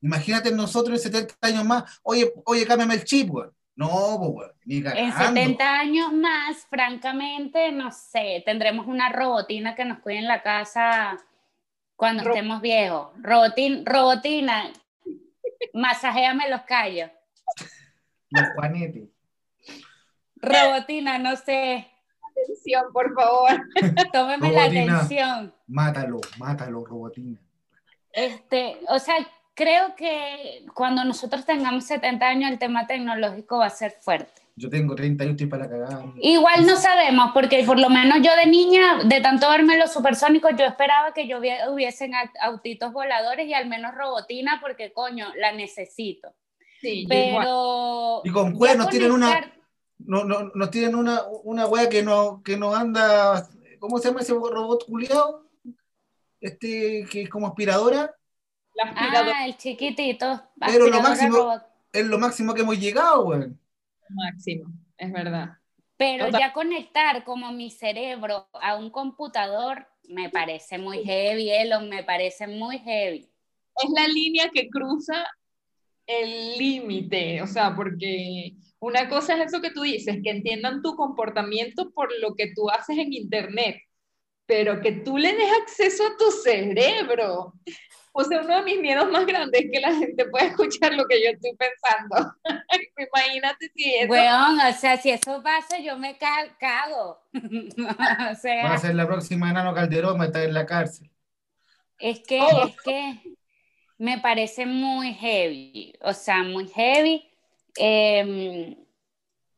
imagínate 0.00 0.50
nosotros 0.52 1.04
en 1.04 1.12
70 1.12 1.34
años 1.42 1.64
más, 1.64 1.84
oye, 2.02 2.32
oye, 2.44 2.66
cámbiame 2.66 2.94
el 2.94 3.04
chip, 3.04 3.30
weón. 3.30 3.52
No, 3.74 4.16
pues, 4.18 4.30
weón, 4.30 4.52
ni 4.64 4.76
En 4.76 4.82
cagando. 4.84 5.40
70 5.40 5.78
años 5.80 6.12
más, 6.14 6.66
francamente, 6.70 7.72
no 7.72 7.90
sé, 7.92 8.42
tendremos 8.46 8.86
una 8.86 9.10
robotina 9.12 9.74
que 9.74 9.84
nos 9.84 9.98
cuide 9.98 10.18
en 10.18 10.28
la 10.28 10.42
casa 10.42 11.18
cuando 11.96 12.22
Ro- 12.24 12.30
estemos 12.34 12.60
viejos. 12.60 13.08
Robotin, 13.22 13.84
robotina, 13.84 14.70
masajéame 15.72 16.48
los 16.50 16.62
callos. 16.62 17.10
Los 18.30 18.44
juanetes. 18.54 19.08
Robotina, 20.36 21.18
no 21.18 21.36
sé, 21.36 21.88
Atención, 22.42 22.92
por 22.92 23.14
favor. 23.14 23.50
tómeme 24.12 24.52
la 24.52 24.64
atención. 24.64 25.54
Mátalo, 25.66 26.20
mátalo, 26.36 26.84
robotina. 26.84 27.38
Este, 28.12 28.78
o 28.88 28.98
sea, 28.98 29.14
creo 29.54 29.96
que 29.96 30.66
cuando 30.74 31.02
nosotros 31.04 31.46
tengamos 31.46 31.84
70 31.86 32.26
años 32.26 32.50
el 32.50 32.58
tema 32.58 32.86
tecnológico 32.86 33.58
va 33.58 33.66
a 33.66 33.70
ser 33.70 33.92
fuerte. 34.02 34.42
Yo 34.58 34.70
tengo 34.70 34.94
30 34.94 35.22
y 35.26 35.28
estoy 35.30 35.46
para 35.48 35.68
cagar. 35.68 36.02
Igual 36.18 36.64
no 36.66 36.76
sabemos, 36.76 37.32
porque 37.34 37.62
por 37.64 37.78
lo 37.78 37.90
menos 37.90 38.18
yo 38.22 38.34
de 38.36 38.46
niña, 38.46 39.04
de 39.04 39.20
tanto 39.20 39.50
verme 39.50 39.76
los 39.76 39.92
supersónicos, 39.92 40.52
yo 40.58 40.64
esperaba 40.64 41.12
que 41.12 41.28
yo 41.28 41.38
hubie- 41.38 41.68
hubiesen 41.70 42.12
aut- 42.12 42.32
autitos 42.40 42.90
voladores 42.90 43.46
y 43.46 43.52
al 43.52 43.68
menos 43.68 43.94
robotina, 43.94 44.58
porque 44.62 44.94
coño, 44.94 45.26
la 45.38 45.52
necesito. 45.52 46.32
Sí. 46.80 47.04
Pero. 47.06 48.22
Y 48.24 48.30
con 48.30 48.52
cuernos 48.54 48.88
tienen 48.88 49.12
una- 49.12 49.52
No, 49.98 50.24
no, 50.24 50.50
nos 50.54 50.70
tienen 50.70 50.94
una, 50.94 51.22
una 51.44 51.66
wea 51.66 51.88
que 51.90 52.02
no, 52.02 52.42
que 52.42 52.56
no 52.56 52.74
anda. 52.74 53.46
¿Cómo 53.78 53.98
se 53.98 54.08
llama 54.08 54.20
ese 54.20 54.32
robot 54.32 54.86
culiado? 54.86 55.46
Este 56.40 57.06
que 57.10 57.22
es 57.22 57.28
como 57.28 57.46
aspiradora. 57.46 58.14
La 58.74 58.84
aspiradora 58.90 59.36
Ah, 59.38 59.46
el 59.46 59.56
chiquitito. 59.56 60.42
Pero 60.60 60.86
lo 60.88 61.00
máximo- 61.00 61.36
robot. 61.36 61.62
Es 61.92 62.06
lo 62.06 62.18
máximo 62.18 62.54
que 62.54 62.60
hemos 62.62 62.78
llegado, 62.78 63.24
weón. 63.26 63.58
Máximo, 64.10 64.68
es 64.96 65.12
verdad. 65.12 65.50
Pero 65.96 66.26
Total. 66.26 66.40
ya 66.40 66.52
conectar 66.52 67.24
como 67.24 67.52
mi 67.52 67.70
cerebro 67.70 68.48
a 68.52 68.76
un 68.76 68.90
computador 68.90 69.86
me 70.08 70.30
parece 70.30 70.78
muy 70.78 71.04
heavy, 71.04 71.50
Elon, 71.50 71.88
me 71.88 72.04
parece 72.04 72.46
muy 72.46 72.78
heavy. 72.78 73.28
Es 73.82 73.90
la 73.90 74.08
línea 74.08 74.50
que 74.52 74.68
cruza 74.68 75.26
el 76.06 76.56
límite, 76.56 77.42
o 77.42 77.46
sea, 77.46 77.74
porque 77.74 78.54
una 78.78 79.08
cosa 79.08 79.34
es 79.36 79.48
eso 79.48 79.60
que 79.60 79.70
tú 79.70 79.82
dices, 79.82 80.18
que 80.22 80.30
entiendan 80.30 80.82
tu 80.82 80.94
comportamiento 80.94 81.90
por 81.90 82.08
lo 82.20 82.34
que 82.34 82.52
tú 82.54 82.70
haces 82.70 82.98
en 82.98 83.12
internet, 83.12 83.76
pero 84.46 84.80
que 84.80 84.92
tú 84.92 85.18
le 85.18 85.34
des 85.34 85.50
acceso 85.62 86.04
a 86.06 86.16
tu 86.16 86.30
cerebro. 86.30 87.54
O 88.18 88.24
sea, 88.24 88.40
uno 88.40 88.56
de 88.56 88.62
mis 88.62 88.80
miedos 88.80 89.10
más 89.10 89.26
grandes 89.26 89.60
es 89.62 89.70
que 89.70 89.78
la 89.80 89.92
gente 89.94 90.24
pueda 90.26 90.46
escuchar 90.46 90.94
lo 90.94 91.04
que 91.06 91.22
yo 91.22 91.30
estoy 91.30 91.52
pensando. 91.56 92.34
Imagínate 93.12 93.70
si 93.74 93.94
eso... 93.94 94.10
Weón, 94.10 94.58
o 94.58 94.72
sea, 94.72 94.96
si 94.96 95.10
eso 95.10 95.42
pasa, 95.42 95.78
yo 95.78 95.98
me 95.98 96.16
ca- 96.16 96.56
cago. 96.58 97.20
o 97.34 98.34
sea, 98.34 98.64
Va 98.64 98.74
a 98.74 98.78
ser 98.78 98.94
la 98.94 99.06
próxima 99.06 99.50
enano 99.50 99.74
Calderón, 99.74 100.18
va 100.18 100.24
a 100.24 100.26
estar 100.28 100.42
en 100.42 100.54
la 100.54 100.64
cárcel. 100.64 101.10
Es 101.98 102.20
que, 102.20 102.40
Oh. 102.40 102.66
es 102.68 102.76
que 102.82 103.20
me 103.98 104.18
parece 104.18 104.64
muy 104.66 105.12
heavy, 105.14 105.94
o 106.00 106.12
sea, 106.14 106.42
muy 106.42 106.68
heavy. 106.68 107.28
Eh, 107.78 108.76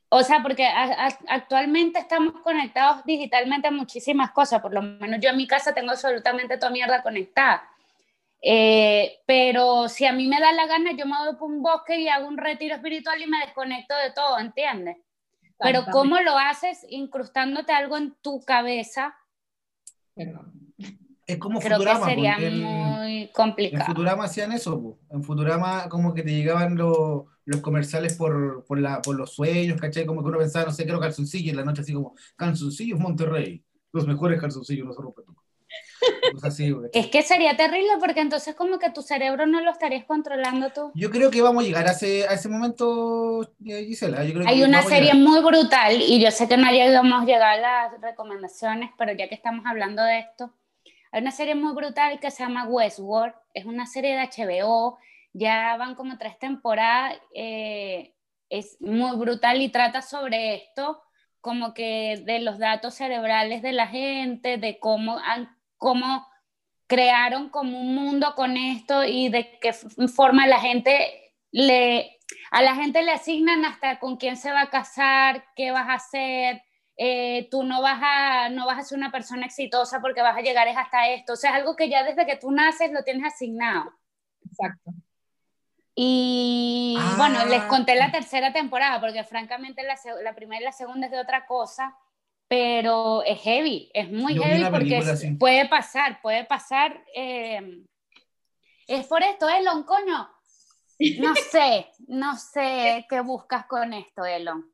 o 0.09 0.23
sea, 0.23 0.43
porque 0.43 0.65
a- 0.67 1.07
a- 1.07 1.19
actualmente 1.29 1.99
estamos 1.99 2.41
conectados 2.43 3.05
digitalmente 3.05 3.69
a 3.69 3.71
muchísimas 3.71 4.31
cosas, 4.33 4.61
por 4.61 4.73
lo 4.75 4.83
menos 4.83 5.21
yo 5.21 5.31
en 5.31 5.37
mi 5.37 5.47
casa 5.47 5.75
tengo 5.75 5.91
absolutamente 5.93 6.57
toda 6.59 6.73
mierda 6.73 7.03
conectada. 7.03 7.69
Eh, 8.41 9.19
pero 9.27 9.89
si 9.89 10.07
a 10.07 10.13
mí 10.13 10.29
me 10.29 10.41
da 10.41 10.53
la 10.53 10.67
gana, 10.67 10.93
yo 10.93 11.07
me 11.07 11.19
voy 11.19 11.37
por 11.37 11.51
un 11.51 11.63
bosque 11.63 12.01
y 12.01 12.09
hago 12.09 12.29
un 12.29 12.39
retiro 12.39 12.75
espiritual 12.75 13.21
y 13.21 13.27
me 13.27 13.39
desconecto 13.41 13.95
de 13.97 14.13
todo, 14.13 14.39
¿entiendes? 14.39 14.97
Pero. 15.59 15.85
¿cómo 15.91 16.21
lo 16.21 16.39
haces 16.39 16.87
incrustándote 16.89 17.73
algo 17.73 17.97
en 17.97 18.15
tu 18.23 18.41
cabeza? 18.45 19.17
Es 21.27 21.39
como 21.39 21.61
Creo 21.61 21.79
que 21.79 21.85
Futurama, 21.85 22.07
sería 22.07 22.33
porque 22.35 22.47
en, 22.47 22.63
muy 22.63 23.23
en 23.23 23.29
complicado. 23.29 23.85
Futurama 23.87 24.25
hacían 24.25 24.53
eso, 24.53 24.81
po. 24.81 24.99
en 25.11 25.23
Futurama 25.23 25.89
como 25.89 26.15
que 26.15 26.23
te 26.23 26.31
llegaban 26.31 26.77
los, 26.77 27.25
los 27.45 27.61
comerciales 27.61 28.17
por, 28.17 28.65
por, 28.65 28.79
la, 28.79 29.03
por 29.03 29.17
los 29.17 29.35
sueños, 29.35 29.81
¿cachai? 29.81 30.07
Como 30.07 30.23
que 30.23 30.29
uno 30.29 30.39
pensaba, 30.39 30.67
no 30.67 30.73
sé, 30.73 30.85
quiero 30.85 31.01
calzoncillos, 31.01 31.51
en 31.51 31.57
la 31.57 31.65
noche 31.65 31.83
así 31.83 31.93
como, 31.93 32.15
calzoncillos 32.37 32.99
Monterrey, 32.99 33.65
los 33.93 34.07
mejores 34.07 34.41
calzoncillos, 34.41 34.87
no 34.87 34.93
se 34.93 35.03
nunca. 35.03 35.23
Cosas 36.33 36.55
así. 36.55 36.75
Es 36.93 37.07
que 37.09 37.23
sería 37.23 37.57
terrible 37.57 37.91
porque 38.01 38.21
entonces 38.21 38.55
como 38.55 38.79
que 38.79 38.91
tu 38.91 39.03
cerebro 39.03 39.47
no 39.47 39.61
lo 39.61 39.71
estarías 39.71 40.05
controlando 40.05 40.71
tú. 40.71 40.93
Yo 40.95 41.11
creo 41.11 41.31
que 41.31 41.43
vamos 41.43 41.65
a 41.65 41.67
llegar 41.67 41.87
a 41.87 41.93
ese, 41.93 42.27
a 42.29 42.35
ese 42.35 42.49
momento, 42.49 43.43
eh, 43.67 43.85
Gisela. 43.87 44.25
Yo 44.25 44.35
creo 44.35 44.47
Hay 44.49 44.59
que 44.59 44.65
una 44.65 44.79
vamos 44.79 44.93
a 44.93 44.95
serie 44.97 45.15
muy 45.15 45.41
brutal 45.41 46.01
y 46.01 46.21
yo 46.21 46.31
sé 46.31 46.49
que 46.49 46.57
no 46.57 46.71
llegamos 46.71 47.23
a 47.23 47.27
llegar 47.27 47.59
a 47.59 47.61
las 47.91 48.01
recomendaciones, 48.01 48.91
pero 48.99 49.13
ya 49.13 49.29
que 49.29 49.35
estamos 49.35 49.65
hablando 49.67 50.03
de 50.03 50.21
esto, 50.21 50.53
hay 51.11 51.23
una 51.23 51.31
serie 51.31 51.55
muy 51.55 51.75
brutal 51.75 52.21
que 52.21 52.31
se 52.31 52.43
llama 52.43 52.67
Westworld, 52.69 53.35
es 53.55 53.65
una 53.65 53.87
serie 53.87 54.15
de 54.17 54.23
HBO, 54.29 54.99
ya 55.33 55.77
van 55.77 55.95
como 55.95 56.19
tres 56.19 56.39
temporadas, 56.39 57.19
eh, 57.35 58.15
es 58.51 58.77
muy 58.81 59.17
brutal 59.17 59.61
y 59.63 59.69
trata 59.71 60.03
sobre 60.03 60.55
esto, 60.55 61.03
como 61.41 61.73
que 61.75 62.23
de 62.27 62.41
los 62.41 62.59
datos 62.59 62.95
cerebrales 62.95 63.63
de 63.63 63.73
la 63.73 63.87
gente, 63.87 64.57
de 64.59 64.79
cómo, 64.79 65.19
han- 65.19 65.57
cómo 65.79 66.27
crearon 66.87 67.49
como 67.51 67.81
un 67.81 67.95
mundo 67.95 68.35
con 68.35 68.57
esto 68.57 69.05
y 69.05 69.29
de 69.29 69.59
qué 69.61 69.73
forma 69.73 70.47
la 70.47 70.59
gente 70.61 71.35
le, 71.51 72.19
a 72.51 72.63
la 72.63 72.75
gente 72.75 73.03
le 73.03 73.13
asignan 73.13 73.65
hasta 73.65 73.99
con 73.99 74.17
quién 74.17 74.37
se 74.37 74.53
va 74.53 74.63
a 74.63 74.71
casar, 74.71 75.45
qué 75.55 75.71
vas 75.71 75.89
a 75.89 75.95
hacer, 75.95 76.63
eh, 76.97 77.49
tú 77.51 77.63
no 77.63 77.81
vas, 77.81 78.01
a, 78.03 78.49
no 78.49 78.67
vas 78.67 78.79
a 78.79 78.83
ser 78.83 78.99
una 78.99 79.13
persona 79.13 79.47
exitosa 79.47 80.01
porque 80.01 80.23
vas 80.23 80.37
a 80.37 80.41
llegar 80.43 80.67
es 80.67 80.77
hasta 80.77 81.09
esto, 81.09 81.35
o 81.35 81.37
sea, 81.37 81.51
es 81.51 81.57
algo 81.57 81.77
que 81.77 81.89
ya 81.89 82.03
desde 82.03 82.27
que 82.27 82.37
tú 82.37 82.51
naces 82.51 82.91
lo 82.91 83.05
tienes 83.05 83.25
asignado. 83.33 83.93
Exacto. 84.45 84.93
Y 85.95 86.97
Ah. 86.99 87.15
bueno, 87.19 87.45
les 87.47 87.65
conté 87.65 87.97
la 87.97 88.11
tercera 88.11 88.53
temporada 88.53 89.01
porque 89.01 89.25
francamente 89.25 89.83
la, 89.83 89.97
la 90.23 90.35
primera 90.35 90.61
y 90.63 90.65
la 90.65 90.73
segunda 90.73 91.07
es 91.07 91.13
de 91.13 91.21
otra 91.21 91.45
cosa, 91.47 91.97
pero 92.49 93.23
es 93.25 93.41
heavy, 93.43 93.91
es 93.95 94.11
muy 94.11 94.35
Yo 94.35 94.43
heavy 94.43 94.65
porque 94.71 94.97
así. 94.97 95.31
puede 95.33 95.69
pasar, 95.69 96.21
puede 96.23 96.45
pasar. 96.45 97.05
eh, 97.15 97.85
es 98.87 99.07
por 99.07 99.23
esto, 99.23 99.47
Elon, 99.49 99.83
coño. 99.85 100.31
No 101.21 101.35
sé, 101.37 101.87
no 102.09 102.37
sé 102.37 103.07
qué 103.09 103.21
buscas 103.21 103.67
con 103.67 103.93
esto, 103.93 104.25
Elon. 104.25 104.65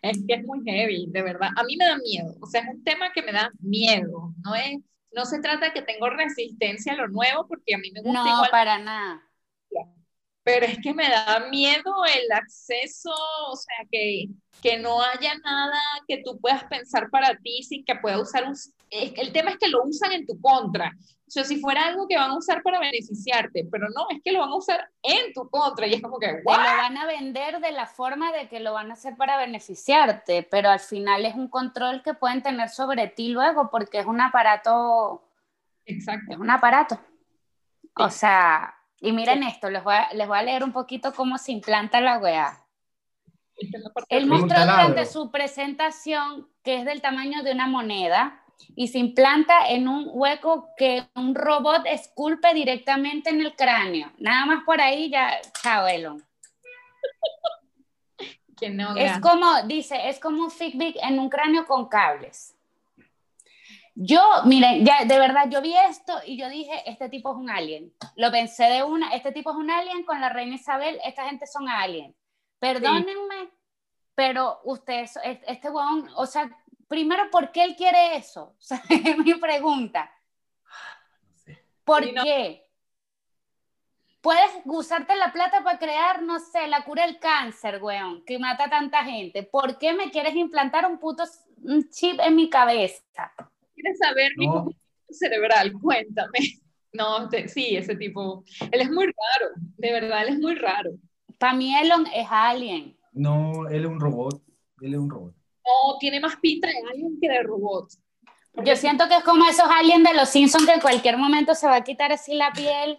Es 0.00 0.18
que 0.26 0.34
es 0.34 0.44
muy 0.44 0.60
heavy, 0.64 1.06
de 1.10 1.22
verdad. 1.22 1.50
A 1.56 1.62
mí 1.64 1.76
me 1.76 1.84
da 1.86 1.96
miedo. 1.98 2.34
O 2.40 2.46
sea, 2.46 2.62
es 2.62 2.68
un 2.68 2.82
tema 2.82 3.12
que 3.12 3.22
me 3.22 3.32
da 3.32 3.50
miedo. 3.60 4.32
No 4.44 4.54
es, 4.54 4.78
no 5.12 5.24
se 5.24 5.40
trata 5.40 5.66
de 5.66 5.72
que 5.72 5.82
tengo 5.82 6.08
resistencia 6.10 6.92
a 6.94 6.96
lo 6.96 7.08
nuevo, 7.08 7.46
porque 7.46 7.74
a 7.74 7.78
mí 7.78 7.90
me 7.92 8.00
gusta 8.00 8.24
No, 8.24 8.34
igual, 8.34 8.50
para 8.50 8.78
nada. 8.78 9.22
Pero 10.44 10.66
es 10.66 10.78
que 10.78 10.92
me 10.92 11.08
da 11.08 11.46
miedo 11.50 12.04
el 12.04 12.32
acceso, 12.32 13.12
o 13.48 13.56
sea, 13.56 13.86
que, 13.90 14.26
que 14.60 14.78
no 14.78 15.00
haya 15.00 15.34
nada 15.38 15.78
que 16.08 16.22
tú 16.24 16.38
puedas 16.40 16.64
pensar 16.64 17.10
para 17.10 17.36
ti 17.36 17.62
sin 17.62 17.84
que 17.84 17.94
pueda 17.96 18.20
usar 18.20 18.44
un... 18.44 18.54
El 18.90 19.32
tema 19.32 19.52
es 19.52 19.58
que 19.58 19.68
lo 19.68 19.84
usan 19.84 20.12
en 20.12 20.26
tu 20.26 20.38
contra. 20.40 20.92
O 21.26 21.30
sea, 21.30 21.44
si 21.44 21.58
fuera 21.58 21.86
algo 21.86 22.06
que 22.06 22.18
van 22.18 22.30
a 22.30 22.36
usar 22.36 22.62
para 22.62 22.78
beneficiarte, 22.78 23.66
pero 23.70 23.88
no, 23.88 24.06
es 24.10 24.20
que 24.22 24.32
lo 24.32 24.40
van 24.40 24.50
a 24.50 24.56
usar 24.56 24.90
en 25.02 25.32
tu 25.32 25.48
contra 25.48 25.86
y 25.86 25.94
es 25.94 26.02
como 26.02 26.18
que, 26.18 26.26
Te 26.26 26.42
lo 26.42 26.42
van 26.44 26.98
a 26.98 27.06
vender 27.06 27.58
de 27.60 27.72
la 27.72 27.86
forma 27.86 28.32
de 28.32 28.48
que 28.48 28.60
lo 28.60 28.74
van 28.74 28.90
a 28.90 28.94
hacer 28.94 29.16
para 29.16 29.38
beneficiarte, 29.38 30.46
pero 30.50 30.68
al 30.68 30.80
final 30.80 31.24
es 31.24 31.34
un 31.34 31.48
control 31.48 32.02
que 32.02 32.12
pueden 32.12 32.42
tener 32.42 32.68
sobre 32.68 33.06
ti 33.06 33.28
luego 33.28 33.70
porque 33.70 34.00
es 34.00 34.06
un 34.06 34.20
aparato, 34.20 35.22
Exacto. 35.86 36.32
es 36.32 36.38
un 36.38 36.50
aparato. 36.50 37.00
O 37.96 38.10
sea, 38.10 38.74
y 39.02 39.10
miren 39.10 39.42
esto, 39.42 39.68
les 39.68 39.82
voy, 39.82 39.96
a, 39.96 40.12
les 40.14 40.28
voy 40.28 40.38
a 40.38 40.42
leer 40.42 40.62
un 40.62 40.72
poquito 40.72 41.12
cómo 41.12 41.36
se 41.36 41.50
implanta 41.50 42.00
la 42.00 42.18
weá. 42.18 42.64
Esta 43.56 43.78
es 43.78 43.82
la 43.82 43.90
parte 43.90 44.16
Él 44.16 44.26
mostró 44.26 44.60
durante 44.60 45.06
su 45.06 45.30
presentación 45.32 46.48
que 46.62 46.78
es 46.78 46.84
del 46.84 47.00
tamaño 47.00 47.42
de 47.42 47.50
una 47.50 47.66
moneda 47.66 48.44
y 48.76 48.86
se 48.88 48.98
implanta 48.98 49.68
en 49.68 49.88
un 49.88 50.08
hueco 50.12 50.68
que 50.76 51.04
un 51.16 51.34
robot 51.34 51.82
esculpe 51.86 52.54
directamente 52.54 53.30
en 53.30 53.40
el 53.40 53.56
cráneo. 53.56 54.12
Nada 54.18 54.46
más 54.46 54.64
por 54.64 54.80
ahí 54.80 55.10
ya, 55.10 55.40
chao, 55.60 55.88
Elon. 55.88 56.24
que 58.56 58.70
no, 58.70 58.94
Es 58.94 59.18
como, 59.18 59.62
dice, 59.64 60.08
es 60.08 60.20
como 60.20 60.44
un 60.44 60.50
Fitbit 60.52 60.96
en 61.02 61.18
un 61.18 61.28
cráneo 61.28 61.66
con 61.66 61.88
cables. 61.88 62.54
Yo, 63.94 64.20
miren, 64.46 64.84
ya 64.86 65.04
de 65.04 65.18
verdad, 65.18 65.48
yo 65.50 65.60
vi 65.60 65.76
esto 65.76 66.14
y 66.26 66.38
yo 66.38 66.48
dije, 66.48 66.82
este 66.86 67.08
tipo 67.08 67.32
es 67.32 67.36
un 67.36 67.50
alien. 67.50 67.92
Lo 68.16 68.30
pensé 68.30 68.64
de 68.64 68.82
una, 68.82 69.14
este 69.14 69.32
tipo 69.32 69.50
es 69.50 69.56
un 69.56 69.70
alien 69.70 70.04
con 70.04 70.20
la 70.20 70.30
reina 70.30 70.54
Isabel, 70.54 70.98
esta 71.04 71.28
gente 71.28 71.46
son 71.46 71.68
aliens. 71.68 72.14
Perdónenme, 72.58 73.50
pero 74.14 74.60
ustedes, 74.64 75.18
este 75.24 75.68
huevón, 75.68 76.08
o 76.16 76.26
sea, 76.26 76.50
primero, 76.88 77.30
¿por 77.30 77.52
qué 77.52 77.64
él 77.64 77.76
quiere 77.76 78.16
eso? 78.16 78.54
O 78.58 78.62
sea, 78.62 78.82
es 78.88 79.18
mi 79.18 79.34
pregunta. 79.34 80.10
¿Por 81.84 82.04
Sí, 82.04 82.12
no. 82.12 82.22
qué? 82.22 82.66
Puedes 84.20 84.50
usarte 84.64 85.16
la 85.16 85.32
plata 85.32 85.64
para 85.64 85.78
crear, 85.78 86.22
no 86.22 86.38
sé, 86.38 86.68
la 86.68 86.84
cura 86.84 87.04
del 87.04 87.18
cáncer, 87.18 87.82
weón, 87.82 88.24
que 88.24 88.38
mata 88.38 88.64
a 88.64 88.70
tanta 88.70 89.04
gente. 89.04 89.42
¿Por 89.42 89.78
qué 89.78 89.94
me 89.94 90.12
quieres 90.12 90.36
implantar 90.36 90.86
un 90.86 90.98
puto 90.98 91.24
chip 91.90 92.20
en 92.20 92.36
mi 92.36 92.48
cabeza? 92.48 93.02
¿Quieres 93.82 93.98
saber 93.98 94.32
mi 94.36 94.46
No. 94.46 94.70
cerebral? 95.10 95.72
Cuéntame. 95.82 96.38
No, 96.92 97.28
te- 97.28 97.48
sí, 97.48 97.76
ese 97.76 97.96
tipo. 97.96 98.44
Él 98.70 98.80
es 98.80 98.90
muy 98.90 99.06
raro, 99.06 99.50
de 99.78 99.92
verdad, 99.92 100.22
él 100.26 100.34
es 100.34 100.38
muy 100.40 100.54
raro. 100.54 100.90
Para 101.38 101.54
mí 101.54 101.76
Elon 101.76 102.06
es 102.14 102.26
alien. 102.30 102.96
No, 103.12 103.66
él 103.68 103.84
es 103.84 103.90
un 103.90 103.98
robot. 104.00 104.40
Él 104.80 104.94
es 104.94 105.00
un 105.00 105.10
robot. 105.10 105.34
No, 105.64 105.98
tiene 105.98 106.20
más 106.20 106.36
pinta 106.36 106.68
de 106.68 106.74
alien 106.92 107.18
que 107.20 107.28
de 107.28 107.42
robot. 107.42 107.88
Yo 108.64 108.76
siento 108.76 109.08
que 109.08 109.16
es 109.16 109.24
como 109.24 109.46
esos 109.46 109.64
aliens 109.68 110.04
de 110.08 110.14
los 110.14 110.28
Simpsons 110.28 110.66
que 110.66 110.72
en 110.74 110.80
cualquier 110.80 111.16
momento 111.16 111.54
se 111.54 111.66
va 111.66 111.76
a 111.76 111.84
quitar 111.84 112.12
así 112.12 112.34
la 112.34 112.52
piel 112.52 112.98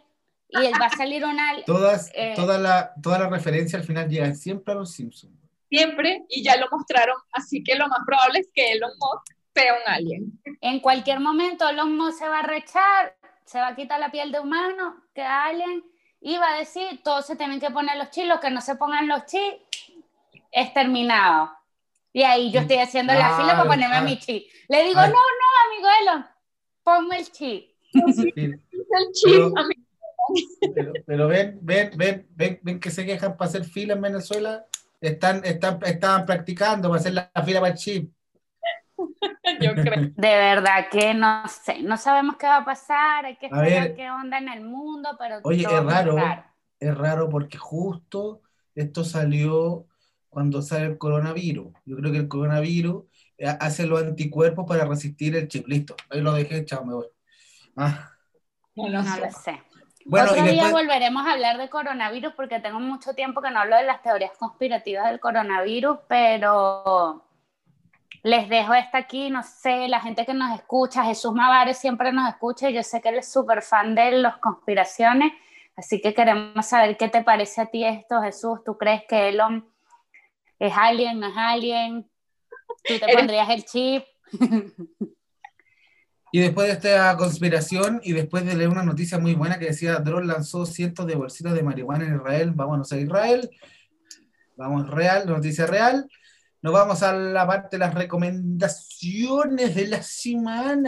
y 0.50 0.66
él 0.66 0.74
va 0.82 0.88
a 0.88 0.98
salir 0.98 1.24
un 1.26 1.40
alien. 1.40 1.64
Todas, 1.66 2.12
Eh. 2.16 2.34
toda, 2.36 2.58
la, 2.58 2.94
toda 3.02 3.20
la 3.20 3.30
referencia 3.30 3.78
al 3.78 3.86
final 3.86 4.10
llegan 4.10 4.36
siempre 4.36 4.74
a 4.74 4.78
los 4.78 4.92
Simpsons. 4.92 5.38
Siempre, 5.70 6.26
y 6.30 6.44
ya 6.44 6.56
lo 6.58 6.68
mostraron, 6.72 7.16
así 7.32 7.64
que 7.64 7.76
lo 7.76 7.88
más 7.88 8.00
probable 8.06 8.40
es 8.40 8.50
que 8.54 8.72
Elon 8.74 8.92
Musk 9.00 9.36
sea 9.56 9.74
un 9.74 9.82
alien. 9.94 10.42
En 10.62 10.80
cualquier 10.80 11.20
momento 11.20 11.68
Elon 11.68 11.96
Musk 11.98 12.20
se 12.20 12.30
va 12.30 12.40
a 12.40 12.44
rechar, 12.44 13.16
se 13.46 13.60
va 13.60 13.68
a 13.68 13.76
quitar 13.76 14.00
la 14.00 14.12
piel 14.12 14.32
de 14.32 14.40
humano, 14.40 15.04
que 15.14 15.22
alien, 15.22 15.84
y 16.22 16.38
va 16.38 16.54
a 16.54 16.58
decir, 16.60 17.02
todos 17.04 17.26
se 17.26 17.36
tienen 17.36 17.60
que 17.60 17.70
poner 17.70 17.98
los 17.98 18.10
chips, 18.10 18.28
los 18.28 18.40
que 18.40 18.50
no 18.50 18.62
se 18.62 18.76
pongan 18.76 19.08
los 19.08 19.26
chips, 19.26 19.92
es 20.52 20.74
terminado. 20.74 21.52
Y 22.14 22.24
ahí 22.24 22.52
yo 22.52 22.62
estoy 22.62 22.78
haciendo 22.78 23.14
la 23.14 23.36
fila 23.38 23.54
para 23.54 23.64
ponerme 23.64 23.96
claro. 23.96 24.06
mi 24.06 24.20
chip. 24.20 24.46
Le 24.70 24.84
digo, 24.84 25.00
Ay. 25.00 25.10
no, 25.10 25.16
no, 25.16 25.74
amigo 25.74 25.88
Elon, 26.02 26.26
ponme 26.84 27.18
el 27.20 27.32
chip. 27.32 27.70
Sí, 28.14 28.32
El 28.36 29.12
chip, 29.14 29.32
Pero- 29.32 29.52
a 29.58 29.68
mí- 29.68 29.76
Pero, 30.74 30.94
pero 31.06 31.28
ven, 31.28 31.60
ven, 31.62 31.92
ven, 31.96 32.28
ven, 32.30 32.60
ven 32.64 32.80
que 32.80 32.90
se 32.92 33.06
quejan 33.06 33.36
para 33.36 33.50
hacer 33.50 33.66
fila 33.66 33.94
en 33.96 34.02
Venezuela. 34.02 34.66
Están, 35.02 35.44
están, 35.44 35.80
estaban 35.84 36.26
practicando 36.26 36.88
para 36.90 37.00
hacer 37.02 37.14
la, 37.14 37.30
fila 37.44 37.60
para 37.60 37.74
el 37.74 37.78
chip. 37.78 38.10
yo 39.62 39.74
creo. 39.74 40.12
De 40.16 40.36
verdad 40.38 40.88
que 40.92 41.14
no 41.14 41.48
sé, 41.48 41.82
no 41.82 41.98
sabemos 41.98 42.38
qué 42.38 42.48
va 42.48 42.58
a 42.58 42.66
pasar, 42.66 43.26
hay 43.26 43.38
que 43.38 43.48
A 43.48 43.50
esperar 43.50 43.88
ver. 43.90 43.96
qué 43.96 44.10
onda 44.12 44.38
en 44.38 44.50
el 44.50 44.62
mundo, 44.62 45.10
pero 45.20 45.40
Oye, 45.44 45.64
todo 45.64 45.78
es 45.78 45.84
muy 45.84 45.94
raro. 45.94 46.44
Es 46.80 46.98
raro 46.98 47.30
porque 47.30 47.58
justo 47.58 48.42
esto 48.76 49.04
salió 49.04 49.86
cuando 50.30 50.62
sale 50.62 50.86
el 50.86 50.98
coronavirus. 50.98 51.74
Yo 51.86 51.96
creo 51.98 52.12
que 52.12 52.18
el 52.20 52.28
coronavirus 52.28 53.04
eh, 53.38 53.48
hace 53.60 53.86
los 53.86 54.02
anticuerpos 54.02 54.66
para 54.68 54.86
resistir 54.86 55.36
el 55.36 55.48
chip. 55.48 55.68
Listo, 55.68 55.96
ahí 56.10 56.22
lo 56.22 56.34
dejé, 56.34 56.66
chao, 56.66 56.84
me 56.86 56.94
voy. 56.96 57.08
Ah, 57.78 58.10
No 58.76 58.90
lo 58.90 59.02
No 59.04 59.16
sé. 59.16 59.22
lo 59.22 59.32
sé. 59.32 59.64
Bueno, 60.06 60.32
Otro 60.32 60.44
y 60.46 60.50
día 60.50 60.64
después, 60.64 60.84
volveremos 60.84 61.26
a 61.26 61.32
hablar 61.32 61.58
de 61.58 61.70
coronavirus 61.70 62.34
porque 62.34 62.60
tengo 62.60 62.80
mucho 62.82 63.14
tiempo 63.14 63.42
que 63.42 63.52
no 63.52 63.60
hablo 63.60 63.78
de 63.78 63.84
las 63.84 64.02
teorías 64.02 64.32
conspirativas 64.38 65.10
del 65.10 65.20
coronavirus, 65.22 66.00
pero 66.10 67.24
les 68.24 68.48
dejo 68.48 68.74
esta 68.74 69.00
aquí, 69.00 69.30
no 69.30 69.44
sé, 69.44 69.90
la 69.90 70.00
gente 70.00 70.26
que 70.26 70.34
nos 70.34 70.58
escucha, 70.58 71.04
Jesús 71.04 71.34
Mavares 71.34 71.78
siempre 71.78 72.14
nos 72.14 72.30
escucha 72.30 72.70
y 72.70 72.74
yo 72.74 72.82
sé 72.82 73.02
que 73.02 73.10
él 73.10 73.16
es 73.16 73.30
súper 73.30 73.62
fan 73.62 73.96
de 73.96 74.12
las 74.14 74.38
conspiraciones, 74.38 75.34
así 75.76 76.00
que 76.02 76.14
queremos 76.14 76.66
saber 76.66 76.96
qué 76.96 77.10
te 77.10 77.22
parece 77.22 77.60
a 77.60 77.66
ti 77.66 77.84
esto, 77.84 78.22
Jesús, 78.22 78.64
¿tú 78.66 78.78
crees 78.78 79.02
que 79.10 79.28
Elon 79.28 79.68
es 80.58 80.74
alguien, 80.76 81.20
no 81.20 81.28
es 81.28 81.34
alguien? 81.36 82.10
¿Tú 82.86 82.94
te 82.98 83.14
pondrías 83.14 83.50
el 83.50 83.66
chip? 83.66 84.06
y 86.32 86.40
después 86.40 86.68
de 86.68 86.74
esta 86.74 87.18
conspiración 87.18 88.00
y 88.06 88.14
después 88.14 88.46
de 88.46 88.56
leer 88.56 88.70
una 88.70 88.84
noticia 88.84 89.20
muy 89.20 89.34
buena 89.36 89.60
que 89.60 89.66
decía 89.66 89.98
Drone 89.98 90.28
lanzó 90.28 90.66
cientos 90.66 91.06
de 91.08 91.16
bolsitas 91.16 91.54
de 91.54 91.64
marihuana 91.64 92.06
en 92.06 92.16
Israel, 92.16 92.52
vámonos 92.56 92.90
a 92.94 92.98
Israel, 92.98 93.50
vamos 94.56 94.90
real, 94.90 95.28
noticia 95.28 95.68
real. 95.68 96.08
Nos 96.64 96.74
vamos 96.74 97.04
a 97.04 97.12
la 97.12 97.46
parte 97.46 97.76
de 97.76 97.80
las 97.80 97.94
recomendaciones 97.94 99.76
de 99.76 99.86
la 99.88 100.02
semana. 100.02 100.88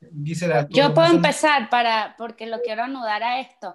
¿tú 0.00 0.68
Yo 0.68 0.92
puedo 0.92 1.08
empezar 1.08 1.70
para, 1.70 2.14
porque 2.18 2.44
lo 2.44 2.60
quiero 2.60 2.82
anudar 2.82 3.22
a 3.22 3.40
esto. 3.40 3.74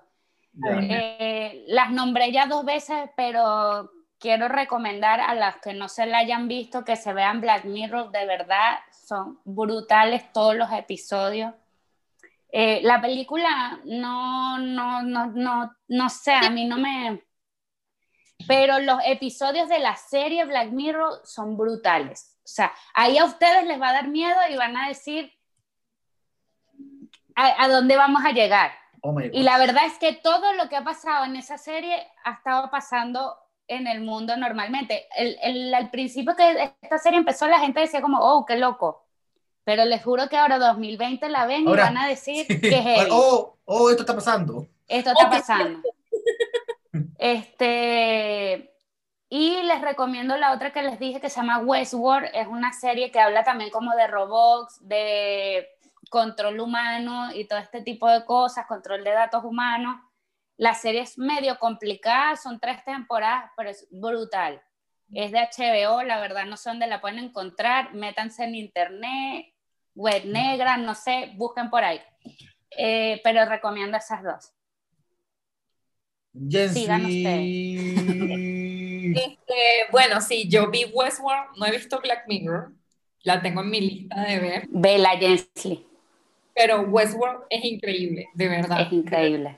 Eh, 0.64 1.66
las 1.70 1.90
nombré 1.92 2.32
ya 2.32 2.46
dos 2.46 2.64
veces, 2.66 3.10
pero 3.18 3.90
quiero 4.20 4.48
recomendar 4.48 5.20
a 5.20 5.34
las 5.34 5.56
que 5.56 5.74
no 5.74 5.90
se 5.90 6.06
la 6.06 6.20
hayan 6.20 6.48
visto 6.48 6.86
que 6.86 6.96
se 6.96 7.12
vean 7.12 7.42
Black 7.42 7.66
Mirror, 7.66 8.12
de 8.12 8.28
verdad, 8.28 8.76
son 8.92 9.40
brutales 9.44 10.32
todos 10.34 10.56
los 10.56 10.72
episodios. 10.72 11.52
Eh, 12.52 12.82
la 12.84 13.02
película 13.02 13.80
no, 13.86 14.60
no, 14.60 15.02
no, 15.02 15.26
no, 15.32 15.76
no 15.88 16.10
sé, 16.10 16.34
a 16.34 16.52
mí 16.52 16.66
no 16.66 16.78
me... 16.78 17.25
Pero 18.48 18.80
los 18.80 19.00
episodios 19.06 19.70
de 19.70 19.80
la 19.80 19.96
serie 19.96 20.46
Black 20.46 20.70
Mirror 20.72 21.22
son 21.24 21.58
brutales. 21.58 22.38
O 22.44 22.48
sea, 22.48 22.72
ahí 22.94 23.18
a 23.18 23.26
ustedes 23.26 23.66
les 23.66 23.82
va 23.82 23.90
a 23.90 23.94
dar 23.94 24.08
miedo 24.08 24.36
y 24.52 24.56
van 24.58 24.78
a 24.78 24.88
decir 24.88 25.32
a, 27.36 27.64
a 27.64 27.68
dónde 27.68 27.96
vamos 27.98 28.24
a 28.26 28.32
llegar. 28.32 28.72
Oh 29.02 29.16
Y 29.20 29.44
la 29.44 29.58
verdad 29.58 29.86
es 29.86 29.98
que 30.00 30.14
todo 30.14 30.54
lo 30.54 30.68
que 30.70 30.76
ha 30.76 30.84
pasado 30.84 31.26
en 31.26 31.36
esa 31.36 31.58
serie 31.58 31.96
ha 32.24 32.32
estado 32.34 32.70
pasando 32.72 33.36
en 33.68 33.88
el 33.88 34.02
mundo 34.02 34.36
normalmente. 34.38 35.08
El, 35.16 35.38
el- 35.42 35.74
al 35.74 35.90
principio 35.90 36.36
que 36.36 36.74
esta 36.82 36.98
serie 36.98 37.20
empezó, 37.20 37.48
la 37.48 37.60
gente 37.60 37.80
decía 37.80 38.02
como, 38.02 38.20
oh, 38.20 38.46
qué 38.46 38.58
loco. 38.58 39.06
Pero 39.64 39.86
les 39.86 40.04
juro 40.04 40.28
que 40.30 40.38
ahora 40.38 40.60
2020 40.60 41.28
la 41.30 41.46
ven 41.48 41.68
Ahora, 41.68 41.84
y 41.84 41.86
van 41.86 41.98
a 41.98 42.08
decir 42.08 42.46
Sí. 42.48 42.62
que 42.62 42.82
heavy. 42.82 43.10
Oh, 43.12 43.58
oh, 43.66 43.90
esto 43.90 44.04
está 44.04 44.14
pasando. 44.16 44.68
Esto 44.88 45.12
está 45.12 45.26
Ok. 45.26 45.32
pasando. 45.32 45.82
Este, 47.18 48.76
y 49.30 49.62
les 49.64 49.82
recomiendo 49.82 50.38
la 50.38 50.54
otra 50.54 50.72
que 50.72 50.84
les 50.84 51.00
dije 51.00 51.20
que 51.20 51.30
se 51.30 51.38
llama 51.38 51.60
Westworld. 51.60 52.30
Es 52.34 52.48
una 52.48 52.72
serie 52.74 53.12
que 53.12 53.20
habla 53.20 53.44
también 53.44 53.70
como 53.70 53.96
de 53.96 54.08
robots, 54.08 54.78
de 54.88 55.68
control 56.10 56.60
humano 56.60 57.34
y 57.34 57.48
todo 57.48 57.60
este 57.60 57.82
tipo 57.82 58.10
de 58.10 58.24
cosas, 58.26 58.68
control 58.68 59.04
de 59.04 59.12
datos 59.12 59.44
humanos. 59.44 60.00
La 60.58 60.74
serie 60.74 61.02
es 61.02 61.18
medio 61.18 61.60
complicada, 61.60 62.36
son 62.36 62.60
tres 62.60 62.84
temporadas, 62.86 63.52
pero 63.58 63.70
es 63.70 63.88
brutal. 63.92 64.62
Es 65.14 65.32
de 65.32 65.40
HBO, 65.40 66.04
la 66.04 66.20
verdad 66.20 66.46
no 66.46 66.58
sé 66.58 66.70
dónde 66.70 66.88
la 66.88 67.02
pueden 67.02 67.20
encontrar. 67.20 67.94
Métanse 67.94 68.46
en 68.46 68.56
internet, 68.56 69.54
web 69.96 70.24
negra, 70.26 70.78
no 70.78 70.96
sé, 70.96 71.34
busquen 71.36 71.70
por 71.70 71.84
ahí. 71.84 72.02
Eh, 72.78 73.22
pero 73.24 73.46
recomiendo 73.46 73.98
esas 73.98 74.24
dos. 74.24 74.54
Este, 79.16 79.88
bueno, 79.92 80.20
sí, 80.20 80.50
yo 80.50 80.70
vi 80.70 80.86
Westworld, 80.94 81.58
no 81.58 81.66
he 81.66 81.72
visto 81.72 82.02
Black 82.02 82.26
Mirror, 82.28 82.74
la 83.24 83.42
tengo 83.42 83.62
en 83.62 83.70
mi 83.70 83.80
lista 83.80 84.22
de 84.24 84.40
ver, 84.40 84.68
Bella 84.70 85.12
Jensley, 85.18 85.86
pero 86.54 86.82
Westworld 86.82 87.44
es 87.50 87.64
increíble, 87.64 88.28
de 88.34 88.50
verdad. 88.50 88.82
es 88.82 88.92
increíble. 88.92 89.58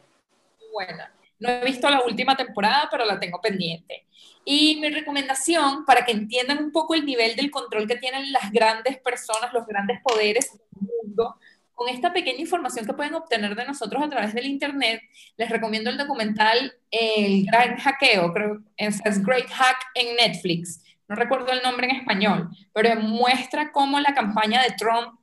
buena. 0.71 1.11
No 1.39 1.49
he 1.49 1.65
visto 1.65 1.89
la 1.89 2.03
última 2.03 2.36
temporada, 2.36 2.88
pero 2.91 3.05
la 3.05 3.19
tengo 3.19 3.41
pendiente. 3.41 4.05
Y 4.45 4.80
mi 4.80 4.89
recomendación, 4.89 5.86
para 5.86 6.05
que 6.05 6.11
entiendan 6.11 6.63
un 6.63 6.71
poco 6.71 6.93
el 6.95 7.05
nivel 7.05 7.36
del 7.36 7.51
control 7.51 7.88
que 7.88 7.97
tienen 7.97 8.32
las 8.32 8.51
grandes 8.51 8.97
personas, 8.99 9.53
los 9.53 9.65
grandes 9.65 9.99
poderes 10.01 10.51
del 10.51 10.88
mundo, 11.03 11.36
con 11.78 11.89
esta 11.89 12.11
pequeña 12.11 12.39
información 12.39 12.88
que 12.88 12.93
pueden 12.93 13.13
obtener 13.13 13.55
de 13.55 13.63
nosotros 13.63 14.01
a 14.01 14.09
través 14.09 14.34
del 14.34 14.47
Internet, 14.47 14.99
les 15.38 15.47
recomiendo 15.47 15.91
el 15.91 15.97
documental 15.97 16.73
El 16.89 17.45
Gran 17.45 17.78
Hackeo, 17.78 18.34
creo 18.34 18.63
que 18.75 18.88
es 18.88 19.23
Great 19.23 19.47
Hack 19.47 19.78
en 19.93 20.15
Netflix. 20.15 20.82
No 21.07 21.15
recuerdo 21.15 21.51
el 21.51 21.61
nombre 21.61 21.88
en 21.88 21.97
español, 21.97 22.49
pero 22.73 22.99
muestra 22.99 23.71
cómo 23.71 23.99
la 23.99 24.15
campaña 24.15 24.63
de 24.63 24.71
Trump 24.71 25.19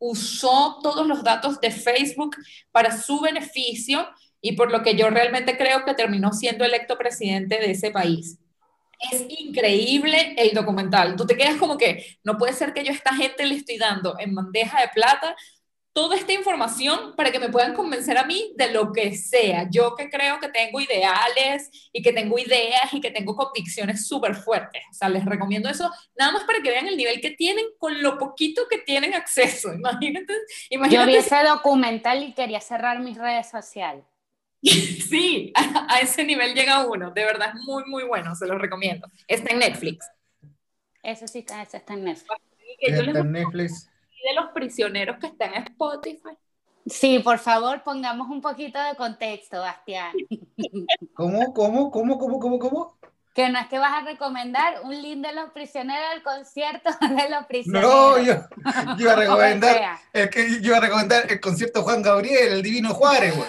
usó 0.00 0.80
todos 0.82 1.06
los 1.06 1.22
datos 1.22 1.60
de 1.60 1.70
Facebook 1.70 2.34
para 2.72 3.00
su 3.00 3.20
beneficio 3.20 4.04
y 4.40 4.56
por 4.56 4.72
lo 4.72 4.82
que 4.82 4.96
yo 4.96 5.08
realmente 5.08 5.56
creo 5.56 5.84
que 5.84 5.94
terminó 5.94 6.32
siendo 6.32 6.64
electo 6.64 6.98
presidente 6.98 7.60
de 7.60 7.70
ese 7.70 7.92
país. 7.92 8.40
Es 9.12 9.24
increíble 9.28 10.34
el 10.36 10.52
documental. 10.52 11.14
Tú 11.14 11.26
te 11.26 11.36
quedas 11.36 11.58
como 11.58 11.78
que 11.78 12.18
no 12.24 12.38
puede 12.38 12.54
ser 12.54 12.72
que 12.72 12.82
yo 12.82 12.90
a 12.90 12.94
esta 12.94 13.14
gente 13.14 13.46
le 13.46 13.54
estoy 13.54 13.78
dando 13.78 14.16
en 14.18 14.34
bandeja 14.34 14.80
de 14.80 14.88
plata 14.88 15.36
toda 15.92 16.16
esta 16.16 16.32
información 16.32 17.14
para 17.16 17.30
que 17.30 17.38
me 17.38 17.50
puedan 17.50 17.74
convencer 17.74 18.16
a 18.16 18.24
mí 18.24 18.52
de 18.56 18.72
lo 18.72 18.92
que 18.92 19.14
sea. 19.16 19.68
Yo 19.70 19.94
que 19.94 20.08
creo 20.08 20.40
que 20.40 20.48
tengo 20.48 20.80
ideales 20.80 21.70
y 21.92 22.02
que 22.02 22.12
tengo 22.12 22.38
ideas 22.38 22.92
y 22.92 23.00
que 23.00 23.10
tengo 23.10 23.36
convicciones 23.36 24.06
súper 24.06 24.34
fuertes. 24.34 24.82
O 24.90 24.94
sea, 24.94 25.08
les 25.08 25.24
recomiendo 25.24 25.68
eso 25.68 25.90
nada 26.18 26.32
más 26.32 26.44
para 26.44 26.62
que 26.62 26.70
vean 26.70 26.86
el 26.88 26.96
nivel 26.96 27.20
que 27.20 27.30
tienen 27.32 27.64
con 27.78 28.02
lo 28.02 28.18
poquito 28.18 28.62
que 28.70 28.78
tienen 28.78 29.14
acceso. 29.14 29.72
Imagínate, 29.74 30.32
Yo 30.32 30.38
imagínate 30.70 31.10
vi 31.10 31.16
ese 31.16 31.42
documental 31.44 32.22
y 32.22 32.32
quería 32.32 32.60
cerrar 32.60 33.00
mis 33.00 33.16
redes 33.18 33.50
sociales. 33.50 34.04
Sí, 35.12 35.52
a, 35.56 35.94
a 35.94 35.98
ese 36.00 36.24
nivel 36.24 36.54
llega 36.54 36.86
uno. 36.86 37.10
De 37.10 37.24
verdad 37.24 37.48
es 37.54 37.60
muy, 37.66 37.84
muy 37.84 38.04
bueno. 38.04 38.34
Se 38.34 38.46
los 38.46 38.58
recomiendo. 38.60 39.06
Está 39.28 39.52
en 39.52 39.58
Netflix. 39.58 40.06
Eso 41.02 41.26
sí, 41.26 41.40
está- 41.40 41.62
eso 41.62 41.76
está 41.76 41.94
en 41.94 42.04
Netflix. 42.04 42.28
Yo 42.80 42.94
Está 43.02 43.18
en 43.20 43.32
Netflix. 43.32 43.88
De 44.22 44.34
los 44.34 44.52
prisioneros 44.52 45.18
que 45.18 45.26
están 45.26 45.54
en 45.54 45.64
Spotify. 45.64 46.36
Sí, 46.86 47.20
por 47.20 47.38
favor, 47.38 47.82
pongamos 47.82 48.28
un 48.28 48.40
poquito 48.40 48.78
de 48.82 48.96
contexto, 48.96 49.60
Bastián. 49.60 50.12
¿Cómo, 51.14 51.52
cómo, 51.52 51.90
cómo, 51.90 52.18
cómo, 52.18 52.40
cómo, 52.40 52.58
cómo? 52.58 52.98
Que 53.34 53.48
no 53.48 53.58
es 53.58 53.66
que 53.68 53.78
vas 53.78 54.02
a 54.02 54.04
recomendar 54.04 54.82
un 54.82 55.00
link 55.00 55.24
de 55.24 55.32
los 55.32 55.50
prisioneros 55.52 56.10
del 56.10 56.22
concierto 56.22 56.90
de 57.00 57.30
los 57.30 57.46
prisioneros. 57.46 57.90
No, 57.90 58.18
yo, 58.18 58.34
yo 58.98 59.04
iba 59.04 59.12
a 59.12 59.16
recomendar, 59.16 59.98
el 60.12 60.28
que, 60.28 60.60
yo 60.60 60.68
iba 60.68 60.78
a 60.78 60.80
recomendar 60.80 61.30
el 61.30 61.40
concierto 61.40 61.82
Juan 61.82 62.02
Gabriel, 62.02 62.52
el 62.54 62.62
Divino 62.62 62.92
Juárez, 62.94 63.36
güey. 63.36 63.48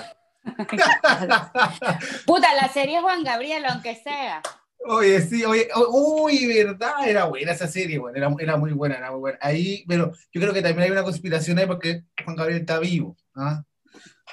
Puta, 2.26 2.54
la 2.54 2.68
serie 2.68 3.02
Juan 3.02 3.24
Gabriel, 3.24 3.66
aunque 3.66 3.96
sea. 3.96 4.42
Oye, 4.86 5.22
sí, 5.22 5.46
oye, 5.46 5.70
uy, 5.92 6.46
verdad, 6.48 7.08
era 7.08 7.26
buena 7.26 7.54
esa 7.54 7.68
serie, 7.68 7.98
güey, 7.98 8.14
era, 8.18 8.30
era 8.40 8.58
muy 8.58 8.72
buena, 8.74 8.98
era 8.98 9.12
muy 9.12 9.20
buena. 9.22 9.38
Ahí, 9.42 9.86
pero 9.88 10.12
yo 10.32 10.42
creo 10.42 10.54
que 10.54 10.62
también 10.62 10.84
hay 10.86 10.92
una 10.92 11.04
conspiración 11.04 11.58
ahí 11.58 11.66
porque 11.66 12.04
Juan 12.24 12.36
Gabriel 12.36 12.62
está 12.62 12.80
vivo. 12.80 13.16
¿ah? 13.36 13.64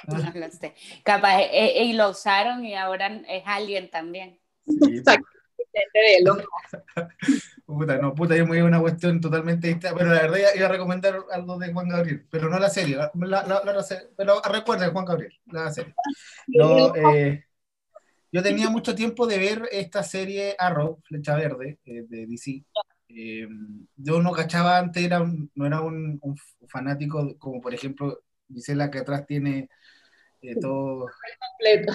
No 0.07 0.17
lo 0.33 0.49
sé. 0.51 0.73
Capaz, 1.03 1.41
eh, 1.41 1.49
eh, 1.79 1.83
y 1.85 1.93
lo 1.93 2.09
usaron 2.09 2.65
y 2.65 2.75
ahora 2.75 3.07
es 3.29 3.43
alguien 3.45 3.89
también. 3.89 4.39
Sí, 4.65 5.01
Elon. 6.19 6.43
puta, 7.65 7.97
no, 7.97 8.13
puta, 8.13 8.35
yo 8.35 8.45
me 8.45 8.57
iba 8.57 8.65
a 8.65 8.69
una 8.69 8.81
cuestión 8.81 9.21
totalmente 9.21 9.67
distinta, 9.67 9.95
pero 9.95 10.13
la 10.13 10.23
verdad 10.23 10.37
iba- 10.55 10.65
a 10.65 10.69
recomendar 10.69 11.19
algo 11.31 11.57
de 11.57 11.71
Juan 11.71 11.87
Gabriel, 11.87 12.25
pero 12.29 12.49
no 12.49 12.59
la 12.59 12.69
serie, 12.69 12.97
la, 12.97 13.11
la, 13.15 13.43
la- 13.45 13.73
la 13.73 13.83
serie, 13.83 14.07
pero 14.17 14.41
recuerda 14.51 14.89
Juan 14.89 15.05
Gabriel, 15.05 15.33
la 15.45 15.71
serie. 15.71 15.93
No, 16.47 16.93
eh, 16.95 17.45
yo 18.31 18.41
tenía 18.43 18.69
mucho 18.69 18.95
tiempo 18.95 19.27
de 19.27 19.37
ver 19.37 19.63
esta 19.71 20.03
serie 20.03 20.55
Arrow, 20.57 21.01
Flecha 21.03 21.35
Verde, 21.35 21.79
eh, 21.85 22.03
de 22.07 22.25
DC. 22.27 22.63
Eh, 23.09 23.47
yo 23.97 24.21
no 24.21 24.31
cachaba 24.31 24.77
antes, 24.79 25.03
era 25.03 25.21
un- 25.21 25.51
no 25.55 25.65
era 25.65 25.81
un, 25.81 26.17
un 26.21 26.35
fanático 26.67 27.37
como 27.37 27.59
por 27.61 27.73
ejemplo 27.73 28.19
Gisela 28.53 28.89
que 28.89 28.99
atrás 28.99 29.25
tiene 29.27 29.69
eh, 30.41 30.55
todo, 30.59 31.07
completo. 31.59 31.93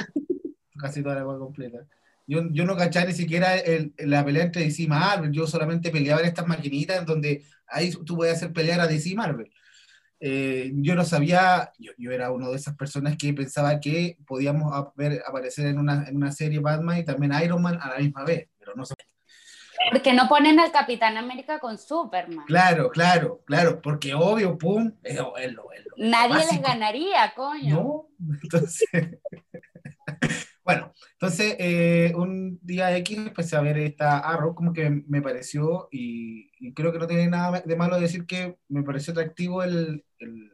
casi 0.78 1.02
toda 1.02 1.14
la 1.16 1.20
agua 1.22 1.38
completa. 1.38 1.78
Yo, 2.26 2.42
yo 2.50 2.64
no 2.64 2.76
cachaba 2.76 3.06
ni 3.06 3.12
siquiera 3.12 3.56
el- 3.56 3.94
la 3.98 4.24
pelea 4.24 4.44
entre 4.44 4.62
DC 4.64 4.82
y 4.82 4.88
Marvel, 4.88 5.32
yo 5.32 5.46
solamente 5.46 5.90
peleaba 5.90 6.20
en 6.20 6.26
estas 6.28 6.46
maquinitas 6.46 6.98
en 7.00 7.06
donde 7.06 7.44
ahí 7.66 7.90
tú 8.04 8.16
podías 8.16 8.36
hacer 8.36 8.52
pelear 8.52 8.80
a 8.80 8.86
DC 8.86 9.08
y 9.10 9.14
Marvel. 9.14 9.50
Eh, 10.18 10.72
yo 10.76 10.94
no 10.94 11.04
sabía, 11.04 11.72
yo, 11.78 11.92
yo 11.98 12.10
era 12.10 12.30
una 12.30 12.48
de 12.48 12.56
esas 12.56 12.74
personas 12.74 13.16
que 13.16 13.34
pensaba 13.34 13.78
que 13.80 14.16
podíamos 14.26 14.72
ver, 14.94 15.22
aparecer 15.26 15.66
en 15.66 15.78
una, 15.78 16.08
en 16.08 16.16
una 16.16 16.32
serie 16.32 16.58
Batman 16.58 16.98
y 16.98 17.04
también 17.04 17.32
Iron 17.42 17.60
Man 17.60 17.78
a 17.80 17.90
la 17.90 17.98
misma 17.98 18.24
vez, 18.24 18.48
pero 18.58 18.74
no 18.74 18.84
sé. 18.84 18.94
Porque 19.92 20.12
no 20.12 20.28
ponen 20.28 20.58
al 20.58 20.72
Capitán 20.72 21.16
América 21.16 21.58
con 21.58 21.78
Superman. 21.78 22.46
Claro, 22.46 22.90
claro, 22.90 23.42
claro, 23.44 23.80
porque 23.82 24.14
obvio, 24.14 24.56
pum, 24.56 24.92
es, 25.02 25.16
lo, 25.16 25.36
es 25.36 25.52
lo, 25.52 25.68
Nadie 25.96 26.44
les 26.50 26.62
ganaría, 26.62 27.32
coño. 27.34 27.74
No, 27.74 28.08
entonces. 28.42 28.88
Bueno, 30.66 30.92
entonces 31.12 31.54
eh, 31.60 32.12
un 32.16 32.58
día 32.60 32.94
X 32.98 33.16
empecé 33.18 33.56
a 33.56 33.60
ver 33.60 33.78
esta 33.78 34.18
Arrow, 34.18 34.54
como 34.54 34.72
que 34.72 34.90
me 34.90 35.22
pareció, 35.22 35.88
y, 35.92 36.50
y, 36.58 36.74
creo 36.74 36.92
que 36.92 36.98
no 36.98 37.06
tiene 37.06 37.28
nada 37.28 37.60
de 37.64 37.76
malo 37.76 37.98
decir 38.00 38.26
que 38.26 38.58
me 38.68 38.82
pareció 38.82 39.12
atractivo 39.12 39.62
el. 39.62 40.04
el 40.18 40.52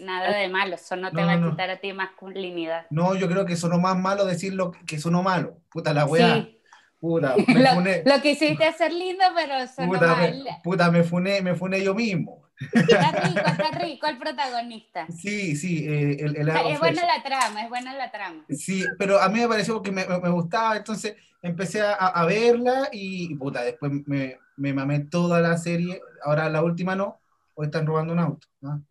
Nada 0.00 0.36
de 0.36 0.48
malo, 0.48 0.74
eso 0.76 0.96
no 0.96 1.10
te 1.12 1.22
va 1.22 1.32
a 1.32 1.36
no. 1.36 1.50
quitar 1.50 1.68
a 1.70 1.76
ti 1.78 1.92
masculinidad. 1.92 2.86
no, 2.90 3.14
yo 3.14 3.28
creo 3.28 3.44
que 3.44 3.54
sonó 3.54 3.78
más 3.78 3.96
malo 3.98 4.24
decirlo 4.24 4.72
que 4.86 4.98
sonó 4.98 5.22
malo. 5.22 5.58
Puta 5.70 5.92
la 5.92 6.06
weá. 6.06 6.36
Sí. 6.42 6.56
Puta, 6.98 7.34
me 7.48 7.60
Lo, 7.60 7.70
funé. 7.74 8.02
lo 8.04 8.20
que 8.20 8.32
hiciste 8.32 8.66
es 8.66 8.76
ser 8.76 8.92
lindo, 8.92 9.24
pero 9.34 9.66
sonó 9.68 9.92
Puta, 9.92 10.14
mal. 10.16 10.42
me, 10.42 10.50
puta, 10.64 10.90
me 10.90 11.02
funé, 11.04 11.40
me 11.42 11.54
funé 11.54 11.82
yo 11.84 11.94
mismo. 11.94 12.42
Está 12.60 13.12
rico, 13.26 13.40
está 13.46 13.70
rico 13.78 14.06
el 14.06 14.18
protagonista. 14.18 15.06
Sí, 15.08 15.56
sí, 15.56 15.86
eh, 15.88 16.16
el, 16.20 16.36
el 16.36 16.48
Es 16.48 16.78
buena 16.78 17.06
la 17.06 17.22
trama, 17.22 17.62
es 17.62 17.68
buena 17.68 17.94
la 17.94 18.10
trama. 18.10 18.44
Sí, 18.50 18.84
pero 18.98 19.20
a 19.20 19.28
mí 19.28 19.40
me 19.40 19.48
pareció 19.48 19.80
que 19.82 19.90
me, 19.90 20.04
me- 20.06 20.28
gustaba, 20.30 20.76
entonces 20.76 21.16
empecé 21.42 21.80
a, 21.80 21.92
a 21.94 22.24
verla 22.26 22.88
y, 22.92 23.34
puta, 23.36 23.62
después 23.62 23.90
me, 24.06 24.38
me 24.56 24.74
mamé 24.74 25.00
toda 25.00 25.40
la 25.40 25.56
serie. 25.56 26.00
Ahora 26.22 26.50
la 26.50 26.62
última 26.62 26.94
no, 26.94 27.18
hoy 27.54 27.66
están 27.66 27.86
robando 27.86 28.12
un 28.12 28.18
auto. 28.18 28.46
¿no? 28.60 28.84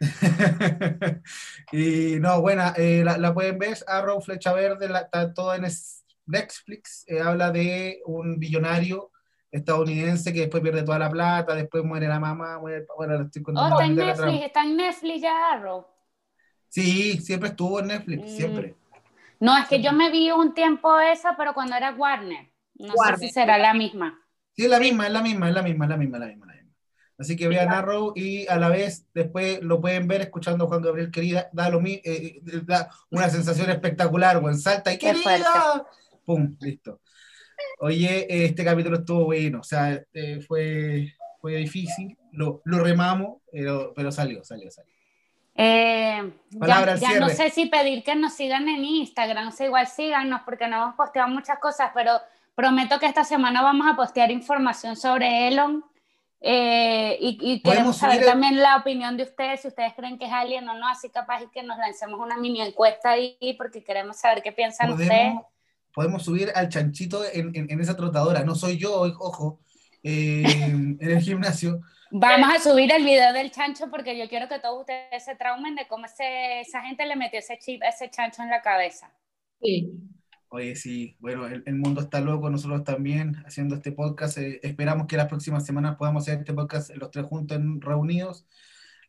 y 1.72 2.16
no, 2.20 2.40
buena, 2.40 2.72
eh, 2.76 3.02
la, 3.04 3.18
la 3.18 3.34
pueden 3.34 3.58
ver, 3.58 3.76
Arrow, 3.86 4.20
Flecha 4.20 4.52
Verde, 4.52 4.88
la- 4.88 5.00
está 5.00 5.32
todo 5.34 5.54
en 5.54 5.66
Netflix, 6.26 7.04
eh, 7.06 7.20
habla 7.20 7.50
de 7.50 8.00
un 8.06 8.38
billonario 8.38 9.10
estadounidense 9.50 10.32
que 10.32 10.40
después 10.40 10.62
pierde 10.62 10.82
toda 10.82 10.98
la 10.98 11.10
plata, 11.10 11.54
después 11.54 11.84
muere 11.84 12.06
la 12.08 12.20
mamá, 12.20 12.58
muere, 12.58 12.86
bueno, 12.96 13.14
ahora 13.14 13.24
estoy 13.26 13.42
Oh, 13.54 13.80
está 13.80 13.84
en. 13.86 13.96
Netflix, 13.96 14.42
está 14.44 14.62
en 14.64 14.76
Netflix 14.76 15.22
ya 15.22 15.52
Arrow. 15.52 15.86
Sí, 16.68 17.18
siempre 17.20 17.48
estuvo 17.50 17.80
en 17.80 17.86
Netflix, 17.88 18.22
Mm. 18.24 18.36
siempre. 18.36 18.74
No, 19.40 19.56
es 19.56 19.68
que 19.68 19.80
yo 19.82 19.92
me 19.92 20.10
vi 20.10 20.30
un 20.30 20.52
tiempo 20.54 20.98
esa, 21.00 21.36
pero 21.36 21.54
cuando 21.54 21.76
era 21.76 21.92
Warner. 21.92 22.50
No 22.74 22.94
Warner. 22.94 23.18
sé 23.18 23.26
si 23.26 23.32
será 23.32 23.56
la 23.58 23.72
misma. 23.74 24.18
Sí, 24.56 24.64
es 24.64 24.70
la 24.70 24.80
misma, 24.80 25.06
es 25.06 25.12
la 25.12 25.22
misma, 25.22 25.48
es 25.48 25.54
la 25.54 25.62
misma, 25.62 25.84
es 25.84 25.90
la 25.90 25.96
misma, 25.96 26.16
es 26.16 26.20
la 26.20 26.26
misma. 26.26 26.46
la 26.46 26.52
misma. 26.54 26.72
Así 27.18 27.36
que 27.36 27.48
vean 27.48 27.72
Arrow 27.72 28.12
y 28.14 28.46
a 28.46 28.56
la 28.58 28.68
vez 28.68 29.06
después 29.12 29.60
lo 29.62 29.80
pueden 29.80 30.06
ver 30.06 30.20
escuchando 30.20 30.64
a 30.64 30.68
Juan 30.68 30.82
Gabriel 30.82 31.10
Querida, 31.10 31.48
da, 31.52 31.68
lo, 31.68 31.80
eh, 31.84 32.00
eh, 32.04 32.40
da 32.64 32.90
una 33.10 33.28
sensación 33.28 33.70
espectacular, 33.70 34.40
buen 34.40 34.58
salta 34.58 34.92
y 34.92 34.98
querida. 34.98 35.86
Pum, 36.24 36.56
listo. 36.60 37.00
Oye, 37.80 38.26
este 38.46 38.64
capítulo 38.64 38.98
estuvo 38.98 39.24
bueno, 39.26 39.60
o 39.60 39.64
sea, 39.64 40.00
eh, 40.12 40.40
fue, 40.46 41.12
fue 41.40 41.56
difícil, 41.56 42.16
lo, 42.32 42.60
lo 42.64 42.78
remamos, 42.82 43.38
pero, 43.52 43.92
pero 43.94 44.10
salió, 44.12 44.44
salió, 44.44 44.70
salió. 44.70 44.92
Eh, 45.60 46.32
ya 46.50 46.66
ya 47.00 47.08
no 47.20 47.26
sé 47.34 47.50
si 47.50 47.66
pedir 47.66 48.04
que 48.04 48.14
nos 48.14 48.32
sigan 48.34 48.68
en 48.68 48.84
Instagram, 48.84 49.48
o 49.48 49.50
sea, 49.52 49.66
igual 49.66 49.86
síganos 49.88 50.42
porque 50.44 50.68
no 50.68 50.76
hemos 50.82 50.94
posteado 50.94 51.28
muchas 51.28 51.58
cosas, 51.58 51.90
pero 51.94 52.12
prometo 52.54 52.98
que 53.00 53.06
esta 53.06 53.24
semana 53.24 53.62
vamos 53.62 53.86
a 53.90 53.96
postear 53.96 54.30
información 54.30 54.94
sobre 54.96 55.48
Elon 55.48 55.84
eh, 56.40 57.16
y, 57.20 57.38
y 57.40 57.58
Podemos 57.60 57.62
queremos 57.62 57.96
saber 57.96 58.20
el- 58.20 58.24
también 58.26 58.56
la 58.62 58.76
opinión 58.76 59.16
de 59.16 59.24
ustedes, 59.24 59.62
si 59.62 59.68
ustedes 59.68 59.92
creen 59.94 60.16
que 60.18 60.26
es 60.26 60.32
alien 60.32 60.68
o 60.68 60.74
no, 60.74 60.86
así 60.88 61.08
capaz 61.10 61.42
y 61.42 61.48
que 61.48 61.64
nos 61.64 61.76
lancemos 61.78 62.20
una 62.20 62.36
mini 62.36 62.60
encuesta 62.60 63.10
ahí 63.10 63.36
porque 63.58 63.82
queremos 63.82 64.16
saber 64.18 64.42
qué 64.42 64.52
piensan 64.52 64.90
ustedes. 64.92 65.34
Podemos, 65.98 66.22
subir 66.22 66.50
al 66.54 66.68
chanchito 66.68 67.22
en, 67.32 67.50
en- 67.56 67.70
en 67.72 67.80
esa 67.80 67.96
trotadora, 67.96 68.44
no 68.44 68.54
soy 68.54 68.76
yo, 68.78 69.00
ojo, 69.18 69.58
eh, 70.04 70.44
en 71.00 71.10
el 71.10 71.20
gimnasio. 71.20 71.80
Vamos 72.12 72.50
a 72.56 72.60
subir 72.60 72.92
el 72.92 73.02
video 73.04 73.32
del 73.32 73.50
chancho 73.50 73.90
porque 73.90 74.16
yo 74.16 74.28
quiero 74.28 74.48
que 74.48 74.60
todos 74.60 74.80
ustedes 74.80 75.24
se 75.24 75.34
traumen 75.34 75.74
de 75.74 75.88
cómo 75.88 76.06
ese, 76.06 76.60
esa 76.60 76.82
gente 76.82 77.04
le 77.04 77.16
metió 77.16 77.40
ese 77.40 77.58
chip 77.58 77.82
a 77.82 77.88
ese 77.88 78.08
chancho 78.10 78.42
en 78.42 78.50
la 78.50 78.62
cabeza. 78.62 79.12
Sí. 79.60 79.90
Oye, 80.50 80.76
sí, 80.76 81.16
bueno, 81.18 81.46
el, 81.46 81.62
el 81.66 81.74
mundo 81.74 82.00
está 82.00 82.20
loco, 82.20 82.48
nosotros 82.48 82.84
también 82.84 83.34
haciendo 83.44 83.74
este 83.74 83.90
podcast. 83.92 84.38
eh, 84.38 84.60
esperamos 84.62 85.06
que 85.08 85.16
las 85.16 85.26
próximas 85.26 85.66
semanas 85.66 85.96
podamos 85.96 86.22
hacer 86.22 86.38
este 86.38 86.54
podcast 86.54 86.90
los 86.94 87.10
tres 87.10 87.26
juntos 87.26 87.56
en- 87.58 87.80
reunidos. 87.80 88.46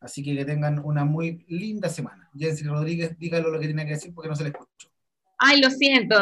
Así 0.00 0.22
que 0.24 0.34
que 0.36 0.44
tengan 0.44 0.80
una 0.84 1.04
muy 1.04 1.44
linda 1.48 1.88
semana. 1.88 2.28
Jensi 2.36 2.64
Rodríguez, 2.64 3.16
dígalo 3.18 3.50
lo 3.50 3.60
que 3.60 3.66
tiene 3.66 3.84
que 3.86 3.92
decir 3.92 4.12
porque 4.14 4.28
no 4.28 4.34
se 4.36 4.42
le 4.42 4.48
escuchó. 4.50 4.89
Ay, 5.42 5.58
lo 5.60 5.70
siento, 5.70 6.14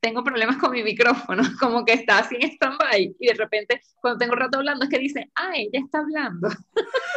tengo 0.00 0.22
problemas 0.22 0.58
con 0.58 0.70
mi 0.70 0.82
micrófono, 0.82 1.42
como 1.60 1.82
que 1.84 1.94
está 1.94 2.18
así 2.18 2.36
en 2.38 2.50
stand-by 2.50 3.16
y 3.18 3.26
de 3.26 3.32
repente 3.34 3.80
cuando 4.02 4.18
tengo 4.18 4.34
rato 4.34 4.58
hablando 4.58 4.84
es 4.84 4.90
que 4.90 4.98
dice, 4.98 5.30
ay, 5.34 5.70
ella 5.72 5.82
está 5.84 5.98
hablando. 6.00 6.48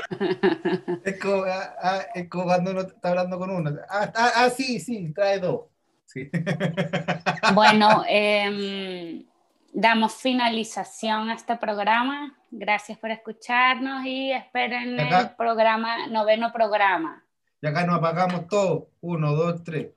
Es 1.03 1.19
como, 1.19 1.43
ah, 1.43 1.75
ah, 1.83 2.01
es 2.15 2.29
como 2.29 2.45
cuando 2.45 2.71
uno 2.71 2.81
está 2.81 3.09
hablando 3.09 3.37
con 3.37 3.51
uno. 3.51 3.71
Ah, 3.89 4.11
ah, 4.15 4.31
ah, 4.35 4.49
sí, 4.49 4.79
sí, 4.79 5.13
trae 5.13 5.39
dos. 5.39 5.65
Sí. 6.05 6.29
Bueno, 7.53 8.03
em, 8.07 9.25
damos 9.73 10.15
finalización 10.15 11.29
a 11.29 11.35
este 11.35 11.57
programa. 11.57 12.35
Gracias 12.51 12.97
por 12.97 13.11
escucharnos 13.11 14.05
y 14.05 14.31
esperen 14.31 14.99
Acá- 14.99 15.19
el 15.19 15.35
programa, 15.35 16.07
noveno 16.07 16.51
programa. 16.51 17.23
Y 17.61 17.67
acá 17.67 17.85
nos 17.85 17.97
apagamos 17.97 18.47
todo. 18.47 18.89
Uno, 19.01 19.33
dos, 19.33 19.63
tres. 19.63 19.87